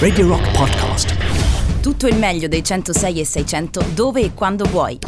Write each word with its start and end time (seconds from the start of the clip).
Radio 0.00 0.26
Rock 0.26 0.50
Podcast. 0.50 1.14
Tutto 1.80 2.08
il 2.08 2.16
meglio 2.16 2.48
dei 2.48 2.64
106 2.64 3.20
e 3.20 3.24
600 3.24 3.84
dove 3.94 4.22
e 4.22 4.34
quando 4.34 4.64
vuoi. 4.64 4.98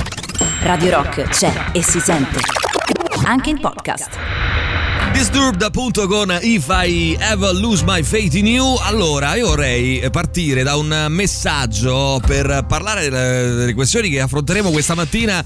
Radio 0.60 0.90
Rock 0.90 1.22
c'è 1.24 1.52
e 1.72 1.82
si 1.82 1.98
sente. 1.98 2.38
Anche 3.24 3.50
in 3.50 3.58
podcast. 3.58 4.10
Disturbed 5.10 5.60
appunto 5.62 6.06
con 6.06 6.38
If 6.40 6.68
I 6.68 7.16
Ever 7.18 7.52
Lose 7.52 7.82
My 7.84 8.04
Faith 8.04 8.34
in 8.34 8.46
You. 8.46 8.76
Allora, 8.82 9.34
io 9.34 9.48
vorrei 9.48 10.08
partire 10.12 10.62
da 10.62 10.76
un 10.76 11.06
messaggio 11.08 12.20
per 12.24 12.64
parlare 12.68 13.08
delle 13.10 13.74
questioni 13.74 14.08
che 14.08 14.20
affronteremo 14.20 14.70
questa 14.70 14.94
mattina 14.94 15.44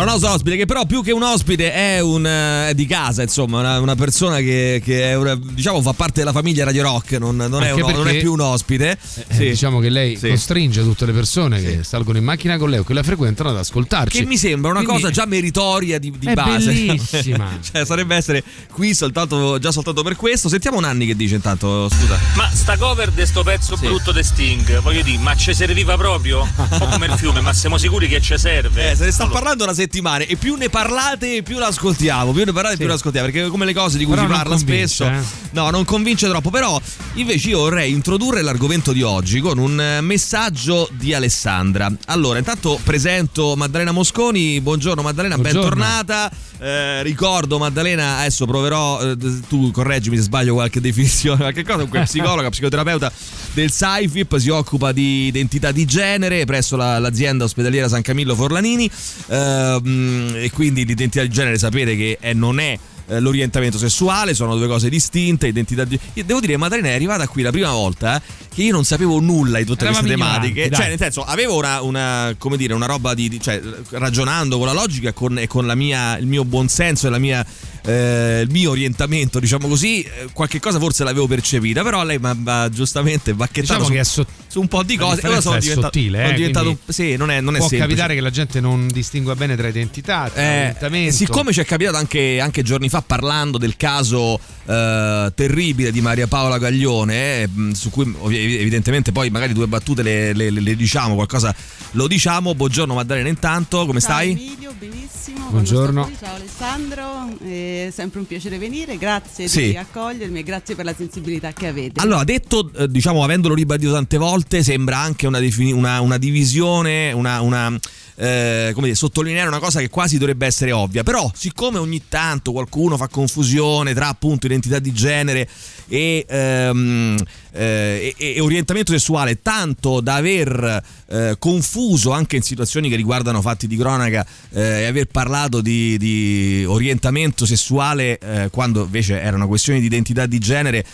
un 0.00 0.06
nostro 0.06 0.30
ospite, 0.30 0.56
che 0.56 0.66
però 0.66 0.86
più 0.86 1.02
che 1.02 1.12
un 1.12 1.22
ospite 1.22 1.72
è, 1.72 2.00
un, 2.00 2.24
è 2.24 2.72
di 2.74 2.86
casa, 2.86 3.22
insomma, 3.22 3.60
una, 3.60 3.78
una 3.78 3.94
persona 3.94 4.38
che, 4.38 4.80
che 4.84 5.10
è 5.10 5.14
una, 5.14 5.38
diciamo 5.40 5.80
fa 5.82 5.92
parte 5.92 6.20
della 6.20 6.32
famiglia 6.32 6.64
Radio 6.64 6.82
Rock, 6.82 7.12
non, 7.12 7.36
non, 7.36 7.62
è, 7.62 7.70
un, 7.70 7.80
non 7.80 8.08
è, 8.08 8.18
più 8.18 8.32
un 8.32 8.40
ospite. 8.40 8.90
Eh, 8.90 9.34
sì. 9.34 9.48
Diciamo 9.50 9.78
che 9.78 9.88
lei 9.88 10.16
sì. 10.16 10.30
costringe 10.30 10.82
tutte 10.82 11.06
le 11.06 11.12
persone 11.12 11.58
sì. 11.60 11.66
che 11.66 11.84
salgono 11.84 12.18
in 12.18 12.24
macchina 12.24 12.56
con 12.56 12.70
lei 12.70 12.80
o 12.80 12.84
che 12.84 12.92
la 12.92 13.02
frequentano 13.02 13.50
ad 13.50 13.56
ascoltarci. 13.56 14.18
Che 14.18 14.26
mi 14.26 14.36
sembra 14.36 14.70
una 14.70 14.82
Quindi 14.82 15.02
cosa 15.02 15.12
già 15.12 15.26
meritoria 15.26 15.98
di, 15.98 16.12
di 16.18 16.26
è 16.26 16.34
base. 16.34 16.72
Bellissima. 16.72 17.58
cioè, 17.62 17.84
sarebbe 17.84 18.16
essere 18.16 18.42
qui 18.72 18.94
soltanto, 18.94 19.58
già 19.58 19.70
soltanto 19.70 20.02
per 20.02 20.16
questo. 20.16 20.48
Sentiamo 20.48 20.80
Nanni 20.80 21.06
che 21.06 21.14
dice 21.14 21.36
intanto, 21.36 21.88
scusa. 21.88 22.18
Ma 22.34 22.50
sta 22.52 22.76
cover 22.76 23.10
di 23.10 23.24
sto 23.26 23.42
pezzo 23.42 23.76
brutto 23.76 24.12
di 24.12 24.22
Sting, 24.22 24.80
voglio 24.80 25.02
dire, 25.02 25.18
ma 25.18 25.36
ci 25.36 25.54
serviva 25.54 25.96
proprio? 25.96 26.40
Un 26.56 26.78
po' 26.78 26.86
come 26.86 27.06
il 27.06 27.12
fiume, 27.12 27.40
ma 27.40 27.52
siamo 27.52 27.78
sicuri 27.78 28.08
che 28.08 28.20
ci 28.20 28.36
serve? 28.38 28.90
Eh, 28.90 28.96
se 28.96 29.04
ne 29.04 29.10
sta 29.10 29.26
parlando 29.28 29.64
una 29.64 29.74
settimana 29.84 30.24
e 30.24 30.36
più 30.36 30.54
ne 30.54 30.68
parlate 30.68 31.42
più 31.42 31.58
l'ascoltiamo, 31.58 32.32
più 32.32 32.44
ne 32.44 32.52
parlate 32.52 32.76
sì. 32.76 32.80
più 32.80 32.88
l'ascoltiamo, 32.88 33.30
perché 33.30 33.48
come 33.48 33.64
le 33.64 33.74
cose 33.74 33.98
di 33.98 34.04
cui 34.04 34.14
però 34.14 34.26
si 34.26 34.32
parla 34.32 34.56
spesso, 34.56 35.04
eh. 35.06 35.20
no, 35.50 35.70
non 35.70 35.84
convince 35.84 36.28
troppo, 36.28 36.50
però 36.50 36.80
invece 37.14 37.50
io 37.50 37.58
vorrei 37.58 37.92
introdurre 37.92 38.42
l'argomento 38.42 38.92
di 38.92 39.02
oggi 39.02 39.40
con 39.40 39.58
un 39.58 39.98
messaggio 40.00 40.88
di 40.92 41.12
Alessandra. 41.14 41.92
Allora, 42.06 42.38
intanto 42.38 42.80
presento 42.82 43.54
Maddalena 43.56 43.92
Mosconi, 43.92 44.60
buongiorno 44.60 45.02
Maddalena, 45.02 45.36
buongiorno. 45.36 45.68
bentornata. 45.68 46.30
Eh, 46.58 47.02
ricordo 47.02 47.58
Maddalena, 47.58 48.18
adesso 48.18 48.46
proverò, 48.46 49.00
eh, 49.02 49.16
tu 49.48 49.70
correggimi 49.70 50.16
se 50.16 50.22
sbaglio 50.22 50.54
qualche 50.54 50.80
definizione, 50.80 51.38
qualche 51.38 51.62
cosa, 51.62 51.74
comunque 51.76 52.02
psicologa, 52.04 52.48
psicoterapeuta 52.48 53.12
del 53.52 53.70
SAIFIP, 53.70 54.36
si 54.36 54.48
occupa 54.50 54.92
di 54.92 55.26
identità 55.26 55.72
di 55.72 55.84
genere 55.84 56.44
presso 56.44 56.76
la, 56.76 56.98
l'azienda 56.98 57.44
ospedaliera 57.44 57.88
San 57.88 58.02
Camillo 58.02 58.34
Forlanini. 58.34 58.90
Ehm, 59.28 60.32
e 60.36 60.50
quindi 60.52 60.84
l'identità 60.84 61.22
di 61.22 61.30
genere 61.30 61.58
sapete 61.58 61.96
che 61.96 62.18
è, 62.20 62.32
non 62.32 62.60
è 62.60 62.78
eh, 63.06 63.20
l'orientamento 63.20 63.78
sessuale, 63.78 64.34
sono 64.34 64.56
due 64.56 64.66
cose 64.66 64.88
distinte, 64.88 65.46
identità 65.46 65.84
di... 65.84 65.98
Io 66.14 66.24
devo 66.24 66.40
dire, 66.40 66.56
Maddalena 66.56 66.88
è 66.88 66.94
arrivata 66.94 67.26
qui 67.28 67.42
la 67.42 67.50
prima 67.50 67.70
volta 67.70 68.20
che 68.52 68.62
io 68.62 68.72
non 68.72 68.84
sapevo 68.84 69.20
nulla 69.20 69.58
di 69.58 69.64
tutte 69.64 69.84
Eravamo 69.84 70.06
queste 70.06 70.18
tematiche, 70.18 70.48
ignoranti, 70.48 70.74
cioè 70.74 70.80
dai. 70.80 70.88
nel 70.88 70.98
senso 70.98 71.24
avevo 71.24 71.56
una, 71.56 71.82
una, 71.82 72.34
come 72.38 72.56
dire, 72.56 72.72
una 72.74 72.86
roba 72.86 73.14
di, 73.14 73.28
di- 73.28 73.40
cioè 73.40 73.60
ragionando 73.90 74.58
con 74.58 74.66
la 74.66 74.72
logica 74.72 75.08
e 75.08 75.12
con, 75.12 75.38
e 75.38 75.46
con 75.46 75.66
la 75.66 75.74
mia, 75.74 76.16
il 76.18 76.26
mio 76.26 76.44
buonsenso 76.44 77.06
e 77.06 77.10
la 77.10 77.18
mia, 77.18 77.44
eh, 77.86 78.40
il 78.44 78.50
mio 78.50 78.70
orientamento, 78.70 79.38
diciamo 79.38 79.68
così, 79.68 80.02
eh, 80.02 80.28
qualche 80.32 80.58
cosa 80.60 80.78
forse 80.78 81.04
l'avevo 81.04 81.26
percepita, 81.26 81.82
però 81.82 82.02
lei 82.04 82.18
mi 82.18 82.30
ha 82.46 82.68
giustamente 82.70 83.34
bacchettato 83.34 83.80
Diciamo 83.80 83.84
su, 83.84 83.92
che 83.92 84.00
è 84.00 84.04
sot- 84.04 84.28
su 84.46 84.60
un 84.60 84.68
po' 84.68 84.82
di 84.82 84.96
cose 84.96 85.20
e 85.20 85.28
ora 85.28 85.40
sono 85.40 85.58
diventato, 85.58 85.86
sottile, 85.86 86.18
sono 86.18 86.30
eh, 86.30 86.34
diventato 86.34 86.78
sì, 86.88 87.16
non 87.16 87.30
è, 87.30 87.40
non 87.40 87.54
è 87.54 87.58
Può 87.58 87.68
semplice. 87.68 87.92
capitare 87.92 88.14
che 88.14 88.20
la 88.20 88.30
gente 88.30 88.60
non 88.60 88.88
distingua 88.88 89.34
bene 89.36 89.56
tra 89.56 89.68
identità, 89.68 90.30
tra 90.32 90.42
Eh, 90.42 90.58
orientamento. 90.60 91.14
siccome 91.14 91.52
ci 91.52 91.60
è 91.60 91.64
capitato 91.64 91.96
anche, 91.96 92.40
anche 92.40 92.62
giorni 92.62 92.88
fa 92.88 93.02
parlando 93.02 93.58
del 93.58 93.76
caso 93.76 94.38
eh, 94.66 95.32
terribile 95.34 95.90
di 95.92 96.00
Maria 96.00 96.26
Paola 96.26 96.56
Gaglione, 96.58 97.42
eh, 97.42 97.48
su 97.74 97.90
cui 97.90 98.14
evidentemente 98.30 99.12
poi 99.12 99.28
magari 99.30 99.52
due 99.52 99.66
battute 99.66 100.02
le, 100.02 100.32
le- 100.32 100.50
le- 100.50 100.60
le 100.60 100.76
diciamo, 100.76 101.14
qualcosa 101.14 101.54
lo 101.92 102.06
diciamo. 102.06 102.54
Buongiorno 102.54 102.94
Maddalena 102.94 103.28
intanto, 103.28 103.84
come 103.84 104.00
Ciao 104.00 104.10
stai? 104.10 104.30
Emilio, 104.30 104.72
benissimo. 104.78 105.48
Buongiorno. 105.50 106.10
Ciao 106.18 106.34
Alessandro, 106.36 107.36
è 107.74 107.90
sempre 107.90 108.20
un 108.20 108.26
piacere 108.26 108.58
venire, 108.58 108.96
grazie 108.96 109.48
Sì. 109.48 109.68
di 109.70 109.76
accogliermi 109.76 110.38
e 110.38 110.42
grazie 110.42 110.74
per 110.74 110.84
la 110.84 110.94
sensibilità 110.94 111.52
che 111.52 111.66
avete. 111.66 112.00
Allora, 112.00 112.24
detto, 112.24 112.70
eh, 112.76 112.88
diciamo, 112.88 113.22
avendolo 113.24 113.54
ribadito 113.54 113.92
tante 113.92 114.16
volte, 114.16 114.62
sembra 114.62 114.98
anche 114.98 115.26
una, 115.26 115.38
defini- 115.40 115.72
una- 115.72 116.00
una 116.00 116.18
divisione, 116.18 117.12
una, 117.12 117.40
una, 117.40 117.78
eh, 118.16 118.70
come 118.74 118.86
dire, 118.86 118.96
sottolineare 118.96 119.48
una 119.48 119.58
cosa 119.58 119.80
che 119.80 119.88
quasi 119.88 120.18
dovrebbe 120.18 120.46
essere 120.46 120.72
ovvia. 120.72 121.02
Però, 121.02 121.30
siccome 121.34 121.78
ogni 121.78 122.02
tanto 122.08 122.52
qualcuno 122.52 122.96
fa 122.96 123.08
confusione 123.08 123.94
tra 123.94 124.08
appunto 124.08 124.46
identità 124.46 124.78
di 124.78 124.92
genere 124.92 125.48
e, 125.88 126.24
ehm, 126.28 127.22
eh, 127.52 128.14
e- 128.16 128.34
e 128.34 128.40
orientamento 128.40 128.92
sessuale, 128.92 129.40
tanto 129.42 130.00
da 130.00 130.14
aver 130.16 130.82
eh, 131.06 131.36
confuso 131.38 132.10
anche 132.12 132.36
in 132.36 132.42
situazioni 132.42 132.88
che 132.88 132.96
riguardano 132.96 133.40
fatti 133.40 133.66
di 133.66 133.76
cronaca 133.76 134.26
eh, 134.50 134.80
e 134.82 134.84
aver 134.86 135.06
parlato 135.06 135.60
di, 135.60 135.96
di 135.98 136.64
orientamento 136.66 137.46
sessuale 137.46 138.18
eh, 138.18 138.48
quando 138.50 138.82
invece 138.82 139.20
era 139.20 139.36
una 139.36 139.46
questione 139.46 139.80
di 139.80 139.86
identità 139.86 140.26
di 140.26 140.38
genere 140.38 140.84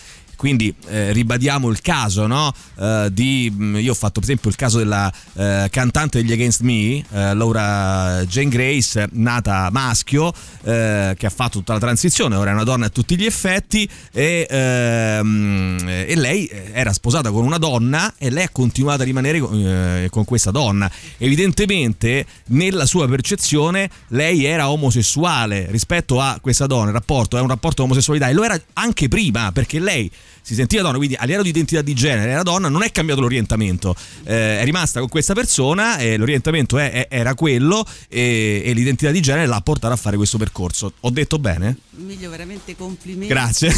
quindi 0.41 0.73
eh, 0.87 1.11
ribadiamo 1.11 1.69
il 1.69 1.81
caso 1.81 2.25
no? 2.25 2.51
Eh, 2.75 3.09
di 3.11 3.53
mh, 3.55 3.77
io 3.77 3.91
ho 3.91 3.93
fatto 3.93 4.19
per 4.19 4.23
esempio 4.23 4.49
il 4.49 4.55
caso 4.55 4.79
della 4.79 5.13
eh, 5.35 5.67
cantante 5.69 6.19
degli 6.19 6.31
Against 6.31 6.61
Me 6.61 6.97
eh, 6.97 7.03
Laura 7.35 8.23
Jane 8.25 8.49
Grace 8.49 9.07
nata 9.11 9.69
maschio 9.71 10.33
eh, 10.63 11.13
che 11.15 11.25
ha 11.27 11.29
fatto 11.29 11.59
tutta 11.59 11.73
la 11.73 11.79
transizione 11.79 12.35
ora 12.37 12.49
è 12.49 12.53
una 12.55 12.63
donna 12.63 12.87
a 12.87 12.89
tutti 12.89 13.15
gli 13.15 13.25
effetti 13.25 13.87
e, 14.11 14.47
ehm, 14.49 15.85
e 16.07 16.15
lei 16.15 16.49
era 16.73 16.91
sposata 16.91 17.29
con 17.29 17.43
una 17.43 17.59
donna 17.59 18.11
e 18.17 18.31
lei 18.31 18.45
ha 18.45 18.49
continuato 18.49 19.03
a 19.03 19.05
rimanere 19.05 19.39
con, 19.39 19.53
eh, 19.55 20.07
con 20.09 20.25
questa 20.25 20.49
donna 20.49 20.89
evidentemente 21.19 22.25
nella 22.47 22.87
sua 22.87 23.07
percezione 23.07 23.87
lei 24.07 24.43
era 24.45 24.71
omosessuale 24.71 25.67
rispetto 25.69 26.19
a 26.19 26.39
questa 26.41 26.65
donna 26.65 26.87
il 26.87 26.93
rapporto 26.93 27.37
è 27.37 27.41
un 27.41 27.47
rapporto 27.47 27.83
di 27.83 27.89
omosessualità 27.89 28.27
e 28.27 28.33
lo 28.33 28.43
era 28.43 28.59
anche 28.73 29.07
prima 29.07 29.51
perché 29.51 29.79
lei 29.79 30.11
si 30.41 30.53
sentiva 30.55 30.81
donna, 30.81 30.97
quindi 30.97 31.15
a 31.15 31.23
livello 31.23 31.43
di 31.43 31.49
identità 31.49 31.81
di 31.81 31.93
genere 31.93 32.31
era 32.31 32.43
donna, 32.43 32.67
non 32.69 32.83
è 32.83 32.91
cambiato 32.91 33.21
l'orientamento, 33.21 33.95
eh, 34.23 34.59
è 34.59 34.63
rimasta 34.63 34.99
con 34.99 35.09
questa 35.09 35.33
persona 35.33 35.97
e 35.97 36.17
l'orientamento 36.17 36.77
è- 36.77 36.91
è- 36.91 37.07
era 37.09 37.35
quello 37.35 37.85
e, 38.09 38.61
e 38.65 38.73
l'identità 38.73 39.11
di 39.11 39.21
genere 39.21 39.45
l'ha 39.47 39.61
portata 39.61 39.93
a 39.93 39.97
fare 39.97 40.17
questo 40.17 40.37
percorso. 40.37 40.93
Ho 41.01 41.09
detto 41.09 41.37
bene? 41.39 41.77
Emilio, 41.99 42.29
veramente 42.29 42.73
complimenti. 42.77 43.27
Grazie. 43.27 43.69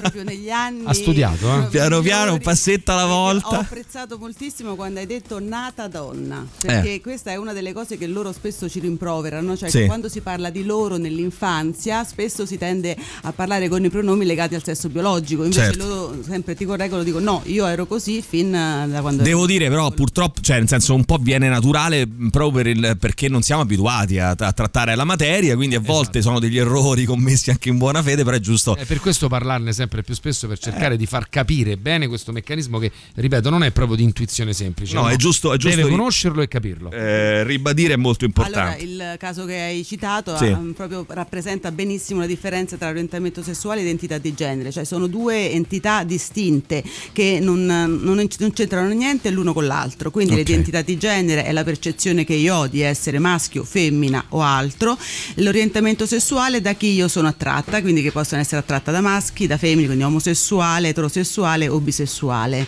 Proprio 0.00 0.22
negli 0.22 0.50
anni. 0.54 0.82
Ha 0.84 0.92
studiato, 0.94 1.64
eh? 1.64 1.66
Piano 1.66 2.00
piano, 2.00 2.34
un 2.34 2.38
passetto 2.40 2.92
alla 2.92 3.06
volta. 3.06 3.48
Ho 3.48 3.54
apprezzato 3.60 4.18
moltissimo 4.18 4.76
quando 4.76 5.00
hai 5.00 5.06
detto 5.06 5.40
nata 5.40 5.88
donna, 5.88 6.46
perché 6.60 6.94
Eh. 6.94 7.00
questa 7.00 7.32
è 7.32 7.36
una 7.36 7.52
delle 7.52 7.72
cose 7.72 7.98
che 7.98 8.06
loro 8.06 8.30
spesso 8.32 8.68
ci 8.68 8.78
rimproverano, 8.78 9.56
cioè 9.56 9.68
Sì. 9.68 9.78
che 9.80 9.86
quando 9.86 10.08
si 10.08 10.20
parla 10.20 10.48
di 10.50 10.62
loro 10.64 10.96
nell'infanzia 10.96 12.04
spesso 12.04 12.46
si 12.46 12.56
tende 12.56 12.96
a 13.22 13.32
parlare 13.32 13.68
con 13.68 13.84
i 13.84 13.90
pronomi 13.90 14.24
legati 14.24 14.54
al 14.54 14.62
sesso 14.62 14.88
biologico, 14.88 15.42
invece 15.42 15.60
Certo. 15.72 15.86
loro 15.88 16.18
sempre 16.24 16.54
ti 16.54 16.64
correggono, 16.64 17.02
dico 17.02 17.18
no, 17.18 17.42
io 17.46 17.66
ero 17.66 17.84
così 17.86 18.22
fin 18.22 18.54
eh, 18.54 18.86
da 18.88 19.00
quando 19.00 19.24
Devo 19.24 19.46
dire 19.46 19.68
però 19.68 19.88
piccolo. 19.88 19.96
purtroppo, 19.96 20.40
cioè 20.40 20.58
nel 20.58 20.68
senso 20.68 20.94
un 20.94 21.04
po' 21.04 21.18
viene 21.20 21.48
naturale 21.48 22.06
mh, 22.06 22.28
proprio 22.28 22.62
per 22.62 22.66
il- 22.68 22.96
perché 23.00 23.28
non 23.28 23.42
siamo 23.42 23.62
abituati 23.62 24.20
a, 24.20 24.36
a 24.38 24.52
trattare 24.52 24.94
la 24.94 25.04
materia, 25.04 25.56
quindi 25.56 25.74
a 25.74 25.80
volte 25.80 26.22
sono 26.22 26.38
degli 26.38 26.56
errori 26.56 27.04
commessi 27.04 27.38
anche 27.48 27.70
in 27.70 27.78
buona 27.78 28.02
fede, 28.02 28.22
però 28.24 28.36
è 28.36 28.40
giusto. 28.40 28.76
È 28.76 28.84
per 28.84 29.00
questo 29.00 29.28
parlarne 29.28 29.72
sempre 29.72 30.02
più 30.02 30.12
spesso 30.14 30.46
per 30.46 30.58
cercare 30.58 30.96
di 30.98 31.06
far 31.06 31.28
capire 31.30 31.78
bene 31.78 32.08
questo 32.08 32.32
meccanismo 32.32 32.78
che, 32.78 32.92
ripeto, 33.14 33.48
non 33.48 33.62
è 33.62 33.70
proprio 33.70 33.96
di 33.96 34.02
intuizione 34.02 34.52
semplice. 34.52 34.94
No, 34.94 35.08
è 35.08 35.16
giusto- 35.16 35.52
è 35.54 35.56
giusto 35.56 35.76
Deve 35.76 35.88
ri- 35.88 35.96
conoscerlo 35.96 36.42
e 36.42 36.48
capirlo. 36.48 36.90
eh, 36.90 37.44
ribadire 37.44 37.94
è 37.94 37.96
molto 37.96 38.24
Allora, 38.26 38.48
importante. 38.74 38.84
il 38.84 39.14
caso 39.18 39.44
che 39.46 39.58
hai 39.58 39.84
citato 39.84 40.36
Sì. 40.36 40.46
ah, 40.46 40.60
proprio 40.74 41.06
rappresenta 41.08 41.70
benissimo 41.72 42.20
la 42.20 42.26
differenza 42.26 42.76
tra 42.76 42.88
orientamento 42.88 43.42
sessuale 43.42 43.80
e 43.80 43.84
identità 43.84 44.18
di 44.18 44.34
genere, 44.34 44.70
cioè 44.72 44.84
sono 44.84 45.06
due 45.06 45.50
entità 45.52 46.02
distinte 46.04 46.82
che 47.12 47.38
non, 47.40 47.64
non- 47.64 48.26
non 48.38 48.52
c'entrano 48.52 48.88
niente 48.90 49.30
l'uno 49.30 49.52
con 49.52 49.66
l'altro, 49.66 50.10
quindi 50.10 50.32
Ok. 50.32 50.38
l'identità 50.38 50.82
di 50.82 50.98
genere 50.98 51.44
è 51.44 51.52
la 51.52 51.64
percezione 51.64 52.24
che 52.24 52.34
io 52.34 52.54
ho 52.56 52.66
di 52.66 52.80
essere 52.80 53.18
maschio, 53.18 53.62
femmina 53.64 54.24
o 54.30 54.42
altro, 54.42 54.98
l'orientamento 55.36 56.06
sessuale 56.06 56.60
da 56.60 56.74
chi 56.74 56.92
io 56.92 57.08
sono 57.08 57.28
attratta, 57.30 57.80
quindi 57.80 58.02
che 58.02 58.12
possono 58.12 58.40
essere 58.40 58.60
attratta 58.60 58.90
da 58.90 59.00
maschi, 59.00 59.46
da 59.46 59.56
femmine, 59.56 59.86
quindi 59.86 60.04
omosessuale, 60.04 60.88
eterosessuale 60.88 61.68
o 61.68 61.80
bisessuale. 61.80 62.66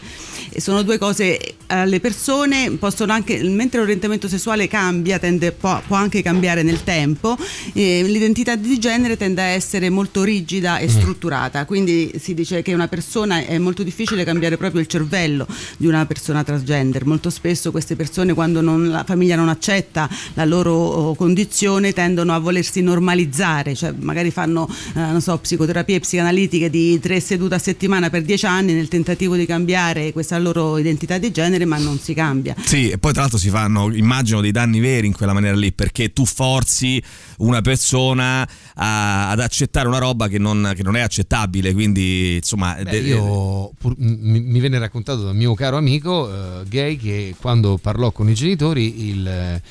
E 0.50 0.60
sono 0.60 0.82
due 0.82 0.98
cose, 0.98 1.38
eh, 1.66 1.86
le 1.86 2.00
persone 2.00 2.70
possono 2.72 3.12
anche, 3.12 3.42
mentre 3.42 3.80
l'orientamento 3.80 4.28
sessuale 4.28 4.68
cambia, 4.68 5.18
tende, 5.18 5.52
può, 5.52 5.80
può 5.86 5.96
anche 5.96 6.22
cambiare 6.22 6.62
nel 6.62 6.82
tempo, 6.82 7.36
eh, 7.72 8.02
l'identità 8.02 8.56
di 8.56 8.78
genere 8.78 9.16
tende 9.16 9.42
a 9.42 9.46
essere 9.46 9.90
molto 9.90 10.22
rigida 10.22 10.78
e 10.78 10.88
strutturata, 10.88 11.64
quindi 11.64 12.12
si 12.18 12.34
dice 12.34 12.62
che 12.62 12.74
una 12.74 12.88
persona 12.88 13.44
è 13.44 13.58
molto 13.58 13.82
difficile 13.82 14.24
cambiare 14.24 14.56
proprio 14.56 14.80
il 14.80 14.86
cervello 14.86 15.46
di 15.76 15.86
una 15.86 16.06
persona 16.06 16.44
transgender. 16.44 17.04
Molto 17.04 17.30
spesso 17.30 17.70
queste 17.70 17.96
persone 17.96 18.34
quando 18.34 18.60
non- 18.60 18.88
la 18.88 19.04
famiglia 19.04 19.36
non 19.36 19.48
accetta 19.48 20.08
la 20.34 20.44
loro 20.44 20.72
oh, 20.72 21.14
condizione 21.14 21.92
tendono 21.92 22.34
a 22.34 22.38
volersi 22.38 22.82
normalizzare, 22.82 23.74
cioè 23.74 23.92
magari 23.98 24.30
fanno 24.30 24.51
eh, 24.60 25.00
non 25.00 25.20
so, 25.20 25.38
psicoterapie 25.38 26.00
psicanalitiche 26.00 26.70
di 26.70 26.98
tre 27.00 27.20
sedute 27.20 27.54
a 27.54 27.58
settimana 27.58 28.10
per 28.10 28.22
dieci 28.22 28.46
anni 28.46 28.72
nel 28.72 28.88
tentativo 28.88 29.36
di 29.36 29.46
cambiare 29.46 30.12
questa 30.12 30.38
loro 30.38 30.78
identità 30.78 31.18
di 31.18 31.30
genere, 31.30 31.64
ma 31.64 31.78
non 31.78 31.98
si 31.98 32.14
cambia. 32.14 32.54
Sì, 32.64 32.90
e 32.90 32.98
poi 32.98 33.12
tra 33.12 33.22
l'altro 33.22 33.38
si 33.38 33.48
fanno, 33.48 33.92
immagino, 33.94 34.40
dei 34.40 34.50
danni 34.52 34.80
veri 34.80 35.06
in 35.06 35.12
quella 35.12 35.32
maniera 35.32 35.56
lì, 35.56 35.72
perché 35.72 36.12
tu 36.12 36.24
forzi 36.24 37.02
una 37.38 37.60
persona 37.60 38.46
a- 38.74 39.30
ad 39.30 39.40
accettare 39.40 39.88
una 39.88 39.98
roba 39.98 40.28
che 40.28 40.38
non, 40.38 40.72
che 40.74 40.82
non 40.82 40.96
è 40.96 41.00
accettabile, 41.00 41.72
quindi 41.72 42.36
insomma... 42.36 42.74
Beh, 42.74 42.90
de- 42.90 42.98
io 42.98 43.72
pur- 43.78 43.96
mi, 43.98 44.40
mi 44.40 44.60
venne 44.60 44.78
raccontato 44.78 45.22
da 45.22 45.30
un 45.30 45.36
mio 45.36 45.54
caro 45.54 45.76
amico 45.76 46.30
eh, 46.32 46.64
gay 46.68 46.96
che 46.96 47.34
quando 47.40 47.78
parlò 47.80 48.10
con 48.12 48.28
i 48.28 48.34
genitori 48.34 49.08
il 49.08 49.26
eh, 49.26 49.62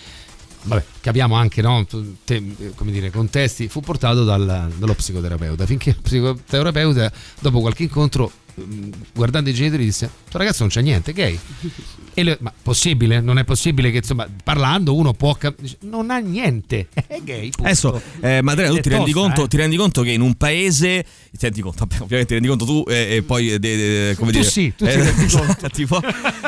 vabbè, 0.63 0.84
capiamo 1.02 1.36
anche 1.36 1.62
no, 1.62 1.86
tu- 1.86 2.18
te- 2.24 2.74
come 2.75 2.92
dire, 2.92 3.12
contesti. 3.12 3.68
Fu 3.68 3.81
portato 3.81 4.24
dal- 4.24 4.72
dallo 4.78 4.94
psicoterapeuta. 4.94 5.66
Finché 5.66 5.90
il 5.92 5.98
psicoterapeuta 6.02 7.12
dopo 7.40 7.60
qualche 7.62 7.84
incontro 7.84 8.31
mm, 8.60 8.92
guardando 9.13 9.50
i 9.50 9.54
genitori 9.54 9.84
disse 9.86 10.10
tuo 10.30 10.40
ragazzo 10.40 10.60
non 10.62 10.69
c'è 10.69 10.81
niente 10.81 11.13
gay 11.13 11.40
e 12.13 12.24
lui, 12.24 12.36
ma 12.40 12.52
possibile 12.62 13.19
non 13.22 13.38
è 13.38 13.44
possibile 13.44 13.92
che 13.92 13.98
insomma 13.98 14.28
parlando 14.44 14.94
uno 14.96 15.13
può 15.13 15.34
cap- 15.36 15.60
non 15.81 16.10
ha 16.12 16.18
niente 16.19 16.88
è 17.08 17.19
gay 17.24 17.50
punto. 17.50 17.63
Adesso, 17.63 18.02
eh, 18.22 18.42
Maddalena, 18.42 18.74
tu 18.75 18.81
ti 18.81 18.90
rendi, 18.90 19.12
tosta, 19.12 19.28
conto, 19.28 19.44
eh. 19.44 19.48
ti 19.48 19.58
rendi 19.58 19.75
conto 19.75 20.02
che 20.02 20.12
in 20.12 20.22
un 20.22 20.36
paese, 20.36 21.04
ti 21.31 21.38
rendi 21.40 21.62
conto, 21.62 21.84
ovviamente 21.84 22.25
ti 22.25 22.34
rendi 22.34 22.48
conto 22.48 22.66
tu 22.66 22.84
eh, 22.88 23.16
e 23.18 23.24
poi, 23.24 23.52
eh, 23.54 23.60
de- 23.60 23.78
de- 23.78 24.16
come 24.16 24.31
Tu 24.31 24.40
dire, 24.40 24.50
sì, 24.50 24.74
tu 24.75 24.86
ti 24.86 24.92
eh, 24.92 24.96
rendi 24.96 25.25
conto. 25.31 25.69
tipo- 25.69 26.00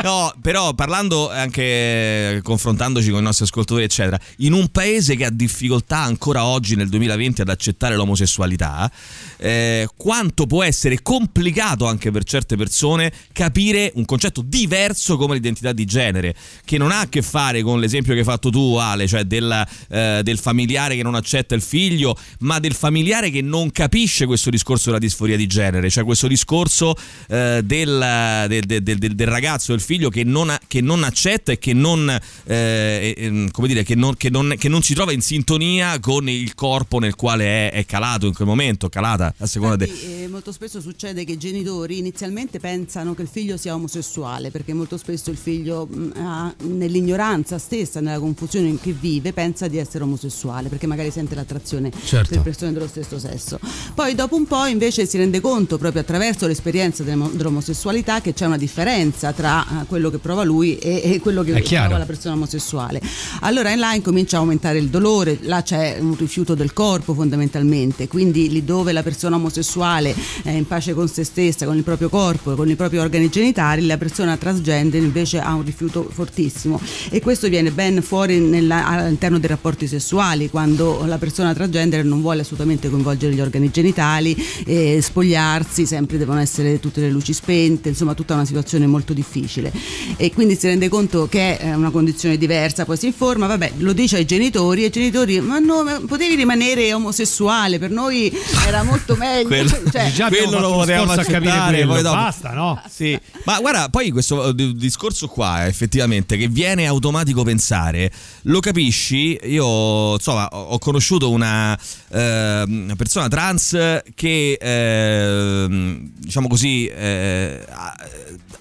no, 0.04 0.34
però 0.42 0.74
parlando 0.74 1.30
anche, 1.30 1.62
eh, 1.64 2.40
confrontandoci 2.44 3.10
con 3.10 3.20
i 3.20 3.24
nostri 3.24 3.46
ascoltatori, 3.46 3.84
eccetera, 3.84 4.20
in 4.38 4.54
un 4.54 4.68
paese 4.70 5.16
che 5.16 5.26
ha 5.26 5.30
difficoltà 5.32 5.98
ancora 6.00 6.46
oggi 6.46 6.76
nel 6.76 6.90
2020 6.90 7.42
ad 7.42 7.50
accettare 7.50 7.96
l'omosessualità, 7.96 8.92
eh, 9.38 9.88
quanto 9.96 10.46
può 10.46 10.64
essere 10.64 11.02
complicato 11.02 11.86
anche 11.86 12.12
per 12.12 12.24
certe 12.24 12.56
persone 12.58 13.12
capire 13.32 13.92
un 13.96 14.06
concetto 14.06 14.42
diverso 14.44 15.18
come 15.18 15.34
l'identità 15.36 15.52
di 15.74 15.86
genere, 15.86 16.36
che 16.66 16.78
non 16.78 16.92
ha 16.92 17.02
a 17.02 17.08
che 17.08 17.22
fare 17.22 17.62
con 17.62 17.80
l'esempio 17.80 18.14
che 18.14 18.20
hai 18.20 18.26
fatto 18.26 18.50
tu, 18.50 18.76
Ale, 18.76 19.08
cioè 19.08 19.24
del, 19.24 19.66
eh, 19.90 20.22
del 20.24 20.38
familiare 20.40 20.96
che 20.96 21.04
non 21.04 21.16
accetta 21.16 21.56
il 21.56 21.62
figlio, 21.62 22.16
ma 22.40 22.60
del 22.60 22.74
familiare 22.74 23.30
che 23.30 23.42
non 23.42 23.72
capisce 23.72 24.26
questo 24.26 24.50
discorso 24.50 24.86
della 24.88 25.00
disforia 25.00 25.38
di 25.38 25.48
genere, 25.48 25.90
cioè 25.90 26.04
questo 26.04 26.28
discorso 26.28 26.96
eh, 27.30 27.62
del, 27.64 28.46
del- 28.48 28.66
del- 28.66 28.84
del- 28.84 29.16
del 29.16 29.28
ragazzo, 29.28 29.72
del 29.72 29.82
figlio 29.82 30.10
che 30.10 30.24
non, 30.24 30.50
ha- 30.50 30.60
che 30.68 30.82
non 30.82 31.04
accetta 31.04 31.52
e 31.52 31.60
che 31.60 31.74
non, 31.74 32.10
eh, 32.46 33.14
eh, 33.18 33.48
come 33.52 33.68
dire, 33.68 33.84
che 33.84 33.96
non, 33.96 34.16
che 34.16 34.30
non- 34.30 34.56
che 34.58 34.70
non 34.70 34.82
si 34.82 34.94
trova 34.94 35.12
in 35.12 35.22
sintonia 35.22 36.00
con 36.00 36.30
il 36.30 36.54
corpo 36.56 37.00
nel 37.00 37.16
quale 37.16 37.70
è, 37.70 37.72
è 37.74 37.86
calato 37.86 38.26
in 38.28 38.34
quel 38.34 38.48
momento, 38.48 38.90
calata 38.90 39.34
a 39.38 39.46
seconda 39.46 39.76
de- 39.76 39.86
Infatti, 39.86 40.24
eh, 40.24 40.28
molto 40.28 40.52
spesso 40.52 40.82
succede 40.82 41.24
che 41.26 41.34
i 41.34 41.38
genitori 41.38 41.98
inizialmente 41.98 42.60
pensano 42.60 43.14
che 43.14 43.22
il 43.24 43.28
figlio 43.32 43.58
sia 43.58 43.74
omosessuale, 43.76 44.52
perché 44.52 44.74
molto 44.74 44.98
spesso 44.98 45.30
il 45.32 45.38
figlio 45.44 45.88
ha- 46.16 46.54
nell'ignoranza 46.64 47.58
stessa, 47.58 48.00
nella 48.00 48.20
confusione 48.20 48.68
in 48.70 48.80
cui 48.80 48.96
vive, 48.98 49.34
pensa 49.34 49.68
di 49.68 49.78
essere 49.78 50.06
omosessuale, 50.06 50.70
perché 50.70 50.88
magari 50.88 51.12
sente 51.12 51.36
l'attrazione 51.36 51.92
Certo. 52.06 52.30
per 52.30 52.42
persone 52.42 52.72
dello 52.72 52.88
stesso 52.88 53.20
sesso. 53.20 53.60
Poi 53.94 54.16
dopo 54.16 54.36
un 54.38 54.46
po' 54.48 54.66
invece 54.66 55.06
si 55.06 55.18
rende 55.18 55.42
conto, 55.42 55.78
proprio 55.78 56.02
attraverso 56.02 56.48
l'esperienza 56.48 57.04
dell'omosessualità, 57.04 58.22
che 58.22 58.34
c'è 58.34 58.46
una 58.46 58.58
differenza 58.58 59.34
tra 59.34 59.66
eh, 59.66 59.86
quello 59.86 60.10
che 60.10 60.18
prova 60.18 60.44
lui 60.44 60.78
e, 60.78 61.02
e 61.04 61.20
quello 61.20 61.44
che 61.44 61.62
prova 61.62 61.98
la 61.98 62.06
persona 62.06 62.36
omosessuale. 62.36 63.02
Allora 63.42 63.72
in 63.72 63.80
là 63.80 63.94
incomincia 63.94 64.38
a 64.38 64.40
aumentare 64.40 64.78
il 64.78 64.88
dolore, 64.88 65.40
là 65.42 65.62
c'è 65.62 65.98
un 66.00 66.16
rifiuto 66.16 66.56
del 66.56 66.72
corpo 66.72 67.14
fondamentalmente, 67.14 68.08
quindi 68.08 68.50
lì 68.50 68.64
dove 68.64 68.94
la 68.94 69.04
persona 69.04 69.36
omosessuale 69.36 70.16
è 70.44 70.52
in 70.52 70.66
pace 70.68 70.94
con 70.94 71.10
se 71.10 71.24
stessa, 71.26 71.66
con 71.66 71.76
il 71.76 71.84
proprio 71.84 72.08
corpo, 72.10 72.56
con 72.56 72.70
i 72.70 72.76
propri 72.76 72.98
organi 72.98 73.30
genitali, 73.30 73.86
la 73.86 73.98
persona 73.98 74.38
transgender 74.38 75.02
invece 75.02 75.33
ha 75.42 75.54
un 75.54 75.64
rifiuto 75.64 76.08
fortissimo. 76.12 76.80
E 77.10 77.22
questo 77.22 77.48
viene 77.50 77.72
ben 77.72 78.02
fuori 78.02 78.40
nella- 78.40 78.86
all'interno 78.88 79.40
dei 79.40 79.50
rapporti 79.50 79.88
sessuali, 79.88 80.50
quando 80.50 81.04
la 81.06 81.18
persona 81.18 81.54
transgender 81.54 82.04
non 82.06 82.22
vuole 82.22 82.42
assolutamente 82.42 82.90
coinvolgere 82.90 83.34
gli 83.34 83.42
organi 83.42 83.70
genitali, 83.72 84.36
eh, 84.66 85.00
spogliarsi, 85.02 85.86
sempre 85.86 86.18
devono 86.18 86.40
essere 86.40 86.80
tutte 86.80 87.02
le 87.02 87.10
luci 87.10 87.34
spente, 87.34 87.90
insomma 87.90 88.14
tutta 88.14 88.34
una 88.34 88.46
situazione 88.46 88.88
molto 88.88 89.14
difficile. 89.14 89.72
E 90.18 90.32
quindi 90.34 90.56
si 90.56 90.68
rende 90.68 90.90
conto 90.90 91.28
che 91.28 91.58
è 91.58 91.74
una 91.74 91.90
condizione 91.90 92.38
diversa, 92.38 92.86
poi 92.86 92.98
si 92.98 93.08
informa, 93.08 93.48
vabbè, 93.48 93.74
lo 93.78 93.94
dice 93.94 94.18
ai 94.18 94.26
genitori 94.26 94.84
e 94.84 94.88
i 94.88 94.90
genitori, 94.90 95.40
ma 95.42 95.60
no, 95.60 95.84
ma 95.84 96.02
potevi 96.06 96.36
rimanere 96.36 96.94
omosessuale, 96.94 97.80
per 97.80 97.90
noi 97.92 98.32
era 98.68 98.84
molto 98.84 99.16
meglio. 99.16 99.48
Quello- 99.54 99.82
Cioè, 99.92 100.12
Già 100.12 100.28
quello 100.28 100.60
lo 100.60 100.82
a 101.22 101.24
capire 101.24 101.86
poi 101.86 102.02
dopo- 102.02 102.16
basta 102.16 102.52
no? 102.52 102.82
Sì, 102.90 103.18
ma 103.46 103.60
guarda, 103.60 103.90
poi 103.90 104.12
questo 104.12 104.48
eh, 104.50 104.56
di- 104.56 104.76
discorso 105.24 105.28
qua 105.28 105.66
effettivamente 105.66 106.38
che 106.38 106.48
viene 106.48 106.86
automatico 106.86 107.44
pensare, 107.44 108.12
lo 108.44 108.60
capisci? 108.60 109.40
Io 109.44 110.14
insomma 110.14 110.48
ho 110.48 110.78
conosciuto 110.80 111.30
una 111.30 111.78
eh, 112.10 112.64
una 112.66 112.96
persona 112.96 113.28
trans 113.28 113.72
che 114.16 114.58
eh, 114.60 116.00
diciamo 116.18 116.48
così 116.48 116.88
eh, 116.88 117.66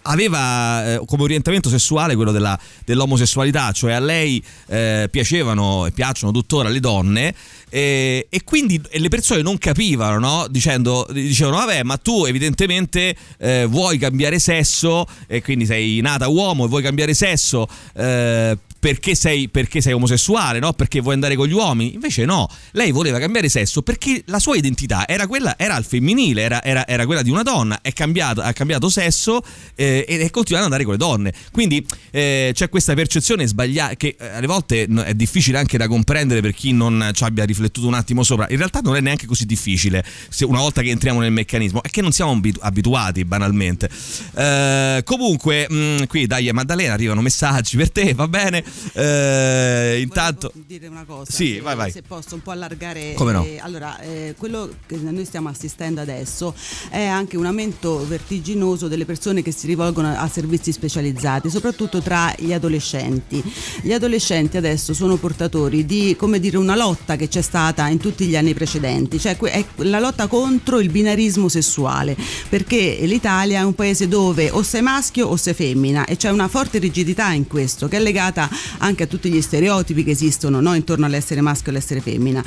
aveva 0.03 0.95
eh, 0.95 1.03
come 1.07 1.23
orientamento 1.23 1.69
sessuale 1.69 2.15
quello 2.15 2.33
della- 2.33 2.59
dell'omosessualità, 2.85 3.73
cioè 3.73 3.93
a 3.93 4.01
lei 4.01 4.43
eh, 4.67 5.09
piacevano 5.11 5.87
e 5.87 5.93
piacciono 5.93 6.33
tuttora 6.33 6.69
le 6.69 6.81
donne 6.81 7.35
e, 7.75 8.27
e 8.29 8.45
quindi 8.45 8.79
le 8.93 9.09
persone 9.09 9.41
non 9.41 9.57
capivano, 9.57 10.19
no? 10.19 10.47
Dicendo, 10.47 11.09
dicevano, 11.11 11.57
vabbè, 11.57 11.85
ma 11.85 11.97
tu 11.97 12.27
evidentemente 12.27 13.17
eh, 13.39 13.65
vuoi 13.65 13.97
cambiare 13.97 14.39
sesso 14.39 15.07
e 15.27 15.41
quindi 15.41 15.65
sei 15.65 16.03
nata 16.03 16.29
uomo 16.29 16.52
e 16.65 16.69
vuoi 16.69 16.83
cambiare 16.83 17.15
sesso 17.15 17.67
eh, 17.95 18.57
perché 18.83 19.15
sei, 19.15 19.49
perché 19.49 19.81
sei 19.81 19.93
omosessuale, 19.93 20.59
no? 20.59 20.73
Perché 20.73 20.99
vuoi 20.99 21.15
andare 21.15 21.37
con 21.37 21.47
gli 21.47 21.53
uomini. 21.53 21.95
Invece 21.95 22.25
no, 22.25 22.49
lei 22.73 22.91
voleva 22.91 23.21
cambiare 23.21 23.49
sesso 23.49 23.81
perché 23.81 24.25
la 24.27 24.41
sua 24.41 24.57
identità 24.57 25.07
era 25.07 25.29
quella, 25.29 25.55
era 25.57 25.77
al 25.77 25.85
femminile, 25.85 26.43
era, 26.43 26.65
era- 26.65 26.85
era 26.85 27.07
quella 27.07 27.23
di 27.23 27.31
una 27.31 27.45
donna, 27.45 27.79
è 27.81 27.93
cambiata, 27.93 28.43
ha 28.43 28.53
cambiato 28.53 28.89
sesso 28.89 29.41
eh, 29.77 30.05
ed 30.09 30.21
è 30.23 30.31
continuata 30.31 30.67
ad 30.67 30.73
andare 30.73 30.83
con 30.83 30.95
le 30.95 30.99
donne. 30.99 31.33
Quindi 31.53 31.87
eh, 32.11 32.51
c'è 32.53 32.69
questa 32.69 32.95
percezione 32.95 33.47
sbagliata 33.47 33.95
che 33.95 34.17
eh, 34.19 34.27
alle 34.31 34.49
volte 34.49 34.83
è 34.83 35.15
difficile 35.15 35.59
anche 35.59 35.79
da 35.79 35.87
comprendere 35.87 36.41
per 36.41 36.53
chi 36.53 36.73
non 36.73 37.13
ci 37.15 37.23
abbia 37.23 37.45
riflettuto 37.45 37.87
un 37.87 37.95
attimo 37.95 38.25
sopra. 38.25 38.49
In 38.51 38.57
realtà 38.57 38.81
non 38.81 38.97
è 38.97 39.01
neanche 39.01 39.27
così 39.27 39.47
difficile 39.47 40.05
una 40.41 40.59
volta 40.59 40.83
che 40.83 40.91
entriamo 40.91 41.21
nel 41.21 41.31
meccanismo, 41.31 41.85
è 41.85 41.89
che 41.89 42.03
non 42.03 42.11
siamo 42.11 42.33
abitu- 42.33 42.61
abituati 42.65 43.25
banalmente. 43.25 43.89
Eh, 44.35 45.03
comunque, 45.05 45.69
mh, 45.71 46.07
qui 46.07 46.27
dai 46.27 46.51
Maddalena 46.51 46.95
arrivano 46.95 47.21
messaggi 47.21 47.77
per 47.77 47.93
te, 47.93 48.13
va 48.13 48.27
bene? 48.27 48.65
Eh, 48.95 50.01
intanto... 50.01 50.51
Volevo 50.53 50.67
dire 50.67 50.87
una 50.89 51.05
cosa, 51.05 51.31
Sì, 51.31 51.55
se, 51.55 51.61
vai, 51.61 51.77
vai. 51.77 51.91
se 51.91 52.03
posso 52.03 52.35
un 52.35 52.43
po' 52.43 52.51
allargare. 52.51 53.15
Come 53.15 53.33
no? 53.33 53.45
eh, 53.45 53.59
allora, 53.61 53.99
eh, 54.01 54.35
quello 54.37 54.69
che 54.87 54.97
noi 54.97 55.25
stiamo 55.25 55.49
assistendo 55.49 56.01
adesso 56.01 56.55
è 56.91 57.05
anche 57.05 57.37
un 57.37 57.47
aumento 57.47 58.07
vertiginoso 58.07 58.89
delle 58.89 59.05
persone 59.05 59.43
che 59.43 59.53
si 59.53 59.67
rivolgono 59.67 60.15
a 60.17 60.29
servizi 60.29 60.73
specializzati, 60.73 61.51
soprattutto 61.51 62.01
tra 62.01 62.35
gli 62.39 62.53
adolescenti. 62.53 63.43
Gli 63.83 63.93
adolescenti 63.93 64.57
adesso 64.57 64.95
sono 64.95 65.17
portatori 65.17 65.85
di, 65.85 66.17
come 66.19 66.41
dire, 66.41 66.57
una 66.57 66.77
lotta 66.77 67.17
che 67.17 67.29
c'è 67.29 67.43
stata 67.43 67.89
in 67.89 67.99
tutti 67.99 68.27
gli 68.27 68.37
anni 68.37 68.55
precedenti, 68.55 69.19
cioè 69.19 69.37
è 69.37 69.65
la 69.77 69.99
lotta 69.99 70.27
contro 70.27 70.81
il 70.81 70.91
binarismo 70.91 71.49
sessuale, 71.49 72.17
perché 72.49 72.99
l'Italia 73.03 73.61
è 73.61 73.65
un 73.65 73.75
paese 73.75 74.09
dove 74.09 74.51
o 74.51 74.63
sei 74.63 74.83
maschio 74.83 75.27
o 75.27 75.37
sei 75.37 75.55
femmina 75.55 76.05
e 76.07 76.17
c'è 76.17 76.31
una 76.31 76.49
forte 76.49 76.79
rigidità 76.79 77.33
in 77.33 77.47
questo 77.47 77.89
che 77.89 77.97
è 77.97 78.01
legata 78.01 78.49
anche 78.79 79.05
a 79.05 79.07
tutti 79.07 79.31
gli 79.31 79.41
stereotipi 79.41 80.05
che 80.05 80.11
esistono 80.11 80.61
no? 80.61 80.75
intorno 80.75 81.07
all'essere 81.07 81.41
maschio 81.41 81.73
e 81.73 81.75
all'essere 81.75 82.01
femmina. 82.01 82.43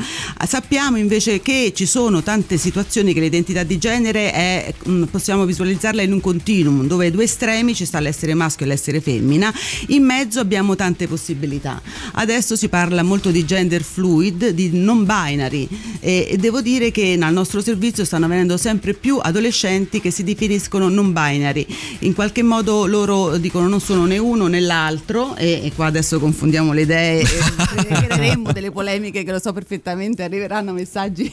Sappiamo 0.45 0.98
invece 0.98 1.41
che 1.41 1.72
ci 1.75 1.86
sono 1.86 2.22
tante 2.24 2.57
situazioni 2.57 3.13
che 3.13 3.19
l'identità 3.19 3.63
di 3.63 3.77
genere 3.77 4.31
è, 4.31 4.74
mm, 4.88 5.03
possiamo 5.03 5.45
visualizzarla 5.45 6.01
in 6.01 6.13
un 6.13 6.22
continuum 6.22 6.88
dove 6.88 7.05
ai 7.05 7.12
due 7.12 7.24
estremi 7.24 7.74
ci 7.74 7.86
sta 7.86 8.00
l'essere 8.00 8.34
maschio 8.34 8.65
e 8.65 8.69
l'essere 8.69 9.01
femmina, 9.01 9.53
in 9.88 10.03
mezzo 10.03 10.39
abbiamo 10.39 10.75
tante 10.75 11.07
possibilità. 11.07 11.81
Adesso 12.13 12.55
si 12.55 12.67
parla 12.69 13.03
molto 13.03 13.31
di 13.31 13.45
gender 13.45 13.84
fluid, 13.84 14.50
di 14.50 14.69
non 14.74 15.05
binary 15.05 15.67
e 16.00 16.36
devo 16.39 16.62
dire 16.62 16.91
che 16.91 17.15
nel 17.17 17.34
nostro 17.34 17.62
servizio 17.62 18.05
stanno 18.05 18.27
venendo 18.27 18.57
sempre 18.57 18.93
più 18.93 19.19
adolescenti 19.22 20.00
che 20.00 20.12
si 20.12 20.24
definiscono 20.24 20.89
non 20.89 21.12
binary. 21.12 21.65
In 22.00 22.13
qualche 22.13 22.43
modo 22.43 22.86
loro 22.86 23.38
dicono 23.38 23.67
non 23.67 23.81
sono 23.81 24.05
né 24.05 24.17
uno 24.17 24.48
né 24.48 24.60
l'altro 24.60 25.36
e 25.36 25.72
qua 25.75 25.88
adesso 25.88 26.04
confondiamo 26.13 26.71
le 26.71 26.81
idee 26.81 27.21
e 27.21 27.25
creeremmo 28.07 28.51
delle 28.51 28.71
polemiche 28.71 29.24
che 29.24 29.31
lo 29.31 29.39
so 29.39 29.51
perfettamente, 29.51 30.24
arriveranno 30.24 30.71
messaggi 30.71 31.31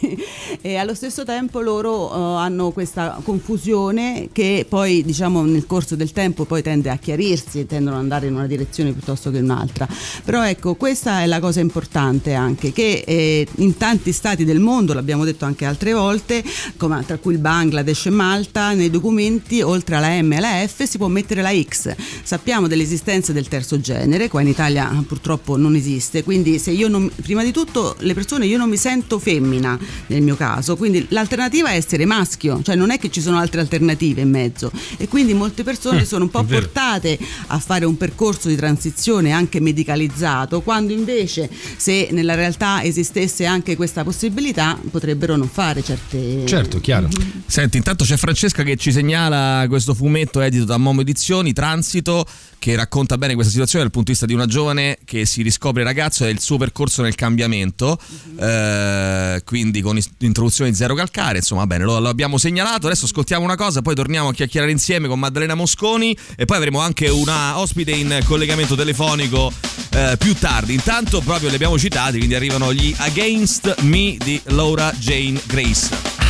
e 0.61 0.77
allo 0.77 0.95
stesso 0.95 1.25
tempo 1.25 1.61
loro 1.61 2.07
uh, 2.07 2.37
hanno 2.37 2.71
questa 2.71 3.21
confusione 3.23 4.29
che 4.33 4.65
poi 4.69 5.05
diciamo 5.05 5.43
nel 5.43 5.67
corso 5.67 5.95
del 5.95 6.13
tempo 6.13 6.45
poi 6.45 6.63
tende 6.63 6.89
a 6.89 6.97
chiarirsi 6.97 7.61
e 7.61 7.67
tendono 7.67 7.97
ad 7.97 8.03
andare 8.03 8.27
in 8.27 8.35
una 8.35 8.47
direzione 8.47 8.93
piuttosto 8.93 9.31
che 9.31 9.39
in 9.39 9.45
un'altra. 9.45 9.87
Però 10.25 10.43
ecco, 10.45 10.75
questa 10.75 11.21
è 11.21 11.27
la 11.27 11.41
cosa 11.41 11.61
importante 11.61 12.33
anche 12.35 12.73
che 12.73 13.05
eh, 13.07 13.47
in 13.57 13.77
tanti 13.77 14.13
stati 14.13 14.45
del 14.45 14.61
mondo, 14.61 14.95
l'abbiamo 14.95 15.25
detto 15.25 15.45
anche 15.45 15.67
altre 15.67 15.93
volte, 15.93 16.43
come, 16.77 17.05
tra 17.05 17.19
cui 17.19 17.35
il 17.35 17.41
Bangladesh 17.41 18.07
e 18.07 18.11
Malta, 18.11 18.73
nei 18.73 18.91
documenti 18.91 19.61
oltre 19.61 19.97
alla 19.97 20.21
M 20.23 20.33
e 20.33 20.37
alla 20.37 20.67
F 20.67 20.85
si 20.85 20.97
può 20.97 21.09
mettere 21.09 21.43
la 21.43 21.53
X. 21.53 21.95
Sappiamo 22.23 22.67
dell'esistenza 22.67 23.33
del 23.33 23.49
terzo 23.49 23.79
genere, 23.81 24.29
qua 24.29 24.41
in 24.41 24.49
Italia 24.49 24.62
purtroppo 25.07 25.57
non 25.57 25.75
esiste, 25.75 26.23
quindi 26.23 26.59
se 26.59 26.71
io 26.71 26.89
non, 26.89 27.11
prima 27.23 27.43
di 27.43 27.53
tutto 27.53 27.97
le 28.01 28.15
persone 28.15 28.47
io 28.47 28.59
non 28.59 28.69
mi 28.69 28.77
sento 28.77 29.19
femmina 29.19 29.79
nel 30.07 30.23
mio 30.23 30.37
caso, 30.37 30.77
quindi 30.77 31.07
l'alternativa 31.11 31.71
è 31.71 31.77
essere 31.77 32.05
maschio, 32.05 32.63
cioè 32.63 32.77
non 32.77 32.91
è 32.91 32.99
che 32.99 33.11
ci 33.11 33.21
sono 33.21 33.39
altre 33.39 33.61
alternative 33.61 34.21
in 34.21 34.31
mezzo. 34.31 34.71
E 34.97 35.09
quindi 35.09 35.35
molte 35.35 35.63
persone 35.63 36.03
mm, 36.03 36.05
sono 36.05 36.25
un 36.25 36.31
po' 36.31 36.45
portate 36.45 37.19
a 37.49 37.59
fare 37.59 37.85
un 37.85 37.97
percorso 37.97 38.49
di 38.49 38.57
transizione 38.57 39.33
anche 39.33 39.61
medicalizzato, 39.61 40.61
quando 40.61 40.93
invece 40.93 41.49
se 41.77 42.09
nella 42.13 42.35
realtà 42.35 42.83
esistesse 42.83 43.47
anche 43.47 43.77
questa 43.77 44.05
possibilità 44.05 44.79
potrebbero 44.91 45.37
non 45.37 45.49
fare 45.49 45.83
certe... 45.83 46.47
Certo, 46.47 46.81
chiaro. 46.81 47.09
Mm-hmm. 47.09 47.31
Senti, 47.47 47.77
intanto 47.77 48.05
c'è 48.05 48.17
Francesca 48.17 48.63
che 48.63 48.77
ci 48.77 48.93
segnala 48.93 49.67
questo 49.69 49.95
fumetto 49.95 50.41
edito 50.41 50.65
da 50.65 50.77
Momo 50.77 51.01
Edizioni, 51.01 51.53
Transito, 51.53 52.27
che 52.63 52.77
racconta 52.77 53.19
bene 53.19 53.35
questa 53.35 53.51
situazione 53.51 53.83
dal 53.83 53.93
punto 53.93 54.13
di 54.13 54.13
vista 54.13 54.25
di 54.25 54.35
una 54.35 54.47
giovane 54.47 54.99
che 55.05 55.27
si 55.27 55.43
riscopre 55.43 55.83
ragazzo 55.83 56.25
e 56.25 56.31
il 56.31 56.39
suo 56.39 56.59
percorso 56.59 57.03
nel 57.03 57.17
cambiamento, 57.17 57.99
mm-hmm. 58.01 58.39
eh, 58.39 59.43
quindi 59.45 59.81
con 59.81 59.99
introduzione 60.19 60.71
di 60.71 60.77
zero 60.77 60.95
calcare, 60.95 61.39
insomma, 61.39 61.67
bene, 61.67 61.83
lo, 61.83 61.99
lo, 61.99 62.09
abbiamo 62.09 62.39
segnalato, 62.39 62.87
adesso 62.87 63.07
ascoltiamo 63.07 63.43
una 63.43 63.57
cosa, 63.57 63.83
poi 63.83 63.97
torniamo 63.97 64.29
a 64.29 64.33
chiacchierare 64.33 64.71
insieme 64.71 65.09
con 65.09 65.19
Maddalena 65.19 65.57
Mosconi 65.57 66.17
e 66.37 66.45
poi 66.45 66.57
avremo 66.57 66.79
anche 66.79 67.09
una 67.09 67.59
ospite 67.59 67.91
in 67.91 68.21
collegamento 68.27 68.77
telefonico 68.77 69.53
eh, 69.91 70.15
più 70.17 70.33
tardi. 70.37 70.75
Intanto 70.75 71.21
proprio 71.21 71.49
li 71.49 71.57
abbiamo 71.57 71.77
citati, 71.77 72.19
quindi 72.19 72.37
arrivano 72.37 72.73
gli 72.73 72.95
Against 72.97 73.81
Me 73.81 74.17
di 74.19 74.41
Laura 74.45 74.93
Jane 74.93 75.41
Grace. 75.47 76.22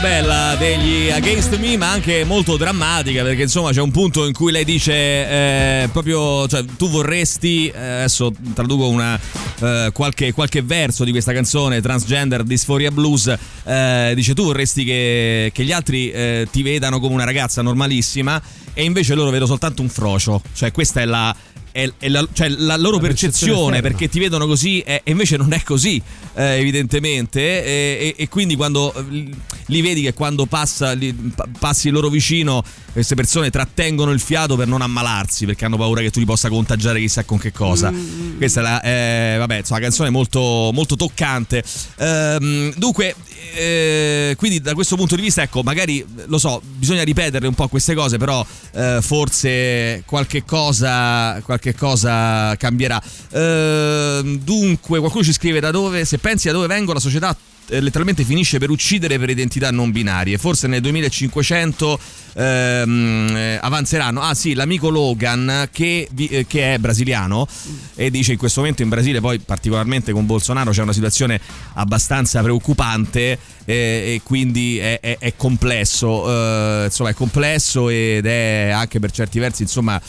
Bella 0.00 0.54
degli 0.56 1.10
Against 1.10 1.56
Me, 1.58 1.76
ma 1.76 1.90
anche 1.90 2.24
molto 2.24 2.56
drammatica, 2.56 3.22
perché 3.22 3.42
insomma 3.42 3.72
c'è 3.72 3.80
un 3.80 3.90
punto 3.90 4.26
in 4.26 4.32
cui 4.32 4.52
lei 4.52 4.64
dice 4.64 4.92
eh, 4.92 5.88
proprio, 5.90 6.46
cioè 6.46 6.64
tu 6.76 6.88
vorresti, 6.88 7.68
eh, 7.68 7.78
adesso 7.78 8.32
traduco 8.54 8.88
una, 8.88 9.18
eh, 9.60 9.90
qualche, 9.92 10.32
qualche, 10.32 10.62
verso 10.62 11.04
di 11.04 11.10
questa 11.10 11.32
canzone, 11.32 11.80
Transgender 11.80 12.44
Dysphoria 12.44 12.90
Blues, 12.90 13.34
eh, 13.64 14.12
dice 14.14 14.34
tu 14.34 14.44
vorresti 14.44 14.84
che, 14.84 15.50
che 15.52 15.64
gli 15.64 15.72
altri 15.72 16.10
eh, 16.10 16.46
ti 16.50 16.62
vedano 16.62 17.00
come 17.00 17.14
una 17.14 17.24
ragazza 17.24 17.60
normalissima 17.62 18.40
e 18.74 18.84
invece 18.84 19.14
loro 19.14 19.30
vedo 19.30 19.46
soltanto 19.46 19.82
un 19.82 19.88
frocio, 19.88 20.40
cioè 20.54 20.70
questa 20.70 21.00
è 21.00 21.04
la 21.06 21.34
è, 21.72 21.90
è 21.98 22.08
la, 22.08 22.26
cioè 22.32 22.48
la, 22.48 22.76
loro 22.76 22.96
la 22.96 23.02
percezione, 23.02 23.80
perché 23.80 24.08
ti 24.08 24.18
vedono 24.18 24.46
così 24.46 24.80
e 24.80 25.02
invece 25.04 25.36
non 25.36 25.52
è 25.52 25.62
così 25.62 26.00
eh, 26.34 26.58
evidentemente 26.58 27.40
e, 27.40 28.14
e, 28.16 28.28
quindi 28.28 28.56
quando 28.56 28.94
eh, 28.94 29.30
li 29.66 29.80
vedi 29.80 30.02
che 30.02 30.14
quando 30.14 30.46
passa, 30.46 30.92
li, 30.92 31.14
passi 31.58 31.90
loro 31.90 32.08
vicino 32.08 32.62
queste 32.92 33.14
persone 33.14 33.50
trattengono 33.50 34.10
il 34.12 34.20
fiato 34.20 34.56
per 34.56 34.66
non 34.66 34.82
ammalarsi 34.82 35.46
perché 35.46 35.64
hanno 35.64 35.76
paura 35.76 36.00
che 36.00 36.10
tu 36.10 36.18
li 36.18 36.24
possa 36.24 36.48
contagiare 36.48 37.00
chissà 37.00 37.24
con 37.24 37.38
che 37.38 37.52
cosa. 37.52 37.90
Mm. 37.90 38.36
questa 38.36 38.60
è 38.60 38.62
la, 38.62 38.82
eh, 38.82 39.36
vabbè, 39.38 39.58
insomma, 39.58 39.78
una 39.78 39.88
canzone 39.88 40.10
molto, 40.10 40.70
molto 40.72 40.96
toccante. 40.96 41.62
Ehm, 41.98 42.72
dunque 42.74 43.14
eh, 43.54 44.34
quindi 44.36 44.60
da 44.60 44.74
questo 44.74 44.96
punto 44.96 45.16
di 45.16 45.22
vista 45.22 45.42
ecco 45.42 45.62
magari 45.62 46.04
lo 46.26 46.38
so 46.38 46.60
bisogna 46.64 47.02
ripetere 47.02 47.46
un 47.46 47.54
po' 47.54 47.68
queste 47.68 47.94
cose 47.94 48.18
però 48.18 48.44
eh, 48.72 48.98
forse 49.00 50.02
qualche 50.06 50.44
cosa 50.44 51.40
qualche 51.42 51.57
cosa 51.76 52.54
cambierà 52.56 53.02
ehm, 53.32 54.38
dunque 54.38 54.98
qualcuno 54.98 55.24
ci 55.24 55.32
scrive 55.32 55.60
da 55.60 55.70
dove 55.70 56.04
se 56.04 56.18
pensi 56.18 56.46
da 56.46 56.52
dove 56.52 56.66
vengo 56.66 56.92
la 56.92 57.00
società 57.00 57.36
eh, 57.68 57.80
letteralmente 57.80 58.24
finisce 58.24 58.58
per 58.58 58.70
uccidere 58.70 59.18
per 59.18 59.30
identità 59.30 59.70
non 59.70 59.90
binarie. 59.90 60.38
Forse 60.38 60.66
nel 60.66 60.80
2500 60.80 62.00
ehm, 62.34 63.36
eh, 63.36 63.58
avanzeranno. 63.60 64.20
Ah 64.20 64.34
sì, 64.34 64.54
l'amico 64.54 64.88
Logan 64.88 65.68
che, 65.70 66.08
eh, 66.16 66.46
che, 66.46 66.74
è 66.74 66.78
brasiliano 66.78 67.46
e 67.94 68.10
dice 68.10 68.32
in 68.32 68.38
questo 68.38 68.60
momento 68.60 68.82
in 68.82 68.88
Brasile 68.88 69.20
poi 69.20 69.38
particolarmente 69.38 70.12
con 70.12 70.26
Bolsonaro 70.26 70.70
c'è 70.70 70.82
una 70.82 70.92
situazione 70.92 71.40
abbastanza 71.74 72.42
preoccupante 72.42 73.38
eh, 73.64 73.74
e 74.14 74.20
quindi 74.22 74.78
è, 74.78 75.00
è, 75.00 75.18
è 75.18 75.34
complesso. 75.36 76.26
Eh, 76.28 76.84
insomma 76.86 77.10
è 77.10 77.14
complesso 77.14 77.88
ed 77.88 78.26
è 78.26 78.70
anche 78.72 78.98
per 78.98 79.10
certi 79.10 79.38
versi 79.38 79.62
insomma 79.62 80.00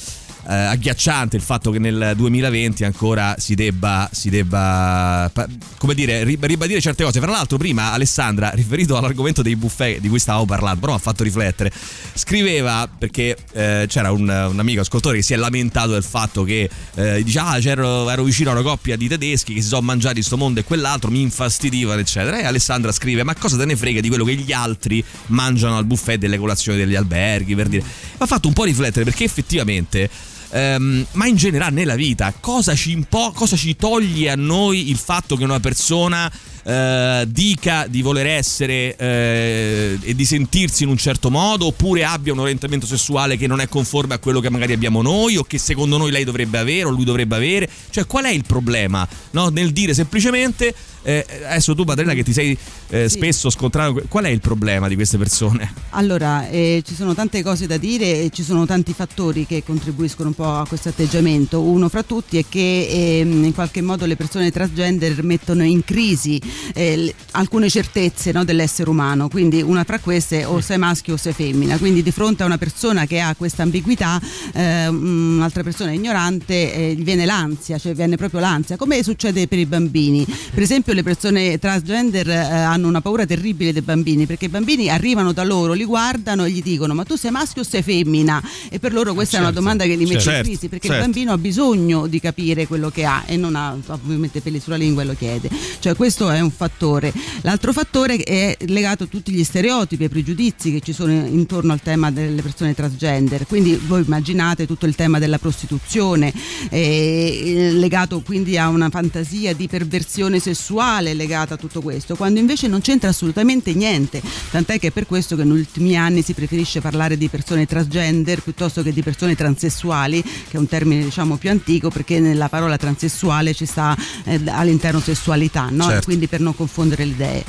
eh, 0.49 0.53
agghiacciante 0.53 1.35
il 1.35 1.43
fatto 1.43 1.69
che 1.69 1.77
nel 1.77 2.13
2020 2.15 2.83
ancora 2.83 3.35
si 3.37 3.53
debba, 3.53 4.09
si 4.11 4.31
debba 4.31 5.31
come 5.77 5.93
dire, 5.93 6.23
ribadire 6.23 6.81
certe 6.81 7.03
cose. 7.03 7.19
Fra 7.19 7.29
l'altro, 7.29 7.57
prima 7.57 7.91
Alessandra, 7.91 8.49
riferito 8.55 8.97
all'argomento 8.97 9.43
dei 9.43 9.55
buffet 9.55 9.99
di 9.99 10.09
cui 10.09 10.17
stavamo 10.17 10.45
parlando, 10.45 10.79
però 10.79 10.93
mi 10.93 10.97
ha 10.97 11.01
fatto 11.01 11.23
riflettere. 11.23 11.71
Scriveva 12.13 12.89
perché 12.97 13.37
eh, 13.51 13.85
c'era 13.87 14.11
un, 14.11 14.21
un, 14.21 14.59
amico 14.59 14.81
ascoltatore 14.81 15.17
che 15.17 15.23
si 15.23 15.33
è 15.33 15.35
lamentato 15.35 15.91
del 15.91 16.03
fatto 16.03 16.43
che 16.43 16.67
eh, 16.95 17.23
dice: 17.23 17.39
Ah, 17.39 17.59
ero 17.59 18.23
vicino 18.23 18.49
a 18.49 18.53
una 18.53 18.63
coppia 18.63 18.95
di 18.95 19.07
tedeschi 19.07 19.53
che 19.53 19.61
si 19.61 19.67
sono 19.67 19.81
mangiati 19.81 20.23
sto 20.23 20.35
mondo 20.35 20.61
e 20.61 20.63
quell'altro, 20.63 21.11
mi 21.11 21.21
infastidivano, 21.21 21.99
eccetera. 21.99 22.39
E 22.39 22.45
Alessandra 22.45 22.91
scrive: 22.91 23.23
Ma 23.23 23.35
cosa 23.35 23.55
te 23.55 23.65
ne 23.65 23.75
frega 23.75 24.01
di 24.01 24.07
quello 24.07 24.23
che 24.23 24.33
gli 24.33 24.51
altri 24.51 25.03
mangiano 25.27 25.77
al 25.77 25.85
buffet 25.85 26.17
delle 26.17 26.39
colazioni 26.39 26.79
degli 26.79 26.95
alberghi? 26.95 27.53
Per 27.53 27.67
dire, 27.67 27.83
mi 27.83 28.17
ha 28.17 28.25
fatto 28.25 28.47
un 28.47 28.53
po' 28.55 28.63
riflettere 28.63 29.05
perché 29.05 29.23
effettivamente 29.23 30.09
ehm, 30.51 31.05
ma 31.13 31.27
in 31.27 31.35
generale 31.35 31.73
nella 31.73 31.95
vita 31.95 32.33
cosa 32.39 32.75
ci, 32.75 32.91
impo- 32.91 33.31
cosa 33.33 33.55
ci 33.55 33.75
toglie 33.75 34.29
a 34.29 34.35
noi 34.35 34.89
il 34.89 34.97
fatto 34.97 35.35
che 35.35 35.43
una 35.43 35.59
persona 35.59 36.31
eh, 36.63 37.25
dica 37.27 37.87
di 37.87 38.01
voler 38.01 38.27
essere 38.27 38.95
eh, 38.95 39.97
e 40.01 40.13
di 40.13 40.25
sentirsi 40.25 40.83
in 40.83 40.89
un 40.89 40.97
certo 40.97 41.31
modo 41.31 41.67
oppure 41.67 42.03
abbia 42.03 42.33
un 42.33 42.39
orientamento 42.39 42.85
sessuale 42.85 43.37
che 43.37 43.47
non 43.47 43.59
è 43.59 43.67
conforme 43.67 44.15
a 44.15 44.19
quello 44.19 44.39
che 44.39 44.49
magari 44.49 44.73
abbiamo 44.73 45.01
noi 45.01 45.37
o 45.37 45.43
che 45.43 45.57
secondo 45.57 45.97
noi 45.97 46.11
lei 46.11 46.23
dovrebbe 46.23 46.57
avere 46.57 46.85
o 46.85 46.89
lui 46.91 47.05
dovrebbe 47.05 47.35
avere 47.35 47.69
cioè 47.89 48.05
qual 48.05 48.25
è 48.25 48.29
il 48.29 48.43
problema 48.45 49.07
no? 49.31 49.49
nel 49.49 49.71
dire 49.71 49.93
semplicemente 49.93 50.75
eh, 51.09 51.25
adesso 51.45 51.73
tu 51.73 51.83
Padrella 51.85 52.13
che 52.13 52.23
ti 52.23 52.33
sei 52.33 52.55
eh, 52.89 53.09
sì. 53.09 53.17
spesso 53.17 53.49
scontrato, 53.49 54.03
qual 54.07 54.25
è 54.25 54.29
il 54.29 54.41
problema 54.41 54.87
di 54.87 54.95
queste 54.95 55.17
persone? 55.17 55.73
Allora, 55.91 56.47
eh, 56.49 56.83
ci 56.85 56.93
sono 56.93 57.15
tante 57.15 57.41
cose 57.41 57.65
da 57.65 57.77
dire 57.77 58.23
e 58.23 58.29
ci 58.31 58.43
sono 58.43 58.65
tanti 58.67 58.93
fattori 58.93 59.45
che 59.47 59.63
contribuiscono 59.63 60.29
un 60.29 60.35
po' 60.35 60.53
a 60.53 60.67
questo 60.67 60.89
atteggiamento. 60.89 61.61
Uno 61.61 61.89
fra 61.89 62.03
tutti 62.03 62.37
è 62.37 62.45
che 62.47 62.87
ehm, 62.89 63.43
in 63.43 63.53
qualche 63.53 63.81
modo 63.81 64.05
le 64.05 64.15
persone 64.15 64.51
transgender 64.51 65.23
mettono 65.23 65.63
in 65.63 65.83
crisi 65.83 66.39
eh, 66.75 67.13
alcune 67.31 67.69
certezze 67.69 68.31
no, 68.31 68.43
dell'essere 68.43 68.89
umano, 68.89 69.29
quindi 69.29 69.61
una 69.61 69.83
fra 69.83 69.99
queste 69.99 70.45
o 70.45 70.61
sei 70.61 70.77
maschio 70.77 71.15
o 71.15 71.17
sei 71.17 71.33
femmina, 71.33 71.77
quindi 71.77 72.03
di 72.03 72.11
fronte 72.11 72.43
a 72.43 72.45
una 72.45 72.57
persona 72.57 73.05
che 73.05 73.19
ha 73.19 73.33
questa 73.35 73.63
ambiguità, 73.63 74.21
eh, 74.53 74.87
un'altra 74.87 75.63
persona 75.63 75.91
ignorante, 75.91 76.73
eh, 76.73 76.95
viene 76.99 77.25
l'ansia, 77.25 77.79
cioè 77.79 77.93
viene 77.93 78.15
proprio 78.15 78.39
l'ansia, 78.39 78.75
come 78.75 79.01
succede 79.01 79.47
per 79.47 79.57
i 79.57 79.65
bambini. 79.65 80.25
Per 80.25 80.61
esempio 80.61 80.93
le 80.99 81.03
persone 81.03 81.57
transgender 81.57 82.29
eh, 82.29 82.35
hanno 82.35 82.87
una 82.87 83.01
paura 83.01 83.25
terribile 83.25 83.71
dei 83.71 83.81
bambini 83.81 84.25
perché 84.25 84.45
i 84.45 84.49
bambini 84.49 84.89
arrivano 84.89 85.31
da 85.31 85.43
loro, 85.43 85.73
li 85.73 85.85
guardano 85.85 86.45
e 86.45 86.51
gli 86.51 86.61
dicono 86.61 86.93
ma 86.93 87.03
tu 87.03 87.15
sei 87.15 87.31
maschio 87.31 87.61
o 87.61 87.65
sei 87.65 87.81
femmina? 87.81 88.41
E 88.69 88.79
per 88.79 88.93
loro 88.93 89.13
questa 89.13 89.37
certo, 89.37 89.37
è 89.37 89.39
una 89.39 89.47
certo. 89.47 89.59
domanda 89.59 89.83
che 89.85 89.95
li 89.95 90.05
mette 90.05 90.21
certo, 90.21 90.39
in 90.39 90.43
crisi 90.45 90.67
perché 90.67 90.87
certo. 90.87 91.03
il 91.03 91.09
bambino 91.09 91.31
ha 91.31 91.37
bisogno 91.37 92.07
di 92.07 92.19
capire 92.19 92.67
quello 92.67 92.89
che 92.89 93.05
ha 93.05 93.23
e 93.25 93.37
non 93.37 93.55
ha 93.55 93.77
ovviamente 93.87 94.41
peli 94.41 94.59
sulla 94.59 94.75
lingua 94.75 95.03
e 95.03 95.05
lo 95.05 95.15
chiede. 95.15 95.49
Cioè 95.79 95.95
questo 95.95 96.29
è 96.29 96.39
un 96.39 96.51
fattore. 96.51 97.13
L'altro 97.41 97.71
fattore 97.71 98.17
è 98.17 98.57
legato 98.67 99.03
a 99.03 99.07
tutti 99.07 99.31
gli 99.31 99.43
stereotipi 99.43 100.03
e 100.03 100.09
pregiudizi 100.09 100.71
che 100.71 100.81
ci 100.81 100.91
sono 100.91 101.11
intorno 101.11 101.71
al 101.71 101.81
tema 101.81 102.11
delle 102.11 102.41
persone 102.41 102.73
transgender. 102.73 103.47
Quindi 103.47 103.79
voi 103.87 104.03
immaginate 104.03 104.67
tutto 104.67 104.85
il 104.85 104.95
tema 104.95 105.19
della 105.19 105.37
prostituzione 105.37 106.33
eh, 106.69 107.69
legato 107.73 108.21
quindi 108.21 108.57
a 108.57 108.67
una 108.67 108.89
fantasia 108.89 109.53
di 109.53 109.67
perversione 109.67 110.39
sessuale 110.39 110.78
sessuale 110.79 111.13
legata 111.13 111.55
a 111.55 111.57
tutto 111.57 111.81
questo, 111.81 112.15
quando 112.15 112.39
invece 112.39 112.67
non 112.67 112.79
c'entra 112.79 113.09
assolutamente 113.09 113.73
niente, 113.73 114.21
tant'è 114.49 114.79
che 114.79 114.87
è 114.87 114.91
per 114.91 115.05
questo 115.05 115.35
che 115.35 115.43
negli 115.43 115.59
ultimi 115.59 115.97
anni 115.97 116.21
si 116.21 116.33
preferisce 116.33 116.79
parlare 116.79 117.17
di 117.17 117.27
persone 117.27 117.65
transgender 117.65 118.41
piuttosto 118.41 118.81
che 118.81 118.93
di 118.93 119.03
persone 119.03 119.35
transessuali, 119.35 120.21
che 120.21 120.55
è 120.55 120.57
un 120.57 120.67
termine 120.67 121.03
diciamo 121.03 121.35
più 121.35 121.49
antico 121.49 121.89
perché 121.89 122.19
nella 122.21 122.47
parola 122.47 122.77
transessuale 122.77 123.53
ci 123.53 123.65
sta 123.65 123.95
eh, 124.23 124.39
all'interno 124.45 125.01
sessualità, 125.01 125.67
no? 125.69 125.83
certo. 125.85 126.05
quindi 126.05 126.27
per 126.27 126.39
non 126.39 126.55
confondere 126.55 127.03
le 127.03 127.11
idee. 127.11 127.43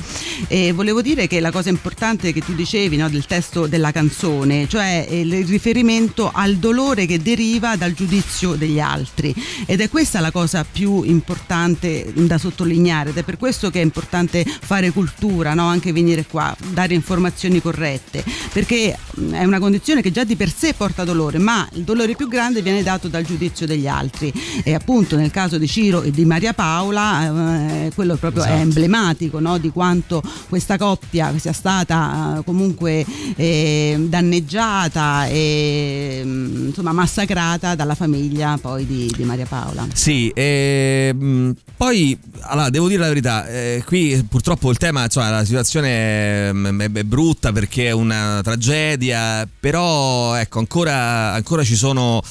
E 0.47 0.73
volevo 0.73 1.01
dire 1.01 1.27
che 1.27 1.39
la 1.39 1.51
cosa 1.51 1.69
importante 1.69 2.33
che 2.33 2.41
tu 2.41 2.53
dicevi 2.53 2.97
no, 2.97 3.09
del 3.09 3.25
testo 3.25 3.65
della 3.65 3.91
canzone, 3.91 4.67
cioè 4.67 5.07
il 5.09 5.45
riferimento 5.45 6.31
al 6.33 6.57
dolore 6.57 7.05
che 7.05 7.21
deriva 7.21 7.77
dal 7.77 7.93
giudizio 7.93 8.55
degli 8.55 8.79
altri 8.79 9.33
ed 9.65 9.79
è 9.79 9.89
questa 9.89 10.19
la 10.19 10.31
cosa 10.31 10.65
più 10.69 11.03
importante 11.03 12.11
da 12.13 12.37
sottolineare 12.37 13.13
è 13.21 13.23
per 13.23 13.37
questo 13.37 13.69
che 13.69 13.79
è 13.79 13.83
importante 13.83 14.43
fare 14.45 14.91
cultura, 14.91 15.53
no? 15.53 15.65
anche 15.67 15.93
venire 15.93 16.25
qua, 16.25 16.55
dare 16.71 16.93
informazioni 16.93 17.61
corrette, 17.61 18.23
perché 18.51 18.97
è 19.31 19.43
una 19.43 19.59
condizione 19.59 20.01
che 20.01 20.11
già 20.11 20.23
di 20.23 20.35
per 20.35 20.51
sé 20.51 20.73
porta 20.73 21.03
dolore, 21.03 21.37
ma 21.37 21.67
il 21.73 21.83
dolore 21.83 22.15
più 22.15 22.27
grande 22.27 22.61
viene 22.61 22.83
dato 22.83 23.07
dal 23.07 23.23
giudizio 23.23 23.65
degli 23.65 23.87
altri 23.87 24.31
e 24.63 24.73
appunto 24.73 25.15
nel 25.15 25.31
caso 25.31 25.57
di 25.57 25.67
Ciro 25.67 26.01
e 26.01 26.11
di 26.11 26.25
Maria 26.25 26.53
Paola 26.53 27.85
eh, 27.85 27.91
quello 27.95 28.15
proprio 28.15 28.43
esatto. 28.43 28.57
è 28.57 28.61
emblematico 28.61 29.39
no? 29.39 29.57
di 29.57 29.69
quanto 29.69 30.21
questa 30.49 30.77
coppia 30.77 31.33
sia 31.37 31.53
stata 31.53 32.37
eh, 32.39 32.43
comunque 32.43 33.05
eh, 33.35 33.95
danneggiata 34.07 35.27
e 35.27 36.21
mm, 36.23 36.67
insomma 36.67 36.91
massacrata 36.91 37.75
dalla 37.75 37.95
famiglia 37.95 38.57
poi 38.59 38.85
di, 38.85 39.11
di 39.15 39.23
Maria 39.23 39.45
Paola. 39.45 39.87
Sì, 39.93 40.29
e, 40.29 41.09
ehm, 41.11 41.55
poi 41.77 42.17
allora, 42.41 42.69
devo 42.69 42.87
dire 42.87 42.99
la 42.99 43.10
verità, 43.13 43.47
eh, 43.47 43.83
qui 43.85 44.25
purtroppo 44.27 44.69
il 44.71 44.77
tema, 44.77 45.03
insomma, 45.03 45.29
la 45.29 45.45
situazione 45.45 46.49
è, 46.49 46.51
è, 46.51 47.03
brutta 47.03 47.51
perché 47.51 47.87
è 47.87 47.91
una 47.91 48.41
tragedia, 48.43 49.47
però 49.59 50.35
ecco, 50.35 50.59
ancora, 50.59 51.33
ancora 51.33 51.63
ci 51.63 51.75
sono 51.75 52.21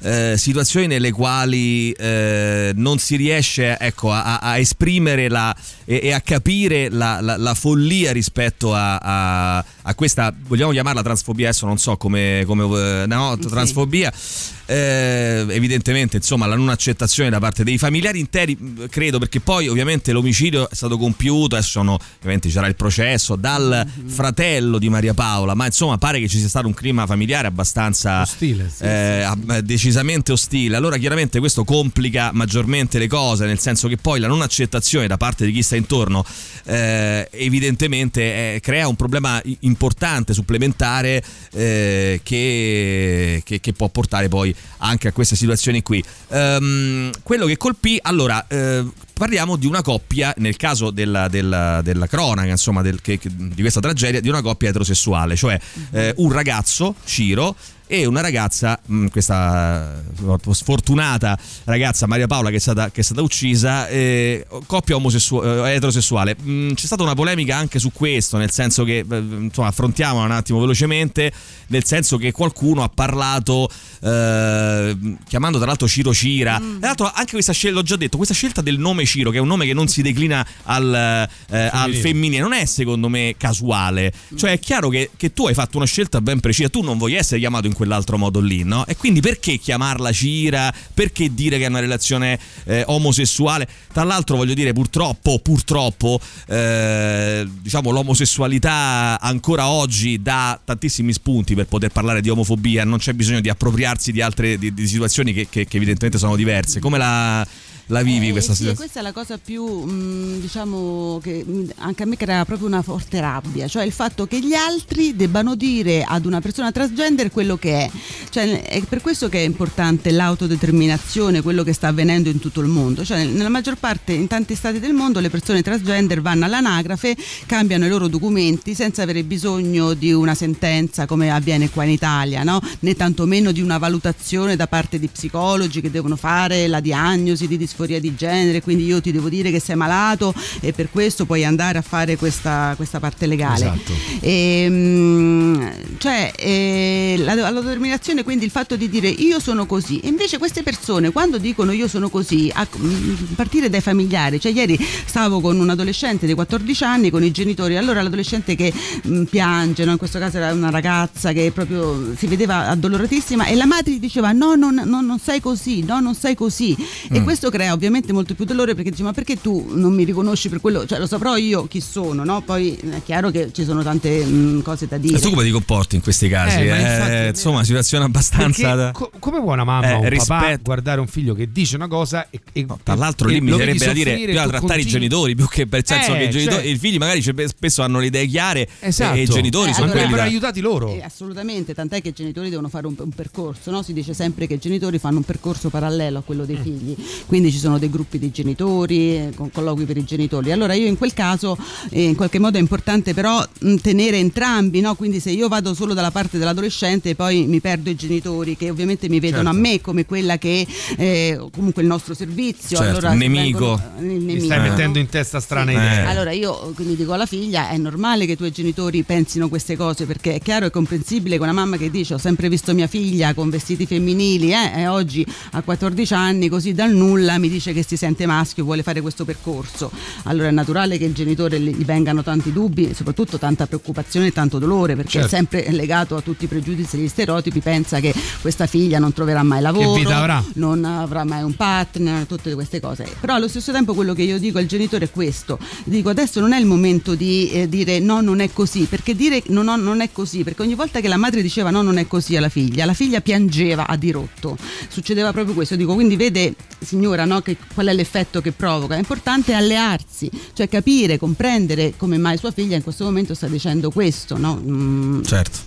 eh, 0.00 0.34
situazioni 0.36 0.86
nelle 0.86 1.10
quali 1.10 1.90
eh, 1.92 2.72
non 2.74 2.98
si 2.98 3.16
riesce 3.16 3.78
ecco, 3.78 4.12
a, 4.12 4.38
a, 4.38 4.58
esprimere 4.58 5.28
la, 5.28 5.54
e, 5.84 6.00
e, 6.02 6.12
a 6.12 6.20
capire 6.20 6.90
la, 6.90 7.20
la, 7.20 7.36
la 7.36 7.54
follia 7.54 8.12
rispetto 8.12 8.74
a, 8.74 8.98
a, 8.98 9.94
questa, 9.94 10.34
vogliamo 10.46 10.72
chiamarla 10.72 11.02
transfobia, 11.02 11.48
adesso 11.48 11.66
non 11.66 11.78
so 11.78 11.96
come, 11.96 12.44
come 12.46 13.06
no, 13.06 13.38
transfobia. 13.38 14.12
Sì 14.14 14.54
eh, 14.66 15.44
evidentemente 15.48 16.16
insomma 16.16 16.46
la 16.46 16.56
non 16.56 16.68
accettazione 16.68 17.30
da 17.30 17.38
parte 17.38 17.64
dei 17.64 17.78
familiari 17.78 18.18
interi, 18.18 18.56
credo 18.90 19.18
perché 19.18 19.40
poi 19.40 19.68
ovviamente 19.68 20.12
l'omicidio 20.12 20.68
è 20.68 20.74
stato 20.74 20.98
compiuto, 20.98 21.54
adesso 21.56 21.70
sono, 21.70 21.98
ovviamente 22.18 22.50
sarà 22.50 22.66
il 22.66 22.76
processo, 22.76 23.36
dal 23.36 23.64
Mm-hmm. 23.86 24.08
fratello 24.08 24.78
di 24.78 24.88
Maria 24.88 25.14
Paola, 25.14 25.54
ma 25.54 25.66
insomma 25.66 25.98
pare 25.98 26.18
che 26.20 26.28
ci 26.28 26.38
sia 26.38 26.48
stato 26.48 26.66
un 26.66 26.74
clima 26.74 27.06
familiare 27.06 27.46
abbastanza 27.46 28.22
Ostile, 28.22 28.70
sì, 28.74 28.84
eh, 28.84 29.22
ab- 29.22 29.58
decisamente 29.58 30.32
ostile. 30.32 30.76
Allora 30.76 30.96
chiaramente 30.96 31.38
questo 31.38 31.64
complica 31.64 32.30
maggiormente 32.32 32.98
le 32.98 33.06
cose, 33.06 33.44
nel 33.46 33.58
senso 33.58 33.88
che 33.88 33.96
poi 33.96 34.18
la 34.20 34.28
non 34.28 34.42
accettazione 34.42 35.06
da 35.06 35.16
parte 35.16 35.44
di 35.46 35.52
chi 35.52 35.62
sta 35.62 35.76
intorno 35.76 36.24
eh, 36.64 37.28
evidentemente 37.32 38.54
eh, 38.54 38.60
crea 38.60 38.88
un 38.88 38.96
problema 38.96 39.40
importante, 39.60 40.32
supplementare, 40.34 41.22
eh, 41.52 42.20
che, 42.22 43.42
che- 43.44 43.60
che 43.60 43.72
può 43.72 43.88
portare 43.88 44.28
poi 44.28 44.54
anche 44.78 45.08
a 45.08 45.12
queste 45.12 45.36
situazioni 45.36 45.82
qui. 45.82 46.02
Ehm, 46.28 47.10
quello 47.22 47.46
che 47.46 47.56
colpì, 47.56 47.98
allora... 48.02 48.44
eh, 48.48 48.84
Parliamo 49.16 49.56
di 49.56 49.64
una 49.66 49.80
coppia, 49.80 50.34
nel 50.36 50.56
caso 50.58 50.90
della, 50.90 51.28
della- 51.28 51.80
della 51.80 52.06
cronaca, 52.06 52.50
insomma, 52.50 52.82
del- 52.82 53.00
che- 53.00 53.18
di 53.24 53.62
questa 53.62 53.80
tragedia, 53.80 54.20
di 54.20 54.28
una 54.28 54.42
coppia 54.42 54.68
eterosessuale, 54.68 55.36
cioè 55.36 55.58
eh, 55.92 56.12
un 56.18 56.30
ragazzo, 56.30 56.96
Ciro, 57.02 57.56
e 57.86 58.04
una 58.04 58.20
ragazza, 58.20 58.78
mh, 58.84 59.06
questa 59.06 60.02
eh, 60.20 60.52
sfortunata 60.52 61.38
ragazza 61.64 62.06
Maria 62.06 62.26
Paola 62.26 62.50
che 62.50 62.56
è 62.56 62.58
stata, 62.58 62.90
che 62.90 63.00
è 63.00 63.04
stata 63.04 63.22
uccisa, 63.22 63.88
eh, 63.88 64.44
coppia 64.66 64.96
omosessu- 64.96 65.44
eh, 65.44 65.74
eterosessuale. 65.74 66.36
Mh, 66.40 66.72
c'è 66.72 66.86
stata 66.86 67.02
una 67.04 67.14
polemica 67.14 67.56
anche 67.56 67.78
su 67.78 67.92
questo, 67.92 68.38
nel 68.38 68.50
senso 68.50 68.84
che, 68.84 69.04
eh, 69.08 69.16
insomma, 69.16 69.68
affrontiamola 69.68 70.24
un 70.24 70.32
attimo 70.32 70.58
velocemente, 70.58 71.32
nel 71.68 71.84
senso 71.84 72.16
che 72.16 72.32
qualcuno 72.32 72.82
ha 72.82 72.88
parlato, 72.88 73.68
eh, 74.02 74.96
chiamando 75.28 75.58
tra 75.58 75.66
l'altro 75.66 75.86
Ciro 75.86 76.12
Cira, 76.12 76.56
tra 76.56 76.88
l'altro 76.88 77.10
anche 77.12 77.32
questa 77.32 77.52
scelta, 77.52 77.76
l'ho 77.76 77.84
già 77.84 77.96
detto, 77.96 78.16
questa 78.16 78.34
scelta 78.34 78.62
del 78.62 78.78
nome 78.78 79.04
Ciro, 79.04 79.30
che 79.30 79.38
è 79.38 79.40
un 79.40 79.48
nome 79.48 79.64
che 79.64 79.74
non 79.74 79.86
si 79.86 80.02
declina 80.02 80.44
al, 80.64 81.28
eh, 81.50 81.70
al 81.72 81.94
femminile, 81.94 82.42
non 82.42 82.52
è 82.52 82.64
secondo 82.64 83.08
me 83.08 83.34
casuale, 83.36 84.12
cioè 84.34 84.52
è 84.52 84.58
chiaro 84.58 84.88
che, 84.88 85.10
che 85.16 85.32
tu 85.32 85.46
hai 85.46 85.54
fatto 85.54 85.76
una 85.76 85.86
scelta 85.86 86.20
ben 86.20 86.40
precisa, 86.40 86.68
tu 86.68 86.82
non 86.82 86.98
vuoi 86.98 87.14
essere 87.14 87.38
chiamato 87.38 87.66
in 87.66 87.74
quell'altro 87.76 88.16
modo 88.16 88.40
lì, 88.40 88.62
no? 88.64 88.86
E 88.86 88.96
quindi 88.96 89.20
perché 89.20 89.58
chiamarla 89.58 90.10
Cira? 90.10 90.72
Perché 90.94 91.32
dire 91.34 91.58
che 91.58 91.66
è 91.66 91.68
una 91.68 91.80
relazione 91.80 92.38
eh, 92.64 92.82
omosessuale? 92.86 93.68
Tra 93.92 94.02
l'altro 94.02 94.36
voglio 94.36 94.54
dire 94.54 94.72
purtroppo, 94.72 95.38
purtroppo, 95.38 96.18
eh, 96.48 97.46
diciamo 97.60 97.90
l'omosessualità 97.90 99.18
ancora 99.20 99.68
oggi 99.68 100.20
dà 100.22 100.58
tantissimi 100.64 101.12
spunti 101.12 101.54
per 101.54 101.66
poter 101.66 101.90
parlare 101.90 102.20
di 102.20 102.30
omofobia, 102.30 102.84
non 102.84 102.98
c'è 102.98 103.12
bisogno 103.12 103.40
di 103.40 103.48
appropriarsi 103.48 104.10
di 104.12 104.20
altre 104.20 104.58
di, 104.58 104.72
di 104.72 104.86
situazioni 104.86 105.32
che, 105.32 105.46
che- 105.50 105.66
che 105.66 105.76
evidentemente 105.76 106.18
sono 106.18 106.36
diverse. 106.36 106.80
Come 106.80 106.98
la, 106.98 107.46
la 107.86 108.02
vivi 108.02 108.28
Eh, 108.28 108.32
questa 108.32 108.52
sì, 108.52 108.64
situazione? 108.64 108.90
questa 108.90 109.00
è 109.00 109.02
la 109.02 109.12
cosa 109.12 109.38
più, 109.38 109.64
mh, 109.64 110.40
diciamo, 110.40 111.20
che 111.22 111.44
mh, 111.44 111.70
anche 111.78 112.02
a 112.02 112.06
me 112.06 112.16
crea 112.16 112.44
proprio 112.44 112.66
una 112.66 112.82
forte 112.82 113.20
rabbia, 113.20 113.68
cioè 113.68 113.84
il 113.84 113.92
fatto 113.92 114.26
che 114.26 114.40
gli 114.40 114.54
altri 114.54 115.14
debbano 115.14 115.54
dire 115.54 116.02
ad 116.02 116.26
una 116.26 116.40
persona 116.40 116.72
transgender 116.72 117.30
quello 117.30 117.56
che 117.56 117.84
è. 117.84 117.90
Cioè, 118.30 118.62
è 118.62 118.82
per 118.84 119.00
questo 119.00 119.28
che 119.28 119.38
è 119.38 119.44
importante 119.44 120.10
l'autodeterminazione, 120.10 121.42
quello 121.42 121.62
che 121.62 121.72
sta 121.72 121.88
avvenendo 121.88 122.28
in 122.28 122.38
tutto 122.38 122.60
il 122.60 122.68
mondo. 122.68 123.04
Cioè, 123.04 123.24
nella 123.24 123.48
maggior 123.48 123.76
parte, 123.76 124.12
in 124.12 124.26
tanti 124.26 124.54
stati 124.54 124.78
del 124.80 124.92
mondo, 124.92 125.20
le 125.20 125.30
persone 125.30 125.62
transgender 125.62 126.20
vanno 126.20 126.44
all'anagrafe, 126.44 127.16
cambiano 127.46 127.86
i 127.86 127.88
loro 127.88 128.08
documenti 128.08 128.74
senza 128.74 129.02
avere 129.02 129.22
bisogno 129.22 129.94
di 129.94 130.12
una 130.12 130.34
sentenza 130.34 131.06
come 131.06 131.30
avviene 131.30 131.70
qua 131.70 131.84
in 131.84 131.90
Italia, 131.90 132.42
no? 132.42 132.60
né 132.80 132.94
tantomeno 132.94 133.52
di 133.52 133.60
una 133.60 133.78
valutazione 133.78 134.56
da 134.56 134.66
parte 134.66 134.98
di 134.98 135.08
psicologi 135.08 135.80
che 135.80 135.90
devono 135.90 136.16
fare 136.16 136.66
la 136.66 136.80
diagnosi 136.80 137.46
di 137.46 137.56
disforia 137.76 138.00
di 138.00 138.14
genere, 138.14 138.62
quindi 138.62 138.86
io 138.86 139.02
ti 139.02 139.12
devo 139.12 139.28
dire 139.28 139.50
che 139.50 139.60
sei 139.60 139.76
malato 139.76 140.34
e 140.60 140.72
per 140.72 140.88
questo 140.90 141.26
puoi 141.26 141.44
andare 141.44 141.76
a 141.76 141.82
fare 141.82 142.16
questa, 142.16 142.72
questa 142.74 142.98
parte 142.98 143.26
legale. 143.26 143.66
Esatto. 143.66 143.92
Ehm, 144.20 145.72
cioè, 145.98 146.32
eh, 146.38 147.16
la, 147.18 147.34
la 147.34 147.60
determinazione, 147.60 148.24
quindi 148.24 148.46
il 148.46 148.50
fatto 148.50 148.76
di 148.76 148.88
dire 148.88 149.08
io 149.08 149.38
sono 149.40 149.66
così. 149.66 150.00
E 150.00 150.08
invece 150.08 150.38
queste 150.38 150.62
persone, 150.62 151.12
quando 151.12 151.36
dicono 151.36 151.72
io 151.72 151.86
sono 151.86 152.08
così, 152.08 152.50
a 152.52 152.66
mm, 152.78 153.34
partire 153.34 153.68
dai 153.68 153.82
familiari, 153.82 154.40
cioè 154.40 154.52
ieri 154.52 154.78
stavo 155.04 155.40
con 155.40 155.58
un 155.60 155.68
adolescente 155.68 156.26
di 156.26 156.32
14 156.32 156.84
anni 156.84 157.10
con 157.10 157.22
i 157.22 157.30
genitori, 157.30 157.76
allora 157.76 158.00
l'adolescente 158.00 158.54
che 158.54 158.72
mm, 159.06 159.24
piange, 159.24 159.84
no? 159.84 159.92
in 159.92 159.98
questo 159.98 160.18
caso 160.18 160.38
era 160.38 160.50
una 160.52 160.70
ragazza 160.70 161.32
che 161.32 161.50
proprio 161.52 162.14
si 162.16 162.26
vedeva 162.26 162.68
addoloratissima 162.68 163.46
e 163.46 163.54
la 163.54 163.66
madre 163.66 163.92
gli 163.92 164.00
diceva 164.00 164.32
no, 164.32 164.54
non, 164.54 164.74
non- 164.84 165.04
non 165.04 165.18
sei 165.18 165.40
così, 165.40 165.82
no, 165.82 166.00
non 166.00 166.14
sei 166.14 166.34
così. 166.34 166.74
E 167.10 167.22
questo 167.22 167.50
crea 167.50 167.65
ovviamente 167.70 168.12
molto 168.12 168.34
più 168.34 168.44
dolore 168.44 168.74
perché 168.74 168.90
dice 168.90 169.02
ma 169.02 169.12
perché 169.12 169.40
tu 169.40 169.66
non 169.74 169.92
mi 169.94 170.04
riconosci 170.04 170.48
per 170.48 170.60
quello, 170.60 170.86
cioè 170.86 170.98
lo 170.98 171.06
saprò 171.06 171.36
io 171.36 171.66
chi 171.66 171.80
sono, 171.80 172.24
no? 172.24 172.40
Poi 172.42 172.74
è 172.76 173.02
chiaro 173.04 173.30
che 173.30 173.50
ci 173.52 173.64
sono 173.64 173.82
tante 173.82 174.24
mm, 174.24 174.60
cose 174.60 174.86
da 174.86 174.98
dire. 174.98 175.16
E 175.16 175.20
tu 175.20 175.30
come 175.30 175.44
ti 175.44 175.50
comporti 175.50 175.96
in 175.96 176.02
questi 176.02 176.28
casi? 176.28 176.58
Eh, 176.58 176.68
Eh, 176.68 176.80
infatti- 176.80 177.28
insomma, 177.28 177.64
situazione 177.64 178.04
abbastanza. 178.04 178.74
Da- 178.74 178.90
co- 178.92 179.10
come 179.18 179.40
può 179.40 179.52
una 179.52 179.64
mamma 179.64 179.88
Eh, 179.88 179.92
o 179.92 179.96
un 179.96 180.02
papà 180.02 180.08
rispetto- 180.08 180.62
guardare 180.62 181.00
un 181.00 181.06
figlio 181.06 181.34
che 181.34 181.50
dice 181.50 181.76
una 181.76 181.88
cosa 181.88 182.28
e, 182.30 182.40
e- 182.52 182.64
No, 182.66 182.78
tra 182.82 182.94
l'altro 182.94 183.28
lì 183.28 183.36
e 183.36 183.40
mi 183.40 183.50
lo 183.50 183.56
vedi 183.56 183.78
sarebbe 183.78 184.02
da 184.04 184.10
dire 184.14 184.24
più 184.32 184.40
tu 184.42 184.48
trattare 184.48 184.56
i 184.58 184.58
continui- 184.82 184.90
genitori 184.90 185.34
più 185.34 185.46
che 185.48 185.66
per 185.66 185.78
il 185.80 185.86
senso 185.86 186.14
Eh, 186.14 186.18
che 186.18 186.24
i, 186.24 186.30
genitori, 186.30 186.56
cioè- 186.56 186.72
i 186.72 186.78
figli 186.78 186.96
magari 186.98 187.22
spesso 187.22 187.82
hanno 187.82 187.98
le 188.00 188.06
idee 188.06 188.26
chiare 188.26 188.68
Esatto. 188.80 189.16
e 189.16 189.22
i 189.22 189.26
genitori 189.26 189.70
Eh, 189.70 189.74
sono 189.74 189.84
allora- 189.86 190.00
quelli 190.00 190.16
da... 190.16 190.22
aiutati 190.24 190.60
loro. 190.60 190.92
Eh, 190.92 191.02
assolutamente, 191.02 191.74
tant'è 191.74 192.00
che 192.02 192.08
i 192.08 192.12
genitori 192.12 192.48
devono 192.50 192.68
fare 192.68 192.86
un, 192.86 192.94
un 192.98 193.10
percorso, 193.10 193.70
no? 193.70 193.82
si 193.82 193.92
dice 193.92 194.14
sempre 194.14 194.46
che 194.46 194.54
i 194.54 194.58
genitori 194.58 194.98
fanno 194.98 195.18
un 195.18 195.22
percorso 195.24 195.68
parallelo 195.70 196.18
a 196.18 196.22
quello 196.22 196.42
Mm. 196.42 196.46
dei 196.46 196.56
figli, 196.62 196.96
quindi 197.26 197.50
ci 197.56 197.62
sono 197.62 197.78
dei 197.78 197.88
gruppi 197.90 198.18
di 198.18 198.30
genitori, 198.30 199.16
eh, 199.16 199.32
con 199.34 199.50
colloqui 199.50 199.84
per 199.86 199.96
i 199.96 200.04
genitori. 200.04 200.52
Allora 200.52 200.74
io 200.74 200.86
in 200.86 200.96
quel 200.98 201.14
caso 201.14 201.56
eh, 201.90 202.02
in 202.04 202.14
qualche 202.14 202.38
modo 202.38 202.58
è 202.58 202.60
importante 202.60 203.14
però 203.14 203.42
mh, 203.60 203.76
tenere 203.76 204.18
entrambi, 204.18 204.80
no? 204.80 204.94
quindi 204.94 205.20
se 205.20 205.30
io 205.30 205.48
vado 205.48 205.72
solo 205.74 205.94
dalla 205.94 206.10
parte 206.10 206.36
dell'adolescente 206.38 207.14
poi 207.14 207.46
mi 207.46 207.60
perdo 207.60 207.88
i 207.90 207.94
genitori 207.94 208.56
che 208.56 208.70
ovviamente 208.70 209.08
mi 209.08 209.18
vedono 209.20 209.44
Certo. 209.44 209.56
a 209.56 209.60
me 209.60 209.80
come 209.80 210.04
quella 210.06 210.38
che 210.38 210.66
eh, 210.96 211.48
comunque 211.52 211.82
il 211.82 211.88
nostro 211.88 212.14
servizio, 212.14 212.76
Certo, 212.76 212.90
allora 212.98 213.12
il 213.12 213.18
nemico. 213.18 213.80
vengono- 213.80 213.82
il 214.00 214.04
Mi 214.20 214.24
nemico, 214.24 214.44
stai 214.44 214.58
no? 214.58 214.68
mettendo 214.68 214.98
in 214.98 215.08
testa 215.08 215.40
strane 215.40 215.72
Sì. 215.72 215.78
idee. 215.78 216.00
Eh. 216.02 216.04
Allora 216.06 216.30
io 216.32 216.72
quindi 216.74 216.96
dico 216.96 217.12
alla 217.12 217.26
figlia 217.26 217.68
è 217.70 217.76
normale 217.78 218.26
che 218.26 218.32
i 218.32 218.36
tuoi 218.36 218.50
genitori 218.52 219.02
pensino 219.02 219.48
queste 219.48 219.76
cose 219.76 220.04
perché 220.06 220.34
è 220.34 220.40
chiaro 220.40 220.66
e 220.66 220.70
comprensibile 220.70 221.36
che 221.36 221.42
una 221.42 221.52
mamma 221.52 221.76
che 221.76 221.90
dice 221.90 222.14
ho 222.14 222.18
sempre 222.18 222.48
visto 222.48 222.74
mia 222.74 222.86
figlia 222.86 223.32
con 223.34 223.48
vestiti 223.50 223.86
femminili 223.86 224.52
eh, 224.52 224.80
e 224.82 224.86
oggi 224.88 225.24
a 225.52 225.62
14 225.62 226.12
anni 226.14 226.48
così 226.48 226.72
dal 226.72 226.92
nulla 226.92 227.38
mi 227.38 227.45
dice 227.48 227.72
che 227.72 227.84
si 227.84 227.96
sente 227.96 228.26
maschio 228.26 228.64
vuole 228.64 228.82
fare 228.82 229.00
questo 229.00 229.24
percorso. 229.24 229.90
Allora 230.24 230.48
è 230.48 230.52
naturale 230.52 230.98
che 230.98 231.04
il 231.04 231.14
genitore 231.14 231.60
gli 231.60 231.84
vengano 231.84 232.22
tanti 232.22 232.52
dubbi 232.52 232.90
e 232.90 232.94
soprattutto 232.94 233.38
tanta 233.38 233.66
preoccupazione 233.66 234.26
e 234.26 234.32
tanto 234.32 234.58
dolore 234.58 234.94
perché 234.96 235.10
Certo. 235.10 235.26
è 235.26 235.30
sempre 235.30 235.70
legato 235.70 236.16
a 236.16 236.20
tutti 236.20 236.44
i 236.44 236.48
pregiudizi 236.48 236.96
e 236.96 237.00
gli 237.00 237.08
stereotipi, 237.08 237.60
pensa 237.60 238.00
che 238.00 238.14
questa 238.40 238.66
figlia 238.66 238.98
non 238.98 239.12
troverà 239.12 239.42
mai 239.42 239.60
lavoro, 239.60 240.08
avrà? 240.10 240.42
non 240.54 240.84
avrà 240.84 241.24
mai 241.24 241.42
un 241.42 241.54
partner, 241.54 242.26
tutte 242.26 242.54
queste 242.54 242.80
cose. 242.80 243.06
Però 243.20 243.34
allo 243.34 243.48
stesso 243.48 243.72
tempo 243.72 243.94
quello 243.94 244.14
che 244.14 244.22
io 244.22 244.38
dico 244.38 244.58
al 244.58 244.66
genitore 244.66 245.06
è 245.06 245.10
questo. 245.10 245.58
Dico 245.84 246.08
adesso 246.08 246.40
non 246.40 246.52
è 246.52 246.58
il 246.58 246.66
momento 246.66 247.14
di 247.14 247.50
eh, 247.50 247.68
dire 247.68 247.98
no, 247.98 248.20
non 248.20 248.40
è 248.40 248.50
così, 248.52 248.84
perché 248.84 249.14
dire 249.14 249.42
no, 249.48 249.62
no, 249.62 249.76
non 249.76 250.00
è 250.00 250.10
così, 250.12 250.42
perché 250.42 250.62
ogni 250.62 250.74
volta 250.74 251.00
che 251.00 251.08
la 251.08 251.16
madre 251.16 251.42
diceva 251.42 251.70
no, 251.70 251.82
non 251.82 251.98
è 251.98 252.06
così 252.06 252.36
alla 252.36 252.48
figlia, 252.48 252.84
la 252.84 252.94
figlia 252.94 253.20
piangeva 253.20 253.86
a 253.86 253.96
dirotto. 253.96 254.56
Succedeva 254.88 255.32
proprio 255.32 255.54
questo. 255.54 255.76
Dico, 255.76 255.94
quindi 255.94 256.16
vede 256.16 256.54
signora 256.78 257.24
no, 257.24 257.35
che, 257.40 257.56
qual 257.74 257.86
è 257.86 257.92
l'effetto 257.92 258.40
che 258.40 258.52
provoca. 258.52 258.94
È 258.94 258.98
importante 258.98 259.52
allearsi, 259.54 260.30
cioè 260.52 260.68
capire, 260.68 261.18
comprendere 261.18 261.94
come 261.96 262.18
mai 262.18 262.36
sua 262.36 262.50
figlia 262.50 262.76
in 262.76 262.82
questo 262.82 263.04
momento 263.04 263.34
sta 263.34 263.46
dicendo 263.46 263.90
questo. 263.90 264.36
No? 264.36 264.60
Mm, 264.62 265.22
Certo. 265.22 265.58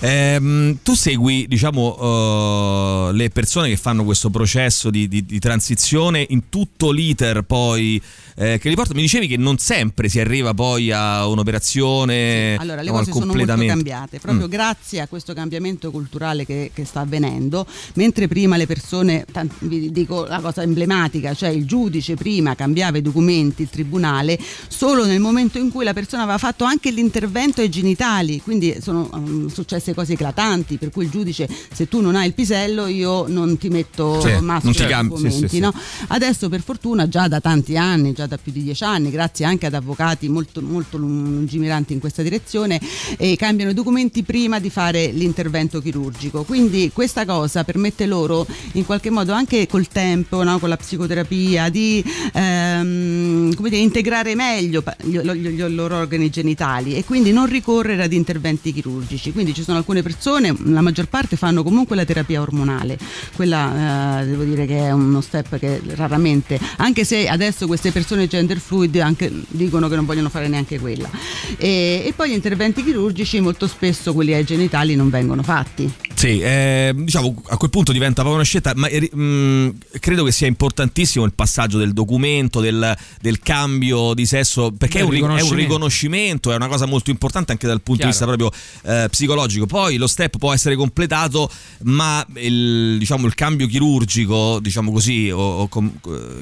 Ehm, 0.00 0.78
tu 0.82 0.94
segui, 0.94 1.46
diciamo, 1.48 3.08
eh, 3.10 3.12
le 3.12 3.28
persone 3.30 3.68
che 3.68 3.76
fanno 3.76 4.04
questo 4.04 4.30
processo 4.30 4.90
di, 4.90 5.08
di- 5.08 5.24
di 5.24 5.38
transizione 5.38 6.24
in 6.30 6.48
tutto 6.48 6.90
l'iter 6.90 7.42
poi 7.42 8.00
eh, 8.36 8.58
che 8.58 8.68
li 8.68 8.74
porta. 8.74 8.94
Mi 8.94 9.02
dicevi 9.02 9.26
che 9.26 9.36
non 9.36 9.58
sempre 9.58 10.08
si 10.08 10.18
arriva 10.20 10.54
poi 10.54 10.90
a 10.90 11.26
un'operazione 11.26 12.56
Allora, 12.58 12.80
le 12.82 12.90
cose 12.90 13.12
sono 13.12 13.26
molto 13.26 13.54
cambiate, 13.66 14.18
proprio 14.18 14.46
Mm. 14.46 14.50
grazie 14.50 15.00
a 15.00 15.06
questo 15.08 15.34
cambiamento 15.34 15.90
culturale 15.90 16.46
che, 16.46 16.70
che 16.72 16.84
sta 16.84 17.00
avvenendo, 17.00 17.66
mentre 17.94 18.28
prima 18.28 18.56
le 18.56 18.66
persone, 18.66 19.24
vi 19.60 19.90
dico 19.92 20.24
la 20.24 20.40
cosa 20.40 20.62
emblematica, 20.62 21.34
cioè 21.34 21.50
il 21.50 21.66
giudice 21.66 22.14
prima 22.14 22.54
cambiava 22.54 22.96
i 22.98 23.02
documenti, 23.02 23.62
il 23.62 23.68
tribunale, 23.68 24.38
solo 24.68 25.04
nel 25.04 25.20
momento 25.20 25.58
in 25.58 25.70
cui 25.70 25.84
la 25.84 25.92
persona 25.92 26.22
aveva 26.22 26.38
fatto 26.38 26.64
anche 26.64 26.90
l'intervento 26.90 27.60
ai 27.60 27.68
genitali, 27.68 28.40
quindi 28.40 28.76
sono 28.80 29.08
um, 29.12 29.48
successe 29.52 29.94
cose 29.94 30.12
eclatanti, 30.14 30.76
per 30.76 30.90
cui 30.90 31.04
il 31.04 31.10
giudice 31.10 31.48
se 31.72 31.88
tu 31.88 32.00
non 32.00 32.14
hai 32.16 32.26
il 32.28 32.34
pisello 32.34 32.86
io 32.86 33.26
non 33.26 33.56
ti 33.58 33.68
metto 33.68 34.20
Sì, 34.20 34.38
maschio 34.40 34.70
non 34.70 34.72
ti 34.72 34.94
sì, 34.94 35.08
documenti, 35.08 35.48
sì, 35.48 35.58
no? 35.60 35.72
Adesso 36.08 36.48
per 36.48 36.62
fortuna 36.62 37.08
già 37.08 37.28
da 37.28 37.40
tanti 37.40 37.76
anni, 37.76 38.12
già 38.12 38.26
da 38.26 38.36
più 38.36 38.52
di 38.52 38.62
dieci 38.62 38.84
anni, 38.84 39.10
grazie 39.10 39.44
anche 39.44 39.66
ad 39.66 39.74
avvocati 39.74 40.28
molto, 40.28 40.60
molto 40.60 40.96
lungimiranti 40.96 41.92
in 41.92 42.00
questa 42.00 42.22
direzione, 42.22 42.80
eh, 43.16 43.36
cambiano 43.36 43.70
i 43.70 43.74
documenti 43.74 44.22
prima 44.22 44.58
di 44.58 44.70
fare 44.70 45.06
l'intervento 45.08 45.80
chirurgico. 45.80 46.44
Quindi 46.44 46.90
questa 46.92 47.24
cosa 47.24 47.64
permette 47.64 48.06
loro 48.06 48.46
in 48.72 48.84
qualche 48.84 49.10
modo 49.10 49.32
anche 49.32 49.66
col 49.66 49.88
tempo, 49.88 50.42
no? 50.42 50.58
con 50.58 50.68
la 50.68 50.76
psicoterapia, 50.76 51.68
di 51.68 52.02
ehm, 52.32 53.54
come 53.54 53.68
dire, 53.68 53.82
integrare 53.82 54.34
meglio 54.34 54.82
gli, 55.02 55.18
gli- 55.18 55.48
gli- 55.48 55.60
i 55.60 55.74
loro 55.74 55.96
organi 55.96 56.30
genitali 56.30 56.94
e 56.94 57.04
quindi 57.04 57.32
non 57.32 57.46
ricorrere 57.46 58.02
ad 58.02 58.12
interventi 58.12 58.72
chirurgici. 58.72 59.32
Quindi 59.40 59.56
ci 59.56 59.64
sono 59.64 59.78
alcune 59.78 60.02
persone, 60.02 60.54
la 60.64 60.82
maggior 60.82 61.06
parte 61.06 61.34
fanno 61.34 61.62
comunque 61.62 61.96
la 61.96 62.04
terapia 62.04 62.42
ormonale, 62.42 62.98
quella 63.34 64.20
eh, 64.20 64.26
devo 64.26 64.42
dire 64.42 64.66
che 64.66 64.76
è 64.76 64.90
uno 64.92 65.22
step 65.22 65.58
che 65.58 65.80
raramente, 65.94 66.60
anche 66.76 67.06
se 67.06 67.26
adesso 67.26 67.66
queste 67.66 67.90
persone 67.90 68.26
gender 68.26 68.58
fluid 68.58 68.94
anche 68.96 69.32
dicono 69.48 69.88
che 69.88 69.96
non 69.96 70.04
vogliono 70.04 70.28
fare 70.28 70.46
neanche 70.46 70.78
quella. 70.78 71.08
E, 71.56 72.02
e 72.04 72.12
poi 72.14 72.28
gli 72.28 72.34
interventi 72.34 72.84
chirurgici 72.84 73.40
molto 73.40 73.66
spesso 73.66 74.12
quelli 74.12 74.34
ai 74.34 74.44
genitali 74.44 74.94
non 74.94 75.08
vengono 75.08 75.42
fatti. 75.42 75.90
Sì, 76.12 76.38
eh, 76.40 76.92
diciamo 76.94 77.42
a 77.48 77.56
quel 77.56 77.70
punto 77.70 77.92
diventa 77.92 78.16
proprio 78.16 78.34
una 78.34 78.44
scelta, 78.44 78.74
ma 78.76 78.88
eh, 78.88 79.08
mh, 79.10 79.78
credo 80.00 80.22
che 80.22 80.32
sia 80.32 80.48
importantissimo 80.48 81.24
il 81.24 81.32
passaggio 81.32 81.78
del 81.78 81.94
documento, 81.94 82.60
del, 82.60 82.94
del 83.22 83.38
cambio 83.38 84.12
di 84.12 84.26
sesso, 84.26 84.70
perché 84.70 84.98
è 84.98 85.00
un, 85.00 85.06
è 85.06 85.12
un 85.12 85.14
riconoscimento. 85.14 85.54
riconoscimento, 85.54 86.52
è 86.52 86.56
una 86.56 86.68
cosa 86.68 86.84
molto 86.84 87.08
importante 87.08 87.52
anche 87.52 87.66
dal 87.66 87.80
punto 87.80 88.02
Chiaro. 88.02 88.28
di 88.28 88.36
vista 88.36 88.52
proprio 88.52 88.52
eh, 88.82 89.08
psicologico. 89.08 89.28
Poi 89.66 89.96
lo 89.96 90.06
step 90.06 90.38
può 90.38 90.52
essere 90.52 90.76
completato, 90.76 91.50
ma 91.84 92.24
il, 92.36 92.96
diciamo, 92.98 93.26
il 93.26 93.34
cambio 93.34 93.66
chirurgico, 93.66 94.58
diciamo 94.60 94.92
così, 94.92 95.30
o, 95.30 95.62
o 95.62 95.68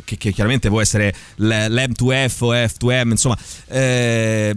che, 0.05 0.17
che 0.17 0.33
chiaramente 0.33 0.69
può 0.69 0.81
essere 0.81 1.15
l- 1.37 1.47
l'M2F 1.47 2.45
o 2.45 2.53
F2M, 2.53 3.11
insomma, 3.11 3.39
eh, 3.69 4.57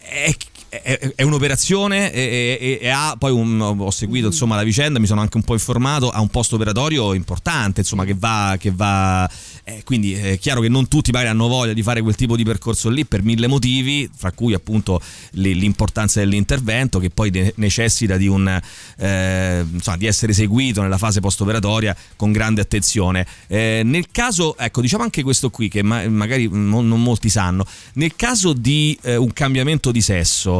è 0.00 0.34
è, 0.70 1.12
è 1.16 1.22
un'operazione 1.22 2.12
e, 2.12 2.58
e- 2.60 2.78
e 2.80 2.88
ha 2.88 3.16
poi 3.18 3.32
un, 3.32 3.60
ho 3.60 3.90
seguito 3.90 4.28
insomma 4.28 4.54
la 4.54 4.62
vicenda 4.62 5.00
mi 5.00 5.06
sono 5.06 5.20
anche 5.20 5.36
un 5.36 5.42
po' 5.42 5.54
informato 5.54 6.10
ha 6.10 6.20
un 6.20 6.28
post 6.28 6.52
operatorio 6.52 7.12
importante 7.12 7.80
insomma 7.80 8.04
che 8.04 8.14
va, 8.16 8.56
che 8.58 8.70
va 8.70 9.28
eh, 9.64 9.82
quindi 9.84 10.14
è 10.14 10.38
chiaro 10.38 10.60
che 10.60 10.68
non 10.68 10.86
tutti 10.86 11.10
magari 11.10 11.30
hanno 11.30 11.48
voglia 11.48 11.72
di 11.72 11.82
fare 11.82 12.00
quel 12.02 12.14
tipo 12.14 12.36
di 12.36 12.44
percorso 12.44 12.88
lì 12.88 13.04
per 13.04 13.22
mille 13.22 13.48
motivi 13.48 14.08
fra 14.16 14.30
cui 14.30 14.54
appunto 14.54 15.00
li- 15.32 15.54
l'importanza 15.56 16.20
dell'intervento 16.20 17.00
che 17.00 17.10
poi 17.10 17.30
ne- 17.30 17.52
necessita 17.56 18.16
di 18.16 18.28
un 18.28 18.60
eh, 18.98 19.64
insomma 19.72 19.96
di 19.96 20.06
essere 20.06 20.32
seguito 20.32 20.82
nella 20.82 20.98
fase 20.98 21.20
post 21.20 21.40
operatoria 21.40 21.96
con 22.16 22.30
grande 22.32 22.60
attenzione. 22.60 23.26
Eh, 23.48 23.82
nel 23.84 24.06
caso 24.12 24.56
ecco 24.56 24.80
diciamo 24.80 25.02
anche 25.02 25.22
questo 25.24 25.50
qui 25.50 25.68
che 25.68 25.82
ma- 25.82 26.08
magari 26.08 26.48
non, 26.50 26.86
non 26.86 27.02
molti 27.02 27.28
sanno 27.28 27.66
nel 27.94 28.14
caso 28.14 28.52
di 28.52 28.96
eh, 29.02 29.16
un 29.16 29.32
cambiamento 29.32 29.90
di 29.90 30.00
sesso 30.00 30.59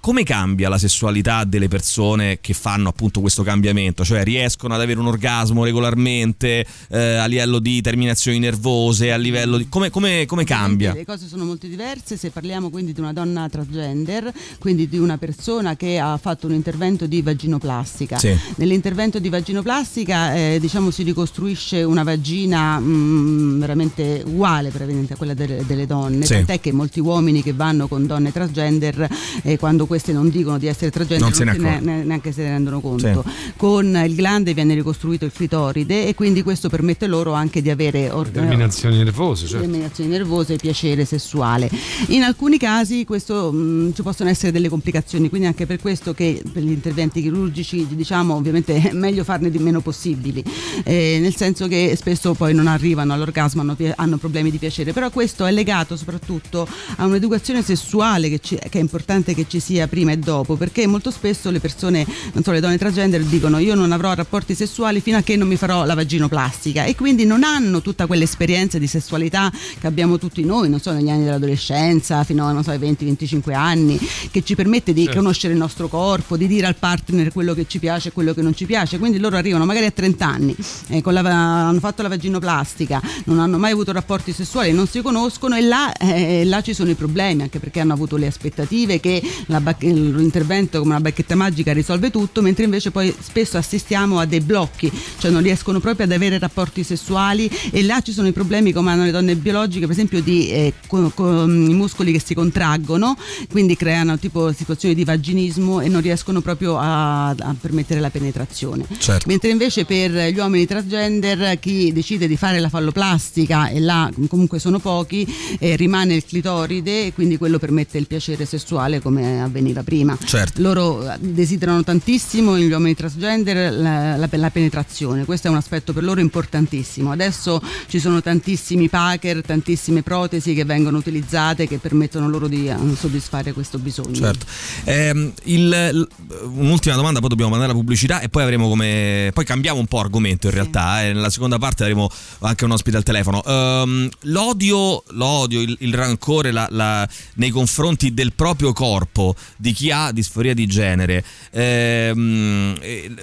come 0.00 0.22
cambia 0.24 0.68
la 0.68 0.78
sessualità 0.78 1.44
delle 1.44 1.68
persone 1.68 2.38
che 2.40 2.54
fanno 2.54 2.88
appunto 2.88 3.20
questo 3.20 3.42
cambiamento 3.42 4.04
cioè 4.04 4.24
riescono 4.24 4.74
ad 4.74 4.80
avere 4.80 4.98
un 4.98 5.06
orgasmo 5.06 5.64
regolarmente 5.64 6.66
eh, 6.88 6.98
a 7.16 7.26
livello 7.26 7.58
di 7.58 7.80
terminazioni 7.80 8.38
nervose 8.38 9.12
a 9.12 9.16
livello 9.16 9.58
di 9.58 9.68
come, 9.68 9.90
come- 9.90 10.24
come 10.26 10.44
cambia 10.44 10.94
Le 10.94 11.04
cose 11.04 11.26
sono 11.28 11.44
molto 11.44 11.66
diverse 11.66 12.16
se 12.16 12.30
parliamo 12.30 12.70
quindi 12.70 12.92
di 12.92 13.00
una 13.00 13.12
donna 13.12 13.48
transgender, 13.48 14.32
quindi 14.58 14.88
di 14.88 14.98
una 14.98 15.18
persona 15.18 15.76
che 15.76 15.98
ha 15.98 16.16
fatto 16.16 16.46
un 16.46 16.54
intervento 16.54 17.06
di 17.06 17.22
vaginoplastica. 17.22 18.18
Sì. 18.18 18.36
Nell'intervento 18.56 19.18
di 19.18 19.28
vaginoplastica 19.28 20.34
eh, 20.34 20.58
diciamo 20.60 20.90
si 20.90 21.02
ricostruisce 21.02 21.82
una 21.82 22.02
vagina 22.02 22.78
mm, 22.78 23.60
veramente 23.60 24.22
uguale 24.24 24.70
praticamente 24.70 25.12
a 25.14 25.16
quella 25.16 25.34
delle, 25.34 25.64
delle 25.66 25.86
donne, 25.86 26.24
Sì. 26.24 26.34
tant'è 26.34 26.60
che 26.60 26.72
molti 26.72 27.00
uomini 27.00 27.42
che 27.42 27.52
vanno 27.52 27.86
con 27.88 28.06
donne 28.06 28.32
transgender 28.32 29.08
eh, 29.42 29.58
quando 29.58 29.86
queste 29.90 30.12
non 30.12 30.28
dicono 30.30 30.56
di 30.56 30.68
essere 30.68 30.92
transgender 30.92 31.26
Non 31.26 31.34
se 31.36 31.42
ne 31.42 31.50
accorgono. 31.50 31.80
ne- 31.80 32.04
neanche 32.04 32.30
se 32.30 32.42
ne 32.44 32.50
rendono 32.50 32.80
conto. 32.80 33.24
Con 33.56 34.00
il 34.06 34.14
glande 34.14 34.54
viene 34.54 34.74
ricostruito 34.74 35.24
il 35.24 35.32
clitoride 35.32 36.06
e 36.06 36.14
quindi 36.14 36.42
questo 36.44 36.68
permette 36.68 37.08
loro 37.08 37.32
anche 37.32 37.60
di 37.60 37.70
avere 37.70 38.08
or- 38.08 38.28
Terminazioni 38.28 38.98
nervose, 38.98 39.46
certo. 39.48 39.64
terminazioni 39.66 40.10
nervose 40.10 40.54
e 40.54 40.56
piacere 40.58 41.04
sessuale. 41.04 41.68
In 42.10 42.22
alcuni 42.22 42.56
casi 42.56 43.04
questo, 43.04 43.50
mh, 43.50 43.94
ci 43.94 44.02
possono 44.02 44.30
essere 44.30 44.52
delle 44.52 44.68
complicazioni, 44.68 45.28
quindi 45.28 45.48
anche 45.48 45.66
per 45.66 45.80
questo 45.80 46.14
che 46.14 46.40
per 46.52 46.62
gli 46.62 46.70
interventi 46.70 47.20
chirurgici 47.20 47.86
diciamo 47.90 48.34
ovviamente 48.34 48.80
è 48.80 48.92
meglio 48.92 49.24
farne 49.24 49.50
di 49.50 49.58
meno 49.58 49.80
possibili, 49.80 50.44
eh, 50.84 51.18
nel 51.20 51.34
senso 51.34 51.66
che 51.66 51.94
spesso 51.96 52.34
poi 52.34 52.54
non 52.54 52.68
arrivano 52.68 53.12
all'orgasmo, 53.12 53.60
hanno, 53.62 53.76
hanno 53.96 54.16
problemi 54.18 54.52
di 54.52 54.58
piacere, 54.58 54.92
però 54.92 55.10
questo 55.10 55.44
è 55.46 55.50
legato 55.50 55.96
soprattutto 55.96 56.68
a 56.96 57.06
un'educazione 57.06 57.60
sessuale 57.62 58.28
che, 58.28 58.38
ci- 58.38 58.56
che 58.56 58.78
è 58.78 58.80
importante 58.80 59.34
che 59.34 59.46
ci 59.48 59.58
sia 59.58 59.79
prima 59.88 60.12
e 60.12 60.18
dopo, 60.18 60.56
perché 60.56 60.86
molto 60.86 61.10
spesso 61.10 61.50
le 61.50 61.60
persone, 61.60 62.06
non 62.32 62.42
so, 62.42 62.52
le 62.52 62.60
donne 62.60 62.78
transgender 62.78 63.22
dicono 63.22 63.58
io 63.58 63.74
non 63.74 63.92
avrò 63.92 64.14
rapporti 64.14 64.54
sessuali 64.54 65.00
fino 65.00 65.16
a 65.16 65.22
che 65.22 65.36
non 65.36 65.48
mi 65.48 65.56
farò 65.56 65.84
la 65.84 65.94
vaginoplastica 65.94 66.84
e 66.84 66.94
quindi 66.94 67.24
non 67.24 67.42
hanno 67.42 67.80
tutta 67.82 68.06
quell'esperienza 68.06 68.78
di 68.78 68.86
sessualità 68.86 69.50
che 69.78 69.86
abbiamo 69.86 70.18
tutti 70.18 70.44
noi, 70.44 70.68
non 70.68 70.80
so, 70.80 70.92
negli 70.92 71.08
anni 71.10 71.24
dell'adolescenza 71.24 72.24
fino 72.24 72.46
a 72.46 72.52
non 72.52 72.62
so, 72.62 72.70
ai 72.70 72.78
20-25 72.78 73.52
anni, 73.54 73.98
che 74.30 74.42
ci 74.42 74.54
permette 74.54 74.92
di 74.92 75.04
Certo. 75.04 75.18
conoscere 75.18 75.52
il 75.52 75.58
nostro 75.58 75.88
corpo, 75.88 76.36
di 76.36 76.46
dire 76.46 76.66
al 76.66 76.76
partner 76.76 77.32
quello 77.32 77.54
che 77.54 77.66
ci 77.66 77.78
piace 77.78 78.08
e 78.08 78.12
quello 78.12 78.34
che 78.34 78.42
non 78.42 78.54
ci 78.54 78.66
piace. 78.66 78.98
Quindi 78.98 79.18
loro 79.18 79.36
arrivano 79.36 79.64
magari 79.64 79.86
a 79.86 79.90
30 79.90 80.26
anni, 80.26 80.54
eh, 80.88 81.02
la 81.04 81.20
hanno 81.68 81.80
fatto 81.80 82.02
la 82.02 82.08
vaginoplastica, 82.08 83.00
non 83.24 83.38
hanno 83.40 83.58
mai 83.58 83.72
avuto 83.72 83.92
rapporti 83.92 84.32
sessuali, 84.32 84.72
non 84.72 84.86
si 84.86 85.02
conoscono 85.02 85.56
e 85.56 85.62
là, 85.62 85.92
eh, 85.92 86.44
là 86.44 86.60
ci 86.62 86.74
sono 86.74 86.90
i 86.90 86.94
problemi, 86.94 87.42
anche 87.42 87.58
perché 87.58 87.80
hanno 87.80 87.92
avuto 87.92 88.16
le 88.16 88.26
aspettative 88.26 89.00
che 89.00 89.22
la 89.46 89.60
l'intervento 89.78 90.78
come 90.78 90.90
una 90.90 91.00
bacchetta 91.00 91.34
magica 91.34 91.72
risolve 91.72 92.10
tutto, 92.10 92.42
mentre 92.42 92.64
invece 92.64 92.90
poi 92.90 93.14
spesso 93.18 93.56
assistiamo 93.56 94.18
a 94.18 94.26
dei 94.26 94.40
blocchi, 94.40 94.90
cioè 95.18 95.30
non 95.30 95.42
riescono 95.42 95.80
proprio 95.80 96.06
ad 96.06 96.12
avere 96.12 96.38
rapporti 96.38 96.82
sessuali 96.82 97.50
e 97.70 97.82
là 97.82 98.00
ci 98.00 98.12
sono 98.12 98.28
i 98.28 98.32
problemi 98.32 98.72
come 98.72 98.90
hanno 98.90 99.04
le 99.04 99.10
donne 99.10 99.36
biologiche, 99.36 99.86
per 99.86 99.94
esempio 99.94 100.20
di 100.22 100.50
eh, 100.50 100.72
co- 100.86 101.10
co- 101.14 101.44
i 101.44 101.74
muscoli 101.74 102.12
che 102.12 102.20
si 102.20 102.34
contraggono, 102.34 103.16
quindi 103.50 103.76
creano 103.76 104.18
tipo 104.18 104.52
situazioni 104.52 104.94
di 104.94 105.04
vaginismo 105.04 105.80
e 105.80 105.88
non 105.88 106.00
riescono 106.00 106.40
proprio 106.40 106.76
a, 106.78 107.28
a 107.28 107.56
permettere 107.60 108.00
la 108.00 108.10
penetrazione. 108.10 108.84
Certo. 108.98 109.28
Mentre 109.28 109.50
invece 109.50 109.84
per 109.84 110.10
gli 110.32 110.38
uomini 110.38 110.66
transgender 110.66 111.58
chi 111.58 111.92
decide 111.92 112.26
di 112.26 112.36
fare 112.36 112.60
la 112.60 112.68
falloplastica 112.68 113.68
e 113.68 113.80
là 113.80 114.10
comunque 114.28 114.58
sono 114.58 114.78
pochi, 114.78 115.26
eh, 115.58 115.76
rimane 115.76 116.14
il 116.14 116.24
clitoride 116.24 117.06
e 117.06 117.12
quindi 117.12 117.38
quello 117.38 117.58
permette 117.58 117.98
il 117.98 118.06
piacere 118.06 118.44
sessuale 118.44 119.00
come 119.00 119.40
avveniva 119.60 119.82
prima. 119.82 120.16
Certo. 120.24 120.60
Loro 120.62 121.08
eh, 121.12 121.16
desiderano 121.20 121.84
tantissimo 121.84 122.58
gli 122.58 122.70
uomini 122.70 122.94
transgender 122.94 123.72
la, 123.72 124.16
la- 124.16 124.28
la 124.30 124.50
penetrazione, 124.50 125.24
questo 125.24 125.48
è 125.48 125.50
un 125.50 125.56
aspetto 125.56 125.92
per 125.92 126.02
loro 126.02 126.20
importantissimo. 126.20 127.12
Adesso 127.12 127.60
ci 127.88 127.98
sono 128.00 128.22
tantissimi 128.22 128.88
packer, 128.88 129.42
tantissime 129.42 130.02
protesi 130.02 130.54
che 130.54 130.64
vengono 130.64 130.96
utilizzate 130.98 131.66
che 131.68 131.78
permettono 131.78 132.28
loro 132.28 132.48
di 132.48 132.68
eh, 132.68 132.76
soddisfare 132.98 133.52
questo 133.52 133.78
bisogno. 133.78 134.14
Certo. 134.14 134.46
Ehm, 134.84 135.32
il- 135.44 136.08
un'ultima 136.44 136.94
domanda, 136.94 137.20
poi 137.20 137.28
dobbiamo 137.28 137.50
mandare 137.50 137.72
la 137.72 137.78
pubblicità 137.78 138.20
e 138.20 138.28
poi 138.28 138.42
avremo 138.42 138.68
come. 138.68 139.30
Poi 139.34 139.44
cambiamo 139.44 139.78
un 139.78 139.86
po' 139.86 140.00
argomento 140.00 140.46
in 140.46 140.54
realtà. 140.54 141.02
eh, 141.04 141.12
nella 141.12 141.30
seconda 141.30 141.58
parte 141.58 141.82
avremo 141.82 142.08
anche 142.40 142.64
un 142.64 142.70
ospite 142.72 142.96
al 142.96 143.02
telefono. 143.02 143.42
Ehm, 143.44 144.08
l'odio, 144.22 145.02
l'odio, 145.10 145.60
il, 145.60 145.76
il 145.80 145.94
rancore 145.94 146.50
la- 146.50 147.08
nei 147.34 147.50
confronti 147.50 148.14
del 148.14 148.32
proprio 148.32 148.72
corpo, 148.72 149.34
di 149.56 149.72
chi 149.72 149.90
ha 149.90 150.12
disforia 150.12 150.54
di 150.54 150.66
genere. 150.66 151.24
ehm, 151.52 152.78
eh, 152.80 153.14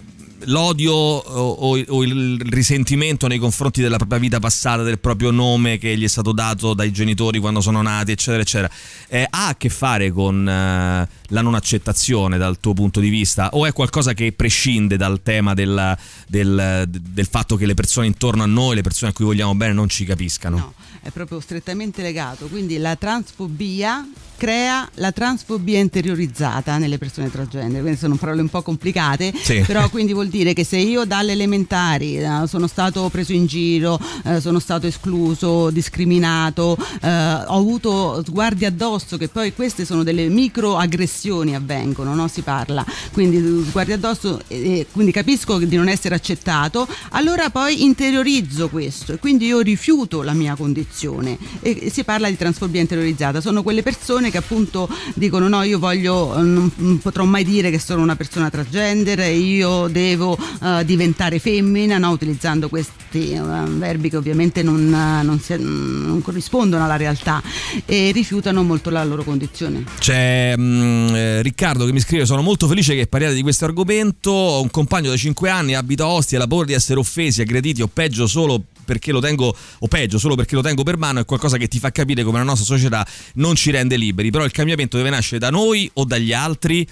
L'odio 0.45 0.93
o, 0.93 1.77
o- 1.87 2.03
il 2.03 2.39
risentimento 2.49 3.27
nei 3.27 3.39
confronti 3.39 3.81
della 3.81 3.97
propria 3.97 4.19
vita 4.19 4.39
passata, 4.39 4.83
del 4.83 4.99
proprio 4.99 5.31
nome 5.31 5.77
che 5.77 5.97
gli 5.97 6.03
è 6.03 6.07
stato 6.07 6.31
dato 6.31 6.73
dai 6.73 6.91
genitori 6.91 7.39
quando 7.39 7.59
sono 7.59 7.81
nati, 7.81 8.11
eccetera, 8.11 8.41
eccetera, 8.43 8.71
eh, 9.07 9.25
ha 9.29 9.47
a 9.47 9.55
che 9.55 9.69
fare 9.69 10.11
con 10.11 10.47
eh, 10.47 11.09
la 11.29 11.41
non 11.41 11.55
accettazione 11.55 12.37
dal 12.37 12.59
tuo 12.59 12.73
punto 12.73 12.99
di 12.99 13.09
vista 13.09 13.49
o 13.53 13.65
è 13.65 13.73
qualcosa 13.73 14.13
che 14.13 14.31
prescinde 14.31 14.95
dal 14.95 15.21
tema 15.23 15.53
del, 15.53 15.97
del- 16.27 16.85
del 16.87 17.27
fatto 17.27 17.55
che 17.55 17.65
le 17.65 17.73
persone 17.73 18.05
intorno 18.07 18.43
a 18.43 18.47
noi, 18.47 18.75
le 18.75 18.81
persone 18.81 19.11
a 19.11 19.13
cui 19.13 19.25
vogliamo 19.25 19.55
bene 19.55 19.73
non 19.73 19.89
ci 19.89 20.05
capiscano? 20.05 20.57
No, 20.57 20.73
è 21.01 21.09
proprio 21.09 21.39
strettamente 21.39 22.01
legato. 22.01 22.47
Quindi 22.47 22.77
la 22.77 22.95
transfobia 22.95 24.07
crea 24.37 24.87
la 24.95 25.11
transfobia 25.11 25.79
interiorizzata 25.79 26.77
nelle 26.77 26.99
persone 26.99 27.31
transgender. 27.31 27.81
Quindi 27.81 27.97
sono 27.97 28.15
parole 28.17 28.41
un 28.41 28.49
po' 28.49 28.61
complicate, 28.61 29.33
Sì. 29.35 29.61
però 29.65 29.89
quindi 29.89 30.13
vuol 30.13 30.26
vuol 30.27 30.29
dire 30.29 30.53
che 30.53 30.63
se 30.63 30.77
io 30.77 31.05
dalle 31.05 31.31
elementari 31.31 32.17
eh, 32.17 32.43
sono 32.47 32.67
stato 32.67 33.09
preso 33.09 33.31
in 33.33 33.45
giro, 33.45 33.99
eh, 34.25 34.39
sono 34.41 34.59
stato 34.59 34.85
escluso, 34.85 35.69
discriminato, 35.69 36.77
eh, 37.01 37.09
ho 37.09 37.57
avuto 37.57 38.21
sguardi 38.25 38.65
addosso, 38.65 39.17
che 39.17 39.29
poi 39.29 39.53
queste 39.53 39.85
sono 39.85 40.03
delle 40.03 40.27
microaggressioni 40.27 41.55
avvengono, 41.55 42.13
no? 42.13 42.27
si 42.27 42.41
parla, 42.41 42.85
quindi 43.13 43.65
sguardi 43.67 43.93
addosso, 43.93 44.41
e 44.47 44.85
quindi 44.91 45.11
capisco 45.11 45.57
di 45.59 45.75
non 45.75 45.87
essere 45.87 46.15
accettato, 46.15 46.87
allora 47.11 47.49
poi 47.49 47.83
interiorizzo 47.83 48.69
questo 48.69 49.13
e 49.13 49.17
quindi 49.17 49.45
io 49.45 49.61
rifiuto 49.61 50.21
la 50.21 50.33
mia 50.33 50.55
condizione. 50.55 51.37
E 51.61 51.89
si 51.91 52.03
parla 52.03 52.29
di 52.29 52.37
transfobia 52.37 52.81
interiorizzata, 52.81 53.41
sono 53.41 53.63
quelle 53.63 53.81
persone 53.81 54.29
che 54.29 54.37
appunto 54.37 54.89
dicono 55.15 55.47
no 55.47 55.63
io 55.63 55.79
voglio, 55.79 56.41
non 56.41 56.99
potrò 57.01 57.23
mai 57.23 57.43
dire 57.43 57.71
che 57.71 57.79
sono 57.79 58.01
una 58.01 58.15
persona 58.15 58.49
transgender, 58.49 59.19
io 59.31 59.87
devo 59.87 60.16
uh, 60.25 60.83
diventare 60.83 61.39
femmina, 61.39 61.97
no? 61.97 62.09
utilizzando 62.09 62.69
questi 62.69 63.37
uh, 63.37 63.67
verbi 63.77 64.09
che 64.09 64.17
ovviamente 64.17 64.63
non, 64.63 64.85
uh, 64.85 65.25
non, 65.25 65.39
si, 65.39 65.55
non, 65.57 66.21
corrispondono 66.21 66.83
alla 66.83 66.97
realtà 66.97 67.41
e 67.85 68.11
rifiutano 68.11 68.63
molto 68.63 68.89
la 68.89 69.03
loro 69.03 69.23
condizione. 69.23 69.83
C'è 69.99 70.53
um, 70.57 71.11
eh, 71.13 71.41
Riccardo 71.41 71.85
che 71.85 71.91
mi 71.91 71.99
scrive 71.99 72.25
sono 72.25 72.41
molto 72.41 72.67
felice 72.67 72.95
che 72.95 73.07
parliate 73.07 73.35
di 73.35 73.41
questo 73.41 73.65
argomento, 73.65 74.31
ho 74.31 74.61
un 74.61 74.71
compagno 74.71 75.09
da 75.09 75.17
5 75.17 75.49
anni, 75.49 75.75
abita 75.75 76.03
a 76.03 76.07
Ostia, 76.07 76.37
la 76.37 76.47
paura 76.47 76.65
di 76.65 76.73
essere 76.73 76.99
offesi, 76.99 77.41
aggrediti 77.41 77.81
o 77.81 77.87
peggio 77.87 78.27
solo 78.27 78.61
perché 78.87 79.11
lo 79.11 79.19
tengo, 79.19 79.53
o 79.79 79.87
peggio, 79.87 80.17
solo 80.17 80.35
perché 80.35 80.55
lo 80.55 80.61
tengo 80.61 80.83
per 80.83 80.95
mano, 80.97 81.19
è 81.19 81.25
qualcosa 81.25 81.57
che 81.57 81.67
ti 81.67 81.77
fa 81.77 81.91
capire 81.91 82.23
come 82.23 82.37
la 82.37 82.45
nostra 82.45 82.63
società 82.63 83.05
non 83.33 83.55
ci 83.55 83.69
rende 83.69 83.97
liberi. 83.97 84.31
Però 84.31 84.45
il 84.45 84.51
cambiamento 84.51 84.95
deve 84.95 85.09
nascere 85.09 85.39
da 85.39 85.49
noi 85.49 85.89
o 85.95 86.05
dagli 86.05 86.31
altri 86.31 86.87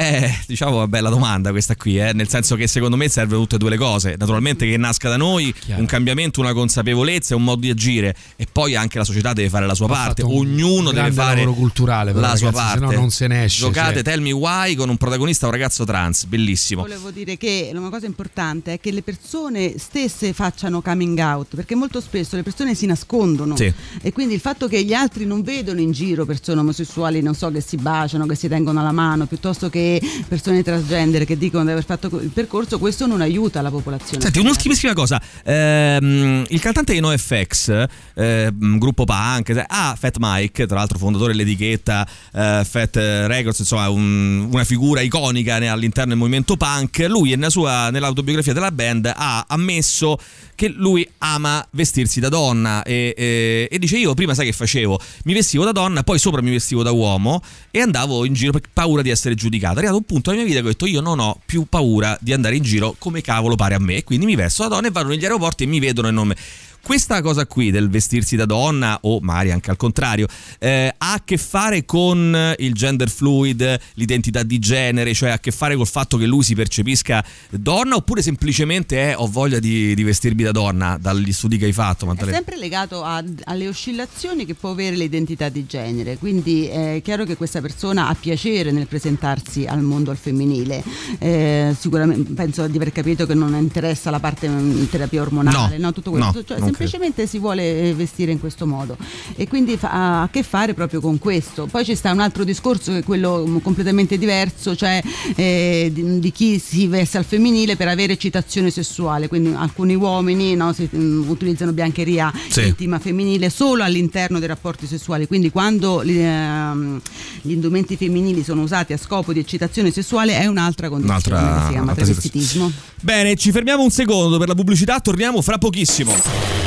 eh, 0.00 0.34
diciamo 0.46 0.76
una 0.76 0.88
bella 0.88 1.10
domanda 1.10 1.50
questa 1.50 1.76
qui, 1.76 1.98
eh? 1.98 2.14
nel 2.14 2.26
senso 2.26 2.56
che 2.56 2.66
secondo 2.66 2.96
me 2.96 3.06
servono 3.10 3.42
tutte 3.42 3.56
e 3.56 3.58
due 3.58 3.68
le 3.68 3.76
cose. 3.76 4.16
Naturalmente 4.18 4.66
che 4.66 4.78
nasca 4.78 5.10
da 5.10 5.18
noi 5.18 5.52
Chiaro. 5.52 5.78
un 5.78 5.86
cambiamento, 5.86 6.40
una 6.40 6.54
consapevolezza, 6.54 7.36
un 7.36 7.44
modo 7.44 7.60
di 7.60 7.68
agire 7.68 8.16
e 8.36 8.46
poi 8.50 8.74
anche 8.74 8.96
la 8.96 9.04
società 9.04 9.34
deve 9.34 9.50
fare 9.50 9.66
la 9.66 9.74
sua 9.74 9.88
Va 9.88 9.96
parte, 9.96 10.22
ognuno 10.22 10.90
deve 10.90 11.12
fare 11.12 11.44
culturale, 11.44 12.14
la 12.14 12.20
ragazzi, 12.20 12.38
sua 12.38 12.50
parte. 12.50 12.96
non 12.96 13.10
se 13.10 13.26
ne 13.26 13.44
esce. 13.44 13.60
Giocate 13.60 13.94
cioè. 13.96 14.02
Tell 14.02 14.22
Me 14.22 14.32
Why 14.32 14.74
con 14.74 14.88
un 14.88 14.96
protagonista 14.96 15.44
un 15.44 15.52
ragazzo 15.52 15.84
trans, 15.84 16.24
bellissimo. 16.24 16.80
Volevo 16.80 17.10
dire 17.10 17.36
che 17.36 17.70
una 17.74 17.90
cosa 17.90 18.06
importante 18.06 18.72
è 18.72 18.80
che 18.80 18.92
le 18.92 19.02
persone 19.02 19.74
stesse 19.76 20.32
facciano 20.32 20.80
coming 20.80 21.18
out, 21.18 21.56
perché 21.56 21.74
molto 21.74 22.00
spesso 22.00 22.36
le 22.36 22.42
persone 22.42 22.74
si 22.74 22.86
nascondono 22.86 23.54
sì. 23.54 23.70
e 24.00 24.12
quindi 24.12 24.32
il 24.32 24.40
fatto 24.40 24.66
che 24.66 24.82
gli 24.82 24.94
altri 24.94 25.26
non 25.26 25.42
vedono 25.42 25.78
in 25.78 25.92
giro 25.92 26.24
persone 26.24 26.60
omosessuali, 26.60 27.20
non 27.20 27.34
so, 27.34 27.50
che 27.50 27.60
si 27.60 27.76
baciano, 27.76 28.24
che 28.24 28.34
si 28.34 28.48
tengono 28.48 28.80
alla 28.80 28.92
mano, 28.92 29.26
piuttosto 29.26 29.68
che 29.68 29.89
persone 30.28 30.62
transgender 30.62 31.24
che 31.24 31.38
dicono 31.38 31.64
di 31.64 31.70
aver 31.70 31.84
fatto 31.84 32.06
il 32.20 32.28
percorso, 32.28 32.78
questo 32.78 33.06
non 33.06 33.20
aiuta 33.20 33.62
la 33.62 33.70
popolazione. 33.70 34.22
Senti, 34.22 34.38
un'ultimissima 34.38 34.92
cosa. 34.92 35.20
Ehm, 35.44 36.44
il 36.48 36.60
cantante 36.60 36.92
di 36.92 37.00
NoFX, 37.00 37.86
eh, 38.14 38.50
gruppo 38.52 39.04
punk, 39.04 39.64
ha 39.66 39.96
Fat 39.98 40.16
Mike, 40.18 40.66
tra 40.66 40.76
l'altro 40.76 40.98
fondatore 40.98 41.32
dell'etichetta 41.32 42.06
eh, 42.32 42.62
Fat 42.64 42.96
Records, 42.96 43.60
insomma 43.60 43.88
un, 43.88 44.48
una 44.50 44.64
figura 44.64 45.00
iconica 45.00 45.54
all'interno 45.54 46.10
del 46.10 46.18
movimento 46.18 46.56
punk. 46.56 47.06
Lui 47.08 47.30
nella 47.30 47.50
sua, 47.50 47.90
nell'autobiografia 47.90 48.52
della 48.52 48.70
band 48.70 49.12
ha 49.14 49.44
ammesso 49.48 50.18
che 50.60 50.68
lui 50.68 51.08
ama 51.18 51.66
vestirsi 51.70 52.20
da 52.20 52.28
donna 52.28 52.82
e, 52.82 53.14
e, 53.16 53.66
e, 53.70 53.78
dice 53.78 53.96
io 53.96 54.12
prima 54.12 54.34
sai 54.34 54.44
che 54.44 54.52
facevo? 54.52 55.00
Mi 55.24 55.32
vestivo 55.32 55.64
da 55.64 55.72
donna, 55.72 56.02
poi 56.02 56.18
sopra 56.18 56.42
mi 56.42 56.50
vestivo 56.50 56.82
da 56.82 56.90
uomo 56.90 57.40
e 57.70 57.80
andavo 57.80 58.26
in 58.26 58.34
giro 58.34 58.52
per 58.52 58.60
paura 58.70 59.00
di 59.00 59.08
essere 59.08 59.34
giudicato. 59.34 59.76
È 59.76 59.78
arrivato 59.78 59.96
un 59.96 60.04
punto 60.04 60.30
nella 60.32 60.42
mia 60.42 60.50
vita 60.50 60.60
che 60.60 60.68
ho 60.68 60.72
detto 60.72 60.84
io 60.84 61.00
non 61.00 61.18
ho 61.18 61.40
più 61.46 61.64
paura 61.66 62.14
di 62.20 62.34
andare 62.34 62.56
in 62.56 62.62
giro 62.62 62.94
come 62.98 63.22
cavolo 63.22 63.56
pare 63.56 63.74
a 63.74 63.78
me, 63.78 64.04
quindi 64.04 64.26
mi 64.26 64.34
vesto 64.34 64.64
da 64.64 64.68
donna 64.68 64.88
e 64.88 64.90
vado 64.90 65.08
negli 65.08 65.22
aeroporti 65.22 65.64
e 65.64 65.66
mi 65.66 65.78
vedono 65.78 66.08
e 66.08 66.10
non 66.10 66.26
me 66.26 66.36
questa 66.82 67.20
cosa 67.22 67.46
qui 67.46 67.70
del 67.70 67.88
vestirsi 67.88 68.36
da 68.36 68.46
donna, 68.46 68.98
o 69.02 69.20
magari 69.20 69.50
anche 69.50 69.70
al 69.70 69.76
contrario, 69.76 70.26
eh, 70.58 70.94
ha 70.96 71.12
a 71.12 71.22
che 71.24 71.36
fare 71.36 71.84
con 71.84 72.54
il 72.58 72.74
gender 72.74 73.08
fluid, 73.08 73.78
l'identità 73.94 74.42
di 74.42 74.58
genere, 74.58 75.14
cioè 75.14 75.30
ha 75.30 75.34
a 75.34 75.38
che 75.38 75.50
fare 75.50 75.76
col 75.76 75.86
fatto 75.86 76.16
che 76.16 76.26
lui 76.26 76.42
si 76.42 76.54
percepisca 76.54 77.24
donna, 77.50 77.96
oppure 77.96 78.22
semplicemente 78.22 79.12
è 79.12 79.16
ho 79.16 79.26
voglia 79.26 79.58
di, 79.58 79.94
di 79.94 80.02
vestirmi 80.02 80.42
da 80.42 80.52
donna 80.52 80.98
dagli 81.00 81.32
studi 81.32 81.58
che 81.58 81.66
hai 81.66 81.72
fatto? 81.72 82.06
Mantale? 82.06 82.30
È 82.30 82.34
sempre 82.34 82.56
legato 82.56 83.02
a, 83.02 83.22
alle 83.44 83.68
oscillazioni 83.68 84.44
che 84.44 84.54
può 84.54 84.70
avere 84.70 84.96
l'identità 84.96 85.48
di 85.48 85.66
genere, 85.66 86.16
quindi 86.18 86.66
è 86.66 87.00
chiaro 87.04 87.24
che 87.24 87.36
questa 87.36 87.60
persona 87.60 88.08
ha 88.08 88.14
piacere 88.14 88.70
nel 88.70 88.86
presentarsi 88.86 89.66
al 89.66 89.82
mondo 89.82 90.10
al 90.10 90.16
femminile. 90.16 90.82
Eh, 91.18 91.74
sicuramente 91.78 92.32
penso 92.32 92.66
di 92.66 92.76
aver 92.76 92.92
capito 92.92 93.26
che 93.26 93.34
non 93.34 93.54
interessa 93.54 94.10
la 94.10 94.20
parte 94.20 94.46
in 94.46 94.88
terapia 94.90 95.22
ormonale, 95.22 95.76
no, 95.76 95.86
no 95.86 95.92
tutto 95.92 96.10
questo. 96.10 96.38
No, 96.38 96.44
cioè, 96.44 96.69
semplicemente 96.70 97.26
si 97.26 97.38
vuole 97.38 97.88
eh, 97.88 97.94
vestire 97.94 98.32
in 98.32 98.40
questo 98.40 98.66
modo 98.66 98.96
e 99.36 99.48
quindi 99.48 99.78
ha 99.80 100.22
a 100.22 100.28
che 100.30 100.42
fare 100.42 100.74
proprio 100.74 101.00
con 101.00 101.18
questo. 101.18 101.66
Poi 101.66 101.84
ci 101.84 101.94
sta 101.94 102.12
un 102.12 102.20
altro 102.20 102.44
discorso 102.44 102.92
che 102.92 102.98
è 102.98 103.02
quello 103.02 103.44
mm, 103.46 103.58
completamente 103.58 104.18
diverso, 104.18 104.76
cioè 104.76 105.02
eh, 105.34 105.90
di, 105.92 106.20
di, 106.20 106.32
chi 106.32 106.58
si 106.58 106.86
veste 106.86 107.18
al 107.18 107.24
femminile 107.24 107.76
per 107.76 107.88
avere 107.88 108.12
eccitazione 108.12 108.70
sessuale, 108.70 109.28
quindi 109.28 109.52
alcuni 109.54 109.94
uomini 109.94 110.54
no, 110.54 110.72
si, 110.72 110.88
um, 110.92 111.24
utilizzano 111.28 111.72
biancheria 111.72 112.32
sì. 112.48 112.66
intima 112.66 112.98
femminile 112.98 113.50
solo 113.50 113.82
all'interno 113.82 114.38
dei 114.38 114.48
rapporti 114.48 114.86
sessuali, 114.86 115.26
quindi 115.26 115.50
quando 115.50 116.04
gli, 116.04 116.18
uh, 116.18 117.00
gli 117.42 117.52
indumenti 117.52 117.96
femminili 117.96 118.42
sono 118.42 118.62
usati 118.62 118.92
a 118.92 118.96
scopo 118.96 119.32
di 119.32 119.40
eccitazione 119.40 119.90
sessuale 119.90 120.38
è 120.38 120.46
un'altra 120.46 120.88
condizione 120.88 121.36
un'altra, 121.36 121.56
che 121.56 121.64
si 121.66 121.72
chiama 121.72 121.94
travestitismo. 121.94 122.72
Bene, 123.00 123.36
ci 123.36 123.50
fermiamo 123.50 123.82
un 123.82 123.90
secondo 123.90 124.38
per 124.38 124.48
la 124.48 124.54
pubblicità, 124.54 125.00
torniamo 125.00 125.40
fra 125.42 125.58
pochissimo. 125.58 126.59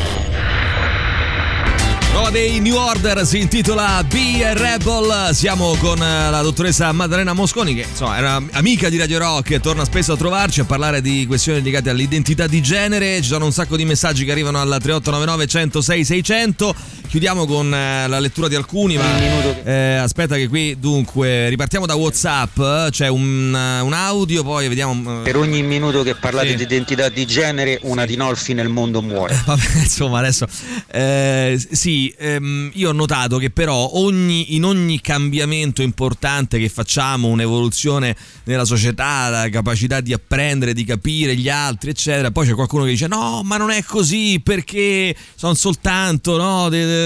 Nuova 2.24 2.40
dei 2.40 2.62
New 2.62 2.78
Order 2.78 3.26
si 3.26 3.40
intitola 3.40 4.02
Be 4.06 4.54
Rebel. 4.54 5.32
Siamo 5.34 5.76
con 5.76 6.02
eh, 6.02 6.30
la 6.30 6.42
dottoressa 6.42 6.90
Maddalena 6.94 7.34
Mosconi, 7.34 7.76
che 7.76 7.82
insomma 7.82 8.18
è 8.18 8.44
amica 8.52 8.88
di 8.88 8.98
Radio 8.98 9.20
Rock, 9.20 9.60
torna 9.60 9.84
spesso 9.84 10.14
a 10.14 10.16
trovarci 10.16 10.62
a 10.62 10.64
parlare 10.64 11.02
di 11.02 11.26
questioni 11.28 11.62
legate 11.62 11.90
all'identità 11.90 12.48
di 12.48 12.62
genere. 12.62 13.22
Ci 13.22 13.28
sono 13.28 13.44
un 13.44 13.52
sacco 13.52 13.76
di 13.76 13.84
messaggi 13.84 14.24
che 14.24 14.32
arrivano 14.32 14.58
al 14.58 14.70
3899 14.70 15.48
106 15.48 16.06
600. 16.06 16.76
Chiudiamo 17.14 17.46
con 17.46 17.72
eh, 17.72 18.08
la 18.08 18.18
lettura 18.18 18.48
di 18.48 18.56
alcuni, 18.56 18.98
ma 18.98 19.64
eh, 19.64 19.98
aspetta 19.98 20.36
che 20.36 20.48
qui 20.48 20.80
dunque 20.80 21.48
ripartiamo 21.48 21.86
da 21.86 21.94
WhatsApp. 21.94 22.90
C'è 22.90 23.08
un, 23.08 23.56
eh, 23.56 23.82
un 23.82 23.94
audio, 23.94 24.42
poi 24.42 24.68
vediamo. 24.68 25.22
Per 25.22 25.38
ogni 25.38 25.62
minuto 25.62 26.02
che 26.02 26.16
parlate 26.16 26.48
sì. 26.48 26.56
di 26.56 26.64
identità 26.64 27.10
di 27.10 27.24
genere, 27.28 27.78
una 27.84 28.08
Dinolfi 28.08 28.56
nel 28.56 28.70
mondo 28.70 29.04
muore. 29.04 29.40
Vabbè, 29.46 29.62
insomma, 29.78 30.18
adesso 30.18 30.48
eh, 30.88 31.64
sì 31.72 32.12
ehm, 32.18 32.72
io 32.74 32.90
ho 32.90 32.94
notato 32.94 33.38
che 33.38 33.52
però 33.52 33.92
ogni, 33.94 34.56
in 34.56 34.66
ogni 34.66 35.00
cambiamento 35.00 35.84
importante 35.84 36.58
che 36.58 36.68
facciamo, 36.68 37.28
un'evoluzione 37.28 38.16
nella 38.46 38.66
società, 38.66 39.30
la 39.30 39.50
capacità 39.50 40.02
di 40.02 40.14
apprendere, 40.14 40.74
di 40.74 40.84
capire 40.84 41.36
gli 41.36 41.48
altri, 41.48 41.92
eccetera, 41.92 42.32
poi 42.32 42.48
c'è 42.48 42.56
qualcuno 42.56 42.86
che 42.86 42.90
dice 42.90 43.06
no, 43.06 43.44
ma 43.44 43.58
non 43.58 43.70
è 43.70 43.84
così 43.84 44.42
perché 44.44 45.16
sono 45.36 45.54
soltanto 45.54 46.38
no, 46.38 46.70
de, 46.70 46.86
de, 46.86 47.03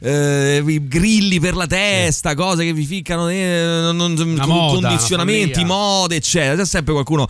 eh, 0.00 0.80
grilli 0.82 1.40
per 1.40 1.54
la 1.54 1.66
testa, 1.66 2.34
cose 2.34 2.64
che 2.64 2.72
vi 2.72 2.84
ficcano, 2.84 3.28
eh, 3.28 3.90
non, 3.92 4.12
moda, 4.12 4.78
condizionamenti, 4.78 5.64
mode, 5.64 6.16
eccetera. 6.16 6.56
C'è 6.56 6.66
sempre 6.66 6.92
qualcuno 6.92 7.28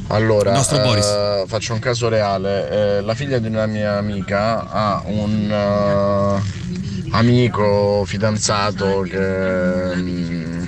Allora, 0.07 0.51
Il 0.51 0.55
nostro 0.55 0.79
Boris. 0.81 1.05
eh, 1.05 1.43
faccio 1.47 1.73
un 1.73 1.79
caso 1.79 2.07
reale. 2.09 2.97
Eh, 2.97 3.01
la 3.01 3.15
figlia 3.15 3.39
di 3.39 3.47
una 3.47 3.65
mia 3.65 3.97
amica 3.97 4.69
ha 4.69 5.01
un 5.05 5.49
eh, 5.51 7.09
amico 7.11 8.03
fidanzato 8.05 9.01
che 9.01 9.95
mm, 9.95 10.65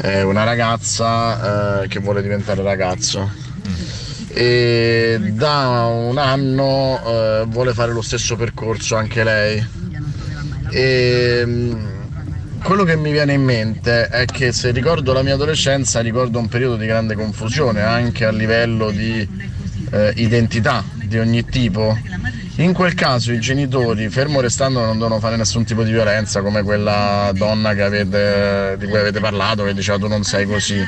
è 0.00 0.22
una 0.22 0.44
ragazza 0.44 1.82
eh, 1.82 1.88
che 1.88 2.00
vuole 2.00 2.22
diventare 2.22 2.62
ragazzo. 2.62 3.30
E 4.34 5.18
da 5.34 5.86
un 5.92 6.16
anno 6.16 7.00
eh, 7.04 7.44
vuole 7.48 7.74
fare 7.74 7.92
lo 7.92 8.02
stesso 8.02 8.34
percorso 8.36 8.96
anche 8.96 9.22
lei. 9.24 9.64
E 10.70 11.42
mm, 11.44 11.86
quello 12.62 12.84
che 12.84 12.96
mi 12.96 13.12
viene 13.12 13.34
in 13.34 13.42
mente 13.42 14.08
è 14.08 14.24
che 14.24 14.52
se 14.52 14.70
ricordo 14.70 15.12
la 15.12 15.22
mia 15.22 15.34
adolescenza 15.34 16.00
ricordo 16.00 16.38
un 16.38 16.48
periodo 16.48 16.76
di 16.76 16.86
grande 16.86 17.14
confusione 17.14 17.82
anche 17.82 18.24
a 18.24 18.30
livello 18.30 18.90
di 18.90 19.28
eh, 19.90 20.12
identità 20.16 20.82
di 20.94 21.18
ogni 21.18 21.44
tipo. 21.44 21.98
In 22.56 22.72
quel 22.72 22.94
caso 22.94 23.32
i 23.32 23.40
genitori, 23.40 24.08
fermo 24.08 24.40
restando, 24.40 24.80
non 24.84 24.98
devono 24.98 25.18
fare 25.20 25.36
nessun 25.36 25.64
tipo 25.64 25.82
di 25.82 25.90
violenza 25.90 26.40
come 26.42 26.62
quella 26.62 27.30
donna 27.34 27.70
avete- 27.70 28.76
di 28.78 28.86
cui 28.86 28.98
avete 28.98 29.20
parlato 29.20 29.64
che 29.64 29.74
diceva 29.74 29.98
tu 29.98 30.06
non 30.06 30.22
sei 30.22 30.46
così. 30.46 30.82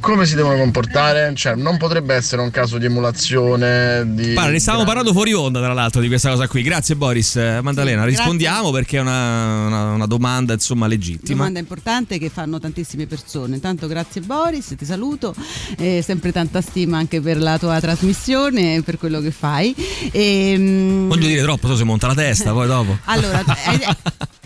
Come 0.00 0.26
si 0.26 0.34
devono 0.36 0.56
comportare? 0.56 1.32
Cioè, 1.34 1.54
non 1.54 1.76
potrebbe 1.76 2.14
essere 2.14 2.40
un 2.40 2.50
caso 2.50 2.78
di 2.78 2.86
emulazione 2.86 4.04
di. 4.14 4.32
Guarda, 4.32 4.52
ne 4.52 4.58
stavamo 4.60 4.84
parlando 4.84 5.12
fuori 5.12 5.32
onda, 5.32 5.60
tra 5.60 5.72
l'altro, 5.72 6.00
di 6.00 6.06
questa 6.08 6.30
cosa 6.30 6.46
qui. 6.46 6.62
Grazie, 6.62 6.94
Boris. 6.96 7.36
Eh, 7.36 7.60
Maddalena, 7.62 8.02
Sì, 8.02 8.08
rispondiamo 8.10 8.70
perché 8.70 8.98
è 8.98 9.00
una, 9.00 9.66
una- 9.66 9.92
una 9.92 10.06
domanda, 10.06 10.52
insomma, 10.54 10.86
legittima. 10.86 11.36
Domanda 11.36 11.58
importante 11.58 12.18
che 12.18 12.28
fanno 12.30 12.58
tantissime 12.58 13.06
persone. 13.06 13.54
Intanto 13.56 13.86
grazie 13.86 14.20
Boris, 14.20 14.74
ti 14.76 14.84
saluto, 14.84 15.34
eh, 15.76 16.02
sempre 16.04 16.32
tanta 16.32 16.60
stima 16.60 16.98
anche 16.98 17.20
per 17.20 17.38
la 17.38 17.58
tua 17.58 17.80
trasmissione 17.80 18.76
e 18.76 18.82
per 18.82 18.98
quello 18.98 19.20
che 19.20 19.30
fai. 19.30 19.74
E, 20.12 20.54
mm, 20.56 21.08
Voglio 21.08 21.26
dire 21.26 21.42
troppo, 21.42 21.66
so 21.66 21.76
se 21.76 21.84
monta 21.84 22.06
la 22.06 22.14
testa, 22.14 22.52
poi 22.52 22.66
dopo. 22.66 22.96
Allora, 23.10 23.42
hai, 23.66 23.80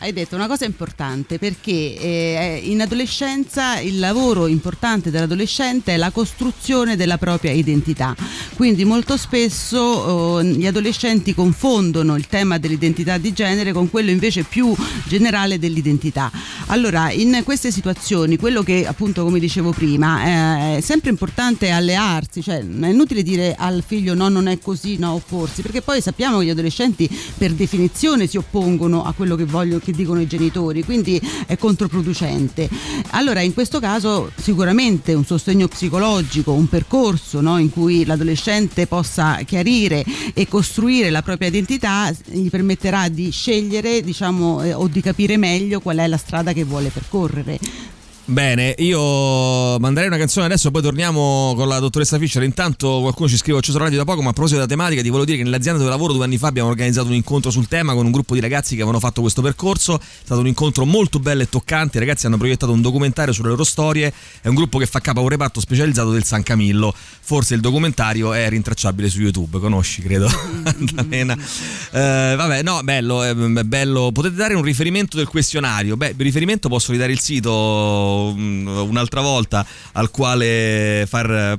hai 0.01 0.13
detto 0.13 0.35
una 0.35 0.47
cosa 0.47 0.65
importante 0.65 1.39
perché 1.39 1.71
eh, 1.73 2.61
in 2.65 2.81
adolescenza 2.81 3.79
il 3.81 3.99
lavoro 3.99 4.47
importante 4.47 5.11
dell'adolescente 5.43 5.95
è 5.95 5.97
la 5.97 6.11
costruzione 6.11 6.97
della 6.97 7.19
propria 7.19 7.51
identità. 7.51 8.15
Quindi 8.55 8.85
molto 8.85 9.17
spesso 9.17 9.79
oh, 9.79 10.43
gli 10.43 10.67
adolescenti 10.67 11.35
confondono 11.35 12.17
il 12.17 12.27
tema 12.29 12.59
dell'identità 12.59 13.19
di 13.19 13.33
genere 13.33 13.73
con 13.73 13.91
quello 13.91 14.11
invece 14.11 14.45
più 14.45 14.75
generale 15.07 15.59
dell'identità. 15.59 16.31
Allora, 16.67 17.11
in 17.11 17.43
queste 17.45 17.71
situazioni, 17.71 18.37
quello 18.37 18.63
che 18.63 18.87
appunto 18.87 19.25
come 19.25 19.39
dicevo 19.39 19.73
prima, 19.73 20.75
eh, 20.75 20.77
è 20.79 20.81
sempre 20.81 21.11
importante 21.11 21.71
allearsi, 21.71 22.43
cioè 22.43 22.59
è 22.59 22.87
inutile 22.89 23.23
dire 23.23 23.55
al 23.59 23.83
figlio 23.85 24.15
no, 24.15 24.29
non 24.29 24.47
è 24.47 24.59
così, 24.59 24.97
no, 24.99 25.13
opporsi, 25.13 25.63
perché 25.63 25.83
poi 25.83 26.01
sappiamo 26.01 26.39
che 26.39 26.47
gli 26.47 26.51
adolescenti 26.51 27.09
per 27.37 27.53
definizione 27.53 28.27
si 28.27 28.37
oppongono 28.37 29.05
a 29.05 29.13
quello 29.13 29.37
che 29.37 29.45
vogliono, 29.45 29.81
che 29.81 29.93
dicono 29.93 30.21
i 30.21 30.27
genitori, 30.27 30.85
quindi 30.85 31.21
è 31.47 31.57
controproducente. 31.57 32.69
Allora, 33.11 33.41
in 33.41 33.53
questo 33.53 33.81
caso 33.81 34.31
sicuramente 34.37 35.15
un 35.15 35.25
sostegno 35.33 35.67
psicologico, 35.67 36.53
un 36.53 36.69
percorso 36.69 37.41
no, 37.41 37.59
in 37.59 37.71
cui 37.71 38.05
l'adolescente 38.05 38.87
possa 38.87 39.41
chiarire 39.47 40.05
e 40.35 40.47
costruire 40.47 41.09
la 41.09 41.23
propria 41.23 41.49
identità 41.49 42.13
gli 42.27 42.51
permetterà 42.51 43.09
di 43.09 43.31
scegliere, 43.31 44.03
diciamo, 44.03 44.63
eh, 44.63 44.75
o 44.75 44.89
di 44.89 45.01
capire 45.01 45.39
meglio 45.39 45.81
qual 45.81 45.99
è 45.99 46.07
la 46.07 46.19
strada 46.19 46.53
che 46.53 46.65
vuole 46.65 46.91
percorrere. 46.91 47.59
Bene, 48.25 48.73
io 48.79 49.79
manderei 49.81 50.07
una 50.07 50.17
canzone 50.17 50.47
adesso, 50.47 50.71
poi 50.71 50.81
torniamo 50.81 51.55
con 51.57 51.67
la 51.67 51.81
dottoressa 51.81 52.19
Fischer. 52.19 52.45
Intanto 52.45 53.01
qualcuno 53.01 53.29
ci 53.29 53.37
scrive: 53.37 53.57
Ho 53.57 53.59
acceso 53.59 53.79
la 53.79 53.85
radio 53.85 53.99
da 53.99 54.05
poco, 54.05 54.23
ma 54.23 54.29
a 54.29 54.33
proposito 54.33 54.61
della 54.61 54.71
tematica, 54.71 55.03
ti 55.03 55.09
volevo 55.09 55.25
dire 55.25 55.39
che 55.39 55.45
nell'azienda 55.45 55.81
dove 55.81 55.91
lavoro 55.91 56.13
due 56.13 56.25
anni 56.25 56.39
fa 56.39 56.47
abbiamo 56.47 56.69
organizzato 56.69 57.09
un 57.09 57.15
incontro 57.15 57.51
sul 57.51 57.67
tema 57.67 57.95
con 57.95 58.07
un 58.07 58.13
gruppo 58.13 58.35
di 58.35 58.41
ragazzi 58.41 58.77
che 58.77 58.83
avevano 58.83 59.01
fatto 59.01 59.23
questo 59.23 59.43
percorso. 59.43 59.99
È 59.99 60.05
stato 60.25 60.41
un 60.41 60.47
incontro 60.47 60.85
molto 60.85 61.19
bello 61.19 61.43
e 61.43 61.49
toccante. 61.49 61.97
I 61.97 62.01
ragazzi 62.01 62.27
hanno 62.27 62.37
proiettato 62.37 62.71
un 62.71 62.81
documentario 62.81 63.33
sulle 63.33 63.49
loro 63.49 63.65
storie. 63.65 64.13
È 64.41 64.47
un 64.47 64.55
gruppo 64.55 64.79
che 64.79 64.87
fa 64.87 65.01
capo 65.01 65.19
a 65.19 65.23
un 65.23 65.29
reparto 65.29 65.59
specializzato 65.59 66.13
del 66.13 66.23
San 66.23 66.45
Camillo. 66.45 66.95
Forse 66.95 67.55
il 67.55 67.61
documentario 67.61 68.33
è 68.33 68.49
rintracciabile 68.49 69.09
su 69.09 69.21
YouTube, 69.21 69.59
conosci, 69.59 70.01
credo. 70.01 70.31
Eh, 71.93 72.35
vabbè, 72.37 72.63
no, 72.63 72.81
bello, 72.83 73.23
è 73.23 73.35
bello. 73.35 74.11
Potete 74.13 74.35
dare 74.35 74.55
un 74.55 74.63
riferimento 74.63 75.17
del 75.17 75.27
questionario? 75.27 75.97
Beh, 75.97 76.15
riferimento 76.17 76.69
posso 76.69 76.93
ridare 76.93 77.13
il 77.13 77.21
sito 77.21 78.12
mm, 78.33 78.67
un'altra 78.67 79.21
volta 79.21 79.65
al 79.93 80.11
quale 80.11 81.07
far 81.09 81.59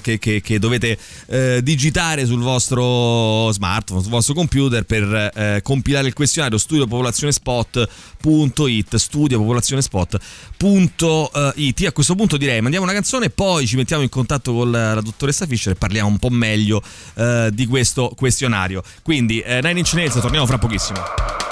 che, 0.00 0.18
che- 0.18 0.40
che 0.40 0.58
dovete 0.58 0.98
eh, 1.26 1.60
digitare 1.62 2.24
sul 2.26 2.40
vostro 2.40 3.50
smartphone, 3.52 4.02
sul 4.02 4.10
vostro 4.10 4.34
computer 4.34 4.84
per 4.84 5.30
eh, 5.34 5.60
compilare 5.62 6.08
il 6.08 6.14
questionario 6.14 6.58
studiopopolazionespot.it 6.58 8.96
studiopopolazionespot.it 8.96 11.86
a 11.86 11.92
questo 11.92 12.14
punto 12.14 12.36
direi 12.36 12.60
mandiamo 12.60 12.84
una 12.84 12.94
canzone 12.94 13.26
e 13.26 13.30
poi 13.30 13.66
ci 13.66 13.76
mettiamo 13.76 14.02
in 14.02 14.08
contatto 14.08 14.52
con 14.52 14.70
la, 14.70 14.94
la 14.94 15.00
dottoressa 15.00 15.46
Fischer 15.46 15.72
e 15.72 15.76
parliamo 15.76 16.08
un 16.08 16.18
po' 16.18 16.30
meglio 16.30 16.82
eh, 17.14 17.50
di 17.52 17.66
questo 17.66 18.12
questionario. 18.16 18.82
Quindi 19.02 19.40
eh, 19.40 19.60
Nine 19.62 19.78
Inch 19.80 19.92
Nails 19.94 20.14
torniamo 20.20 20.46
fra 20.46 20.58
pochissimo 20.58 21.51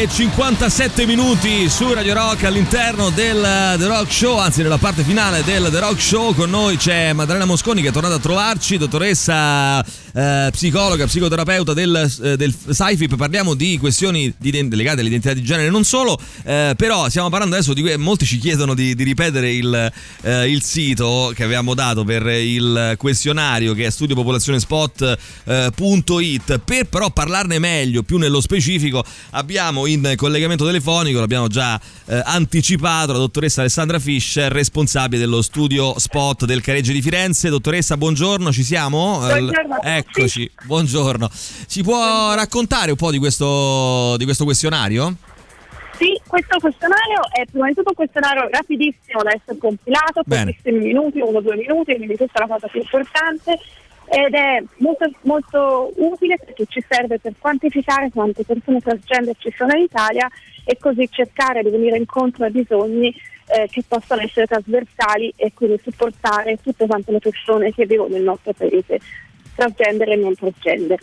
e 0.00 0.08
57 0.08 1.04
minuti 1.04 1.68
su 1.68 1.92
Radio 1.92 2.14
Rock 2.14 2.44
all'interno 2.44 3.10
del 3.10 3.42
The 3.76 3.86
Rock 3.86 4.10
Show, 4.10 4.38
anzi 4.38 4.62
nella 4.62 4.78
parte 4.78 5.02
finale 5.02 5.44
del 5.44 5.68
The 5.70 5.78
Rock 5.78 6.00
Show. 6.00 6.34
Con 6.34 6.48
noi 6.48 6.78
c'è 6.78 7.12
Maddalena 7.12 7.44
Mosconi 7.44 7.82
che 7.82 7.88
è 7.88 7.92
tornata 7.92 8.14
a 8.14 8.18
trovarci, 8.18 8.78
dottoressa 8.78 9.84
eh, 10.12 10.48
psicologa, 10.50 11.06
psicoterapeuta 11.06 11.72
del, 11.72 12.12
eh, 12.22 12.36
del 12.36 12.52
SciFip, 12.52 13.16
parliamo 13.16 13.54
di 13.54 13.78
questioni 13.78 14.32
di, 14.36 14.68
legate 14.70 15.00
all'identità 15.00 15.32
di 15.34 15.42
genere 15.42 15.70
non 15.70 15.82
solo, 15.84 16.18
eh, 16.44 16.74
però 16.76 17.08
stiamo 17.08 17.28
parlando 17.28 17.56
adesso 17.56 17.74
di 17.74 17.96
molti 17.96 18.26
ci 18.26 18.38
chiedono 18.38 18.74
di, 18.74 18.94
di 18.94 19.02
ripetere 19.04 19.52
il, 19.52 19.92
eh, 20.22 20.50
il, 20.50 20.62
sito 20.62 21.32
che 21.34 21.42
avevamo 21.44 21.74
dato 21.74 22.04
per 22.04 22.26
il 22.26 22.94
questionario 22.98 23.74
che 23.74 23.86
è 23.86 23.90
studiopopolazionespot.it 23.90 26.58
per 26.58 26.86
però 26.86 27.10
parlarne 27.10 27.58
meglio, 27.58 28.02
più 28.02 28.18
nello 28.18 28.40
specifico 28.40 29.04
abbiamo 29.30 29.86
in 29.86 30.12
collegamento 30.16 30.66
telefonico, 30.66 31.20
l'abbiamo 31.20 31.48
già 31.48 31.80
eh, 32.06 32.20
anticipato, 32.24 33.12
la 33.12 33.18
dottoressa 33.18 33.60
Alessandra 33.60 33.98
Fischer, 33.98 34.52
responsabile 34.52 35.20
dello 35.20 35.42
studio 35.42 35.98
Spot 35.98 36.44
del 36.44 36.60
Caregge 36.60 36.92
di 36.92 37.00
Firenze. 37.00 37.48
Dottoressa, 37.48 37.96
buongiorno, 37.96 38.52
ci 38.52 38.64
siamo? 38.64 39.18
Buongiorno. 39.18 39.80
Eccoci, 40.00 40.50
buongiorno. 40.64 41.28
Ci 41.30 41.82
può 41.82 42.32
raccontare 42.34 42.90
un 42.90 42.96
po' 42.96 43.10
di 43.10 43.18
questo, 43.18 44.16
di 44.16 44.24
questo 44.24 44.44
questionario? 44.44 45.14
Sì, 45.98 46.18
questo 46.26 46.58
questionario 46.58 47.20
è 47.30 47.44
prima 47.44 47.66
di 47.66 47.74
tutto 47.74 47.90
un 47.90 47.94
questionario 47.94 48.48
rapidissimo 48.50 49.22
da 49.22 49.32
essere 49.32 49.58
compilato, 49.58 50.22
pochissimi 50.26 50.78
minuti, 50.78 51.20
uno 51.20 51.38
o 51.38 51.40
due 51.42 51.56
minuti, 51.56 51.94
quindi 51.96 52.16
questa 52.16 52.38
è 52.38 52.46
la 52.46 52.54
cosa 52.54 52.68
più 52.68 52.80
importante 52.80 53.58
ed 54.06 54.34
è 54.34 54.62
molto, 54.78 55.10
molto 55.22 55.92
utile 55.96 56.38
perché 56.38 56.64
ci 56.66 56.82
serve 56.88 57.18
per 57.18 57.34
quantificare 57.38 58.10
quante 58.10 58.42
persone 58.44 58.80
transgender 58.80 59.36
ci 59.38 59.52
sono 59.54 59.76
in 59.76 59.82
Italia 59.82 60.28
e 60.64 60.78
così 60.78 61.06
cercare 61.10 61.62
di 61.62 61.68
venire 61.68 61.98
incontro 61.98 62.46
a 62.46 62.48
bisogni 62.48 63.14
eh, 63.46 63.68
che 63.70 63.84
possono 63.86 64.22
essere 64.22 64.46
trasversali 64.46 65.32
e 65.36 65.52
quindi 65.52 65.80
supportare 65.82 66.58
tutte 66.62 66.86
quante 66.86 67.12
le 67.12 67.18
persone 67.18 67.72
che 67.72 67.84
vivono 67.86 68.14
nel 68.14 68.22
nostro 68.22 68.52
paese, 68.52 68.98
transgender 69.54 70.08
e 70.10 70.16
non 70.16 70.34
transgender. 70.34 71.00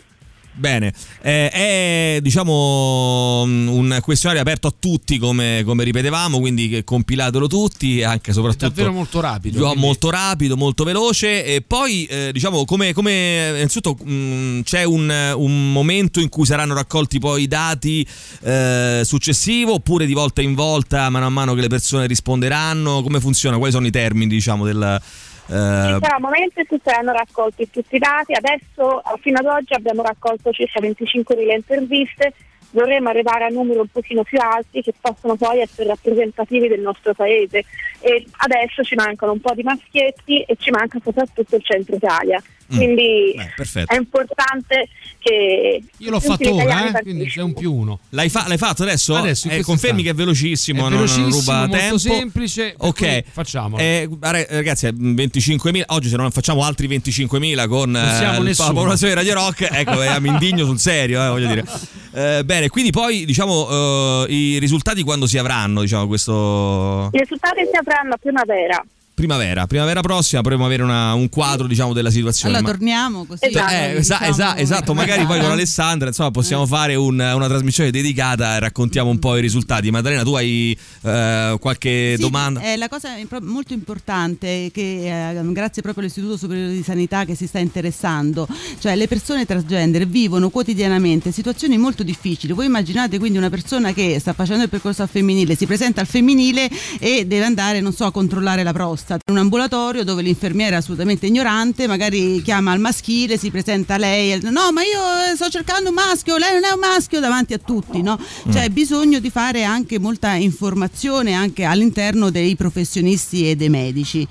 Bene, 0.58 0.92
eh, 1.22 1.50
è 1.50 2.18
diciamo 2.20 3.42
un 3.42 3.96
questionario 4.02 4.42
aperto 4.42 4.66
a 4.66 4.74
tutti 4.76 5.16
come, 5.16 5.62
come, 5.64 5.84
ripetevamo, 5.84 6.40
quindi 6.40 6.82
compilatelo 6.82 7.46
tutti, 7.46 8.02
anche 8.02 8.32
soprattutto... 8.32 8.64
È 8.64 8.68
davvero 8.68 8.92
molto 8.92 9.20
rapido. 9.20 9.60
Quindi... 9.60 9.78
Molto 9.78 10.10
rapido, 10.10 10.56
molto 10.56 10.82
veloce 10.82 11.44
e 11.44 11.62
poi 11.64 12.06
eh, 12.06 12.30
diciamo 12.32 12.64
come, 12.64 12.92
come 12.92 13.52
innanzitutto 13.54 14.04
mh, 14.04 14.62
c'è 14.62 14.82
un, 14.82 15.34
un, 15.36 15.70
momento 15.70 16.18
in 16.18 16.28
cui 16.28 16.44
saranno 16.44 16.74
raccolti 16.74 17.20
poi 17.20 17.42
i 17.42 17.46
dati 17.46 18.04
eh, 18.42 19.02
successivo 19.04 19.74
oppure 19.74 20.06
di 20.06 20.12
volta 20.12 20.42
in 20.42 20.54
volta, 20.54 21.08
mano 21.08 21.26
a 21.26 21.30
mano 21.30 21.54
che 21.54 21.60
le 21.60 21.68
persone 21.68 22.08
risponderanno, 22.08 23.00
come 23.02 23.20
funziona? 23.20 23.58
Quali 23.58 23.72
sono 23.72 23.86
i 23.86 23.92
termini 23.92 24.26
diciamo 24.26 24.64
del 24.64 25.00
ci 25.48 25.98
sarà 26.00 26.16
un 26.16 26.22
momento 26.22 26.60
in 26.60 26.66
cui 26.66 26.80
saranno 26.82 27.12
raccolti 27.12 27.70
tutti 27.70 27.96
i 27.96 27.98
dati, 27.98 28.34
adesso 28.34 29.02
fino 29.20 29.38
ad 29.38 29.46
oggi 29.46 29.72
abbiamo 29.72 30.02
raccolto 30.02 30.52
circa 30.52 30.80
25.000 30.80 31.54
interviste, 31.54 32.34
vorremmo 32.72 33.08
arrivare 33.08 33.44
a 33.44 33.48
numeri 33.48 33.78
un 33.78 33.88
pochino 33.88 34.22
più 34.22 34.38
alti 34.40 34.82
che 34.82 34.92
possono 35.00 35.36
poi 35.36 35.60
essere 35.60 35.88
rappresentativi 35.88 36.68
del 36.68 36.80
nostro 36.80 37.14
paese. 37.14 37.64
E 38.00 38.26
adesso 38.36 38.82
ci 38.82 38.94
mancano 38.94 39.32
un 39.32 39.40
po' 39.40 39.54
di 39.54 39.62
maschietti 39.62 40.42
e 40.42 40.54
ci 40.58 40.70
manca 40.70 40.98
soprattutto 41.02 41.56
il 41.56 41.64
centro 41.64 41.96
Italia. 41.96 42.42
Mm. 42.72 42.76
Quindi 42.76 43.34
Beh, 43.34 43.84
è 43.86 43.96
importante 43.96 44.88
che 45.18 45.82
io 45.96 46.10
l'ho 46.10 46.20
fatto 46.20 46.54
ora, 46.54 46.98
eh, 46.98 47.02
quindi 47.02 47.24
c'è 47.26 47.40
un 47.40 47.54
più 47.54 47.72
uno. 47.72 47.98
L'hai, 48.10 48.28
fa- 48.28 48.44
l'hai 48.46 48.58
fatto 48.58 48.82
adesso? 48.82 49.16
adesso 49.16 49.48
eh, 49.48 49.62
confermi 49.62 50.02
che 50.02 50.10
è 50.10 50.14
velocissimo, 50.14 50.80
è 50.80 50.82
non, 50.82 50.90
velocissimo, 50.90 51.28
non 51.28 51.38
ruba 51.38 51.58
molto 51.60 51.76
tempo. 51.76 51.98
semplice. 51.98 52.74
Ok, 52.76 53.24
facciamo. 53.30 53.78
Eh, 53.78 54.08
ragazzi, 54.20 54.86
25.000. 54.86 55.82
Oggi, 55.86 56.08
se 56.08 56.16
non 56.16 56.30
facciamo 56.30 56.62
altri 56.62 56.88
25.000 56.88 57.68
con 57.68 57.96
eh, 57.96 58.54
la 58.54 58.64
popolazione 58.66 59.14
di 59.14 59.18
Radio 59.18 59.34
Rock, 59.34 59.68
ecco, 59.70 60.02
eh, 60.04 60.20
mi 60.20 60.28
indigno 60.28 60.66
sul 60.66 60.78
serio, 60.78 61.24
eh, 61.24 61.28
voglio 61.28 61.48
dire. 61.48 61.64
Eh, 62.12 62.44
bene, 62.44 62.68
quindi 62.68 62.90
poi 62.90 63.24
diciamo 63.24 64.24
eh, 64.26 64.26
i 64.28 64.58
risultati 64.58 65.02
quando 65.02 65.26
si 65.26 65.38
avranno, 65.38 65.80
diciamo, 65.80 66.06
questo. 66.06 67.08
I 67.12 67.18
risultati 67.18 67.60
si 67.64 67.76
avranno 67.76 68.12
a 68.12 68.18
primavera 68.18 68.84
primavera, 69.18 69.66
primavera 69.66 70.00
prossima 70.00 70.42
potremo 70.42 70.64
avere 70.64 70.84
una, 70.84 71.12
un 71.14 71.28
quadro 71.28 71.66
diciamo 71.66 71.92
della 71.92 72.10
situazione. 72.10 72.54
Allora 72.56 72.70
Ma... 72.70 72.78
torniamo 72.78 73.24
così. 73.24 73.46
Esatto, 73.46 73.72
Eh, 73.72 73.96
esa- 73.96 74.18
diciamo, 74.18 74.30
esa- 74.30 74.56
esatto, 74.58 74.94
magari 74.94 75.26
poi 75.26 75.40
con 75.40 75.50
Alessandra 75.50 76.06
insomma 76.06 76.30
possiamo 76.30 76.66
fare 76.66 76.94
un- 76.94 77.18
una 77.18 77.48
trasmissione 77.48 77.90
dedicata 77.90 78.54
e 78.54 78.60
raccontiamo 78.60 79.10
un 79.10 79.18
po' 79.18 79.36
i 79.36 79.40
risultati. 79.40 79.90
Maddalena, 79.90 80.22
tu 80.22 80.34
hai 80.34 80.78
eh, 81.02 81.56
qualche 81.60 82.12
Sì, 82.14 82.20
domanda? 82.20 82.60
eh, 82.60 82.76
la 82.76 82.88
cosa 82.88 83.08
molto 83.40 83.72
importante 83.72 84.66
è 84.66 84.70
che 84.70 85.30
eh, 85.30 85.52
grazie 85.52 85.82
proprio 85.82 86.04
all'Istituto 86.04 86.36
Superiore 86.36 86.70
di 86.72 86.84
Sanità 86.84 87.24
che 87.24 87.34
si 87.34 87.48
sta 87.48 87.58
interessando, 87.58 88.46
cioè 88.78 88.94
le 88.94 89.08
persone 89.08 89.46
transgender 89.46 90.06
vivono 90.06 90.48
quotidianamente 90.48 91.32
situazioni 91.32 91.76
molto 91.76 92.04
difficili. 92.04 92.52
Voi 92.52 92.66
immaginate 92.66 93.18
quindi 93.18 93.36
una 93.36 93.50
persona 93.50 93.92
che 93.92 94.18
sta 94.20 94.32
facendo 94.32 94.62
il 94.62 94.68
percorso 94.68 95.02
al 95.02 95.08
femminile, 95.08 95.56
si 95.56 95.66
presenta 95.66 96.00
al 96.00 96.06
femminile 96.06 96.70
e 97.00 97.26
deve 97.26 97.44
andare, 97.46 97.80
non 97.80 97.92
so, 97.92 98.04
a 98.04 98.12
controllare 98.12 98.62
la 98.62 98.72
prostata 98.72 99.06
in 99.14 99.34
un 99.34 99.38
ambulatorio 99.38 100.04
dove 100.04 100.22
l'infermiera 100.22 100.76
è 100.76 100.78
assolutamente 100.78 101.26
ignorante, 101.26 101.86
magari 101.86 102.42
chiama 102.42 102.72
al 102.72 102.80
maschile, 102.80 103.36
si 103.36 103.50
presenta 103.50 103.96
lei, 103.96 104.32
e, 104.32 104.40
no 104.50 104.72
ma 104.72 104.82
io 104.82 105.32
eh, 105.32 105.36
sto 105.36 105.48
cercando 105.48 105.88
un 105.88 105.94
maschio, 105.94 106.36
lei 106.36 106.52
non 106.54 106.64
è 106.64 106.70
un 106.70 106.80
maschio 106.80 107.20
davanti 107.20 107.54
a 107.54 107.58
tutti, 107.58 108.02
no? 108.02 108.18
Cioè 108.50 108.62
hai 108.62 108.70
bisogno 108.70 109.18
di 109.18 109.30
fare 109.30 109.64
anche 109.64 109.98
molta 109.98 110.32
informazione 110.34 111.32
anche 111.34 111.64
all'interno 111.64 112.30
dei 112.30 112.56
professionisti 112.56 113.50
e 113.50 113.56
dei 113.56 113.68
medici. 113.68 114.26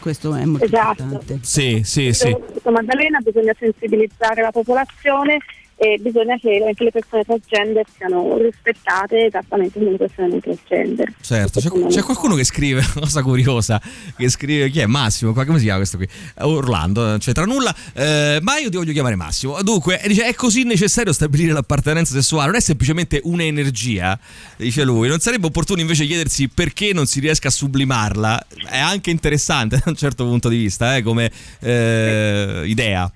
Questo 0.00 0.34
è 0.34 0.44
molto 0.44 0.66
Esatto. 0.66 1.02
importante. 1.02 1.38
Sì, 1.42 1.80
sì, 1.82 2.12
sì. 2.12 2.30
Come 2.30 2.44
ha 2.46 2.52
detto 2.52 2.70
Maddalena 2.70 3.20
bisogna 3.20 3.54
sensibilizzare 3.58 4.42
la 4.42 4.50
popolazione 4.50 5.38
e 5.76 5.98
bisogna 6.00 6.36
che 6.38 6.62
anche 6.66 6.84
le 6.84 6.90
persone 6.90 7.24
transgender 7.24 7.84
siano 7.96 8.38
rispettate 8.38 9.26
esattamente 9.26 9.78
come 9.78 9.92
le 9.92 9.96
persone 9.96 10.28
non 10.28 10.40
transgender. 10.40 11.12
Certo, 11.20 11.60
c'è, 11.60 11.68
c'è 11.88 12.02
qualcuno 12.02 12.34
che 12.34 12.44
scrive, 12.44 12.80
una 12.94 13.04
cosa 13.04 13.22
curiosa, 13.22 13.82
che 14.16 14.28
scrive, 14.28 14.70
chi 14.70 14.80
è 14.80 14.86
Massimo? 14.86 15.32
Qua- 15.32 15.44
Come 15.44 15.58
si 15.58 15.64
chiama 15.64 15.78
questo 15.78 15.96
qui? 15.96 16.06
Eh, 16.06 16.44
Orlando, 16.44 17.04
non 17.04 17.18
c'entra 17.18 17.44
nulla, 17.44 17.74
eh, 17.92 18.38
ma 18.40 18.58
io 18.58 18.70
ti 18.70 18.76
voglio 18.76 18.92
chiamare 18.92 19.16
Massimo. 19.16 19.60
Dunque, 19.62 20.00
dice, 20.06 20.26
è 20.26 20.34
così 20.34 20.62
necessario 20.64 21.12
stabilire 21.12 21.52
l'appartenenza 21.52 22.14
sessuale, 22.14 22.46
non 22.46 22.56
è 22.56 22.60
semplicemente 22.60 23.20
un'energia, 23.24 24.18
dice 24.56 24.84
lui, 24.84 25.08
non 25.08 25.18
sarebbe 25.18 25.46
opportuno 25.46 25.80
invece 25.80 26.06
chiedersi 26.06 26.48
perché 26.48 26.92
non 26.92 27.06
si 27.06 27.20
riesca 27.20 27.48
a 27.48 27.50
sublimarla? 27.50 28.46
È 28.70 28.78
anche 28.78 29.10
interessante 29.10 29.76
da 29.82 29.90
un 29.90 29.96
certo 29.96 30.24
punto 30.24 30.48
di 30.48 30.56
vista, 30.56 30.96
eh, 30.96 31.02
come 31.02 31.30
eh, 31.60 32.62
idea. 32.64 33.10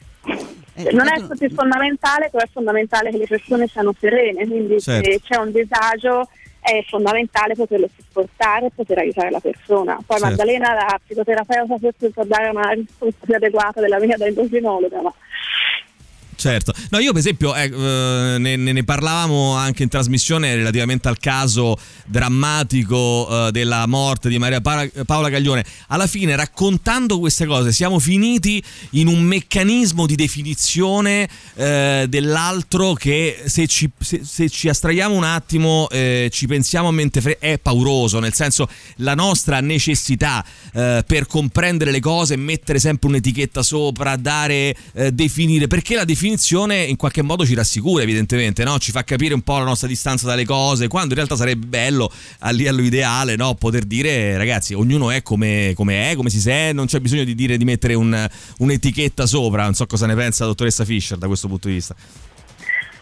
Eh, 0.79 0.93
non 0.93 1.09
è 1.09 1.26
così 1.26 1.49
fondamentale, 1.51 2.29
però 2.31 2.45
è 2.45 2.49
fondamentale 2.53 3.11
che 3.11 3.18
le 3.18 3.26
persone 3.26 3.66
siano 3.66 3.93
serene, 3.99 4.47
quindi 4.47 4.81
Certo. 4.81 5.11
se 5.11 5.20
c'è 5.20 5.37
un 5.37 5.51
disagio 5.51 6.29
è 6.61 6.85
fondamentale 6.89 7.55
poterlo 7.55 7.89
supportare 7.97 8.66
e 8.66 8.70
poter 8.74 8.99
aiutare 8.99 9.31
la 9.31 9.41
persona. 9.41 9.99
Poi 10.07 10.18
Certo. 10.18 10.26
Maddalena, 10.26 10.74
la 10.74 11.01
psicoterapeuta, 11.03 11.79
forse 11.79 12.11
può 12.11 12.24
dare 12.24 12.51
una 12.51 12.70
risposta 12.70 13.24
più 13.24 13.35
adeguata 13.35 13.81
della 13.81 13.99
mia 13.99 14.16
da 14.16 14.26
endocrinologa, 14.26 15.01
ma 15.01 15.12
Certo, 16.39 16.72
no, 16.91 17.01
io 17.01 17.11
per 17.11 17.18
esempio 17.18 17.53
eh, 17.53 17.64
eh, 17.64 18.36
ne, 18.39 18.55
ne- 18.55 18.84
parlavamo 18.84 19.57
anche 19.57 19.82
in 19.82 19.89
trasmissione 19.89 20.55
relativamente 20.55 21.09
al 21.09 21.18
caso 21.18 21.76
drammatico 22.07 23.49
eh, 23.49 23.51
della 23.51 23.84
morte 23.89 24.28
di 24.28 24.39
Maria 24.39 24.61
Pa- 24.61 24.89
Paola 25.05 25.30
Gaglione. 25.30 25.64
Alla 25.89 26.07
fine, 26.07 26.36
raccontando 26.36 27.18
queste 27.18 27.45
cose, 27.45 27.72
siamo 27.72 27.99
finiti 27.99 28.62
in 28.91 29.09
un 29.09 29.20
meccanismo 29.22 30.07
di 30.07 30.14
definizione 30.14 31.28
eh, 31.57 32.07
dell'altro 32.09 32.93
che 32.93 33.43
se 33.47 33.66
ci, 33.66 33.91
se- 33.99 34.20
se 34.22 34.49
ci 34.49 34.68
astraiamo 34.68 35.16
un 35.16 35.24
attimo, 35.24 35.89
eh, 35.91 36.30
ci 36.32 36.47
pensiamo 36.47 36.86
a 36.86 36.93
mente 36.93 37.20
fredda, 37.20 37.41
è 37.41 37.59
pauroso, 37.59 38.20
nel 38.20 38.32
senso 38.32 38.68
la 38.99 39.16
nostra 39.16 39.59
necessità 39.59 40.45
eh, 40.72 41.03
per 41.05 41.26
comprendere 41.26 41.91
le 41.91 41.99
cose, 41.99 42.36
mettere 42.36 42.78
sempre 42.78 43.09
un'etichetta 43.09 43.61
sopra, 43.61 44.14
dare, 44.14 44.76
definire, 45.11 45.66
perché 45.66 45.97
la 45.97 46.05
definizione 46.05 46.26
in 46.33 46.97
qualche 46.97 47.22
modo 47.22 47.45
ci 47.47 47.55
rassicura 47.55 48.03
evidentemente, 48.03 48.64
no? 48.64 48.79
ci 48.79 48.91
fa 48.91 49.05
capire 49.05 49.35
un 49.35 49.43
po' 49.43 49.59
la 49.59 49.64
nostra 49.64 49.89
distanza 49.89 50.26
dalle 50.26 50.45
cose, 50.45 50.89
quando 50.89 51.11
in 51.11 51.16
realtà 51.16 51.37
sarebbe 51.37 51.66
bello 51.66 52.11
a 52.41 52.51
livello 52.51 52.83
ideale 52.83 53.37
no? 53.37 53.55
poter 53.55 53.85
dire 53.85 54.37
ragazzi 54.37 54.74
ognuno 54.74 55.11
è 55.11 55.22
come, 55.22 55.72
come 55.74 56.11
è, 56.11 56.16
come 56.16 56.31
si 56.31 56.41
sente, 56.41 56.72
non 56.72 56.87
c'è 56.87 57.01
bisogno 57.01 57.24
di 57.24 57.35
dire 57.35 57.57
di 57.57 57.64
mettere 57.64 57.95
un- 57.95 58.29
un'etichetta 58.59 59.26
sopra, 59.26 59.64
non 59.64 59.74
so 59.74 59.87
cosa 59.87 60.07
ne 60.07 60.14
pensa 60.14 60.45
la 60.45 60.51
dottoressa 60.51 60.85
Fischer 60.85 61.18
da 61.18 61.26
questo 61.26 61.49
punto 61.49 61.68
di 61.68 61.74
vista. 61.74 61.95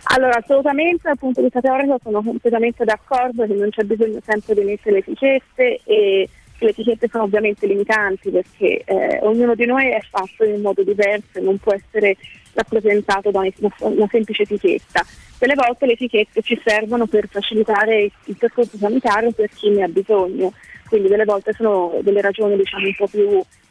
Allora, 0.09 0.37
assolutamente 0.37 1.01
dal 1.03 1.19
punto 1.19 1.41
di 1.41 1.47
vista 1.47 1.61
teorico 1.61 1.99
sono 2.03 2.23
completamente 2.23 2.85
d'accordo 2.85 3.45
che 3.45 3.55
non 3.55 3.71
c'è 3.71 3.83
bisogno 3.83 4.21
sempre 4.25 4.55
di 4.55 4.63
mettere 4.63 4.93
le 4.93 4.99
etichette 4.99 5.81
e 5.85 6.29
le 6.59 6.71
etichette 6.71 7.09
sono 7.11 7.25
ovviamente 7.25 7.67
limitanti 7.67 8.31
perché 8.31 8.83
eh, 8.85 9.19
ognuno 9.23 9.55
di 9.55 9.67
noi 9.67 9.89
è 9.89 10.01
fatto 10.09 10.45
in 10.45 10.55
un 10.55 10.61
modo 10.63 10.83
diverso 10.83 11.39
e 11.39 11.41
non 11.41 11.59
può 11.59 11.75
essere 11.75 12.17
rappresentato 12.55 13.31
da 13.31 13.41
una, 13.41 13.51
una 13.79 14.09
semplice 14.11 14.43
etichetta. 14.43 15.05
delle 15.39 15.55
volte 15.55 15.87
le 15.87 15.93
etichette 15.93 16.43
ci 16.43 16.61
servono 16.65 17.07
per 17.07 17.29
facilitare 17.29 18.11
il, 18.25 18.37
percorso 18.37 18.77
sanitario 18.79 19.33
per 19.33 19.51
chi 19.51 19.69
ne 19.71 19.83
ha 19.83 19.89
bisogno, 19.89 20.53
quindi 20.89 21.09
delle 21.09 21.25
volte 21.25 21.53
sono 21.53 21.99
delle 22.03 22.23
ragioni 22.23 22.57
diciamo 22.57 22.87
un 22.87 22.95
po' 22.95 23.07
più 23.07 23.29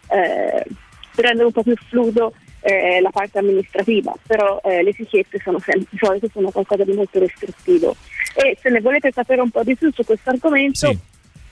eh, 0.09 0.65
per 1.15 1.25
rendere 1.25 1.45
un 1.45 1.51
po' 1.51 1.63
più 1.63 1.75
fluido 1.75 2.33
eh, 2.61 2.99
la 2.99 3.09
parte 3.09 3.39
amministrativa, 3.39 4.13
però 4.25 4.59
eh, 4.63 4.83
le 4.83 4.89
etichette 4.89 5.39
sono 5.43 5.59
sempre 5.59 5.87
di 5.89 5.97
solito 5.97 6.27
sono 6.31 6.49
qualcosa 6.51 6.83
di 6.83 6.93
molto 6.93 7.19
restrittivo. 7.19 7.95
E 8.35 8.57
se 8.59 8.69
ne 8.69 8.81
volete 8.81 9.11
sapere 9.11 9.41
un 9.41 9.49
po' 9.49 9.63
di 9.63 9.75
più 9.75 9.91
su 9.93 10.03
questo 10.03 10.31
argomento, 10.31 10.87
Sì. 10.87 10.99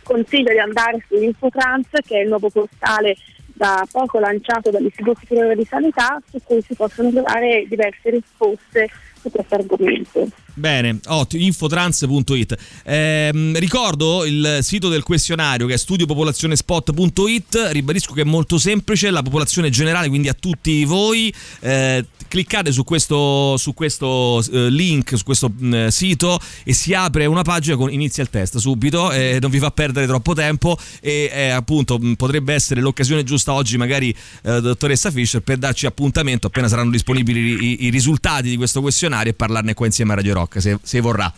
Consiglio 0.04 0.52
di 0.52 0.60
andare 0.60 1.04
su 1.08 1.16
Infotrans, 1.16 1.88
che 2.06 2.18
è 2.18 2.22
il 2.22 2.28
nuovo 2.28 2.50
portale 2.50 3.16
da 3.54 3.86
poco 3.92 4.20
lanciato 4.20 4.72
dall'Istituto 4.72 5.20
Superiore 5.22 5.56
di 5.56 5.66
Sanità, 5.66 6.22
su 6.30 6.40
cui 6.44 6.62
si 6.62 6.76
possono 6.76 7.10
trovare 7.12 7.66
diverse 7.68 8.10
risposte 8.10 8.90
su 9.24 9.30
questo 9.32 9.56
argomento. 9.56 10.28
Bene, 10.54 11.00
ottimo, 11.08 11.44
infotrans.it. 11.44 12.58
Ehm, 12.84 13.58
ricordo 13.58 14.26
il 14.26 14.60
sito 14.62 14.90
del 14.90 15.04
questionario 15.04 15.66
che 15.66 15.76
è 15.76 15.78
studiopopolazionespot.it. 15.78 17.70
Ribadisco 17.72 18.14
che 18.14 18.22
è 18.22 18.26
molto 18.26 18.58
semplice, 18.58 19.10
la 19.10 19.22
popolazione 19.22 19.70
generale, 19.70 20.10
quindi 20.10 20.28
a 20.28 20.34
tutti 20.34 20.84
voi. 20.84 21.34
Eh, 21.62 22.06
cliccate 22.28 22.72
su 22.72 22.84
questo, 22.84 23.58
su 23.58 23.74
questo 23.74 24.44
eh, 24.52 24.70
link, 24.70 25.16
su 25.16 25.24
questo 25.24 25.52
sito 25.90 26.40
e 26.64 26.74
si 26.74 26.94
apre 26.94 27.26
una 27.26 27.44
pagina 27.44 27.76
con 27.76 27.92
inizia 27.92 28.24
il 28.24 28.30
test 28.30 28.58
subito, 28.58 29.12
eh, 29.12 29.38
non 29.40 29.52
vi 29.52 29.60
fa 29.60 29.70
perdere 29.70 30.08
troppo 30.08 30.34
tempo 30.34 30.76
e 31.00 31.30
eh, 31.32 31.50
appunto 31.50 32.00
potrebbe 32.18 32.54
essere 32.54 32.82
l'occasione 32.82 33.24
giusta 33.24 33.54
oggi 33.54 33.78
magari 33.78 34.10
eh, 34.44 34.62
dottoressa 34.62 35.12
Fischer 35.12 35.42
per 35.42 35.58
darci 35.58 35.86
appuntamento 35.86 36.48
appena 36.48 36.68
saranno 36.68 36.90
disponibili 36.90 37.40
i, 37.40 37.86
i 37.86 37.90
risultati 37.90 38.50
di 38.50 38.58
questo 38.58 38.82
questionario 38.82 39.13
e 39.22 39.34
parlarne 39.34 39.74
qua 39.74 39.86
insieme 39.86 40.14
a 40.14 40.16
Radio 40.16 40.34
Rock 40.34 40.62
se, 40.62 40.78
se 40.82 41.00
vorrà. 41.00 41.32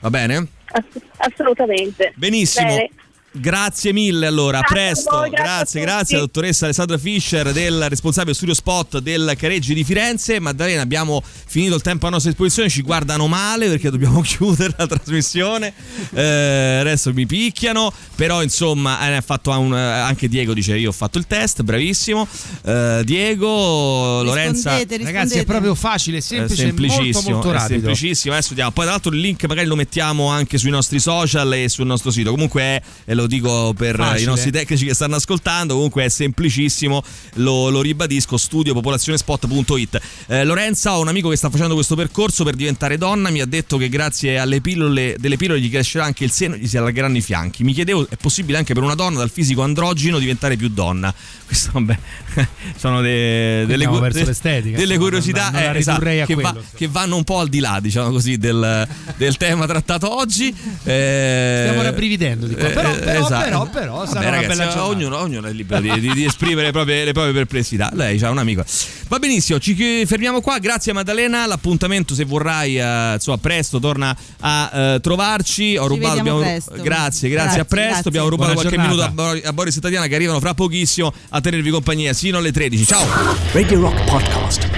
Va 0.00 0.10
bene? 0.10 0.46
Ass- 0.66 1.02
assolutamente. 1.18 2.12
Benissimo. 2.16 2.66
Bene. 2.66 2.90
Grazie 3.38 3.92
mille 3.92 4.26
allora, 4.26 4.58
a 4.58 4.60
Grazie 4.60 4.80
a 4.80 4.92
presto. 4.92 5.10
voi, 5.16 5.30
grazie 5.30 5.44
grazie, 5.56 5.80
grazie 5.80 6.16
alla 6.16 6.24
dottoressa 6.24 6.64
Alessandra 6.64 6.98
Fischer 6.98 7.52
del 7.52 7.86
responsabile 7.88 8.34
studio 8.34 8.54
spot 8.54 8.98
del 8.98 9.34
Careggi 9.36 9.74
di 9.74 9.84
Firenze. 9.84 10.40
Maddalena, 10.40 10.82
abbiamo 10.82 11.22
finito 11.22 11.74
il 11.74 11.82
tempo 11.82 12.06
a 12.06 12.10
nostra 12.10 12.30
disposizione, 12.30 12.68
ci 12.68 12.82
guardano 12.82 13.26
male 13.26 13.68
perché 13.68 13.90
dobbiamo 13.90 14.20
chiudere 14.26 14.74
la 14.76 14.86
trasmissione. 14.86 15.72
Eh, 16.14 16.78
adesso 16.80 17.12
mi 17.12 17.26
picchiano, 17.26 17.92
però 18.14 18.42
insomma, 18.42 19.06
eh, 19.08 19.14
ha 19.16 19.20
fatto 19.20 19.50
un- 19.50 19.72
anche 19.74 20.28
Diego 20.28 20.54
dice 20.54 20.76
io 20.76 20.88
ho 20.88 20.92
fatto 20.92 21.18
il 21.18 21.26
test, 21.26 21.62
bravissimo. 21.62 22.26
Eh, 22.64 23.02
Diego, 23.04 24.22
Lorenza 24.22 24.76
Rispondete, 24.76 24.96
Ragazzi, 25.04 25.14
è 25.14 25.18
rispondete. 25.18 25.44
proprio 25.44 25.74
facile, 25.74 26.18
è 26.18 26.20
semplice, 26.20 26.64
molto 26.64 26.82
semplicissimo, 26.88 27.34
molto 27.34 27.50
rapido. 27.52 27.74
semplicissimo. 27.74 28.32
Adesso 28.34 28.48
vediamo. 28.50 28.70
Poi, 28.70 28.84
tra 28.84 28.92
l'altro, 28.92 29.12
il 29.12 29.18
link 29.20 29.44
magari 29.44 29.66
lo 29.66 29.76
mettiamo 29.76 30.28
anche 30.28 30.58
sui 30.58 30.70
nostri 30.70 30.98
social 30.98 31.52
e 31.54 31.68
sul 31.68 31.86
nostro 31.86 32.10
sito. 32.10 32.30
Comunque, 32.30 32.62
è, 32.62 32.82
e 33.04 33.14
lo 33.26 33.28
dico 33.28 33.74
per 33.76 33.96
Facile. 33.96 34.22
i 34.22 34.24
nostri 34.24 34.50
tecnici 34.50 34.86
che 34.86 34.94
stanno 34.94 35.16
ascoltando. 35.16 35.74
Comunque, 35.74 36.04
è 36.04 36.08
semplicissimo. 36.08 37.02
Lo, 37.34 37.68
lo 37.68 37.80
ribadisco: 37.82 38.36
studiopopolazionespot.it. 38.36 40.00
Eh, 40.28 40.44
Lorenza, 40.44 40.96
ho 40.96 41.00
un 41.00 41.08
amico 41.08 41.28
che 41.28 41.36
sta 41.36 41.50
facendo 41.50 41.74
questo 41.74 41.94
percorso 41.96 42.44
per 42.44 42.54
diventare 42.54 42.96
donna. 42.96 43.30
Mi 43.30 43.40
ha 43.40 43.46
detto 43.46 43.76
che 43.76 43.88
grazie 43.88 44.38
alle 44.38 44.60
pillole, 44.60 45.16
delle 45.18 45.36
pillole 45.36 45.60
gli 45.60 45.70
crescerà 45.70 46.04
anche 46.04 46.24
il 46.24 46.30
seno 46.30 46.54
e 46.54 46.58
gli 46.58 46.66
si 46.68 46.76
allargeranno 46.76 47.16
i 47.16 47.20
fianchi. 47.22 47.64
Mi 47.64 47.72
chiedevo, 47.72 48.06
è 48.08 48.16
possibile 48.16 48.58
anche 48.58 48.72
per 48.74 48.82
una 48.82 48.94
donna 48.94 49.18
dal 49.18 49.30
fisico 49.30 49.62
androgino 49.62 50.18
diventare 50.18 50.56
più 50.56 50.68
donna? 50.68 51.12
Questo, 51.46 51.70
vabbè, 51.72 51.98
sono 52.76 53.00
de- 53.00 53.66
delle, 53.66 53.86
cu- 53.86 54.06
de- 54.08 54.62
delle 54.72 54.98
curiosità 54.98 55.50
non- 55.50 55.62
non 55.62 55.74
eh, 55.76 55.78
esatto, 55.78 56.00
che, 56.04 56.34
va- 56.34 56.50
quello, 56.50 56.64
che 56.74 56.88
vanno 56.88 57.16
un 57.16 57.24
po' 57.24 57.38
al 57.38 57.48
di 57.48 57.60
là, 57.60 57.78
diciamo 57.80 58.10
così, 58.10 58.36
del, 58.36 58.86
del 59.16 59.36
tema 59.36 59.66
trattato 59.66 60.12
oggi. 60.16 60.48
Eh, 60.84 61.64
Stiamo 61.68 61.82
rabbrividendo 61.82 62.46
di 62.46 62.54
qua. 62.54 62.68
Però- 62.68 62.94
eh, 62.94 63.05
però- 63.12 63.24
esatto. 63.26 63.44
però- 63.44 63.64
però 63.66 63.94
Vabbè, 63.96 64.06
sarà 64.08 64.20
una 64.20 64.30
ragazzi, 64.30 64.46
bella 64.48 64.64
giornata. 64.70 64.86
ognuno, 64.86 65.18
ognuno 65.18 65.46
è 65.48 65.52
libero 65.52 65.80
di, 65.80 66.00
di- 66.00 66.12
di 66.12 66.24
esprimere 66.24 66.66
le 66.66 66.72
proprie, 66.72 67.04
le 67.04 67.12
proprie 67.12 67.32
perplessità. 67.32 67.90
Lei 67.92 68.20
ha 68.22 68.30
un 68.30 68.38
amico. 68.38 68.64
Va 69.08 69.18
benissimo, 69.18 69.58
ci 69.58 70.04
fermiamo 70.06 70.40
qua. 70.40 70.58
Grazie 70.58 70.92
Maddalena. 70.92 71.46
L'appuntamento, 71.46 72.14
se 72.14 72.24
vorrai, 72.24 72.78
eh, 72.78 73.12
insomma, 73.14 73.38
presto 73.38 73.78
torna 73.80 74.16
a 74.40 74.70
eh, 74.94 75.00
trovarci. 75.00 75.76
Ho 75.76 75.86
rubato. 75.86 76.18
abbiamo-. 76.18 76.40
Grazie, 76.40 76.82
grazie, 76.82 77.28
Grazie, 77.28 77.60
a 77.60 77.64
presto. 77.64 77.88
grazie. 77.92 78.08
Abbiamo 78.08 78.28
rubato 78.28 78.52
Buona 78.54 78.68
qualche 78.68 78.88
giornata. 78.90 79.10
minuto 79.22 79.46
a, 79.46 79.48
a 79.48 79.52
Boris 79.52 79.76
e 79.76 79.80
Tatiana 79.80 80.06
che 80.06 80.14
arrivano 80.14 80.40
fra 80.40 80.54
pochissimo 80.54 81.12
a 81.30 81.40
tenervi 81.40 81.70
compagnia 81.70 82.12
sino 82.12 82.38
alle 82.38 82.52
13. 82.52 82.84
Ciao. 82.86 83.04
Radio 83.52 83.80
Rock 83.80 84.04
Podcast. 84.04 84.68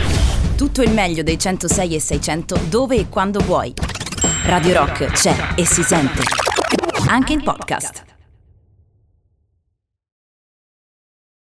Tutto 0.57 0.83
il 0.83 0.91
meglio 0.91 1.23
dei 1.23 1.39
106 1.39 1.95
e 1.95 2.01
600 2.01 2.61
dove 2.69 2.97
e 2.97 3.09
quando 3.09 3.39
vuoi. 3.41 3.73
Radio 4.45 4.75
Rock 4.75 5.13
c'è 5.13 5.35
e 5.55 5.65
si 5.65 5.83
sente. 5.83 6.23
Anche 7.09 7.33
in 7.33 7.43
podcast. 7.43 8.18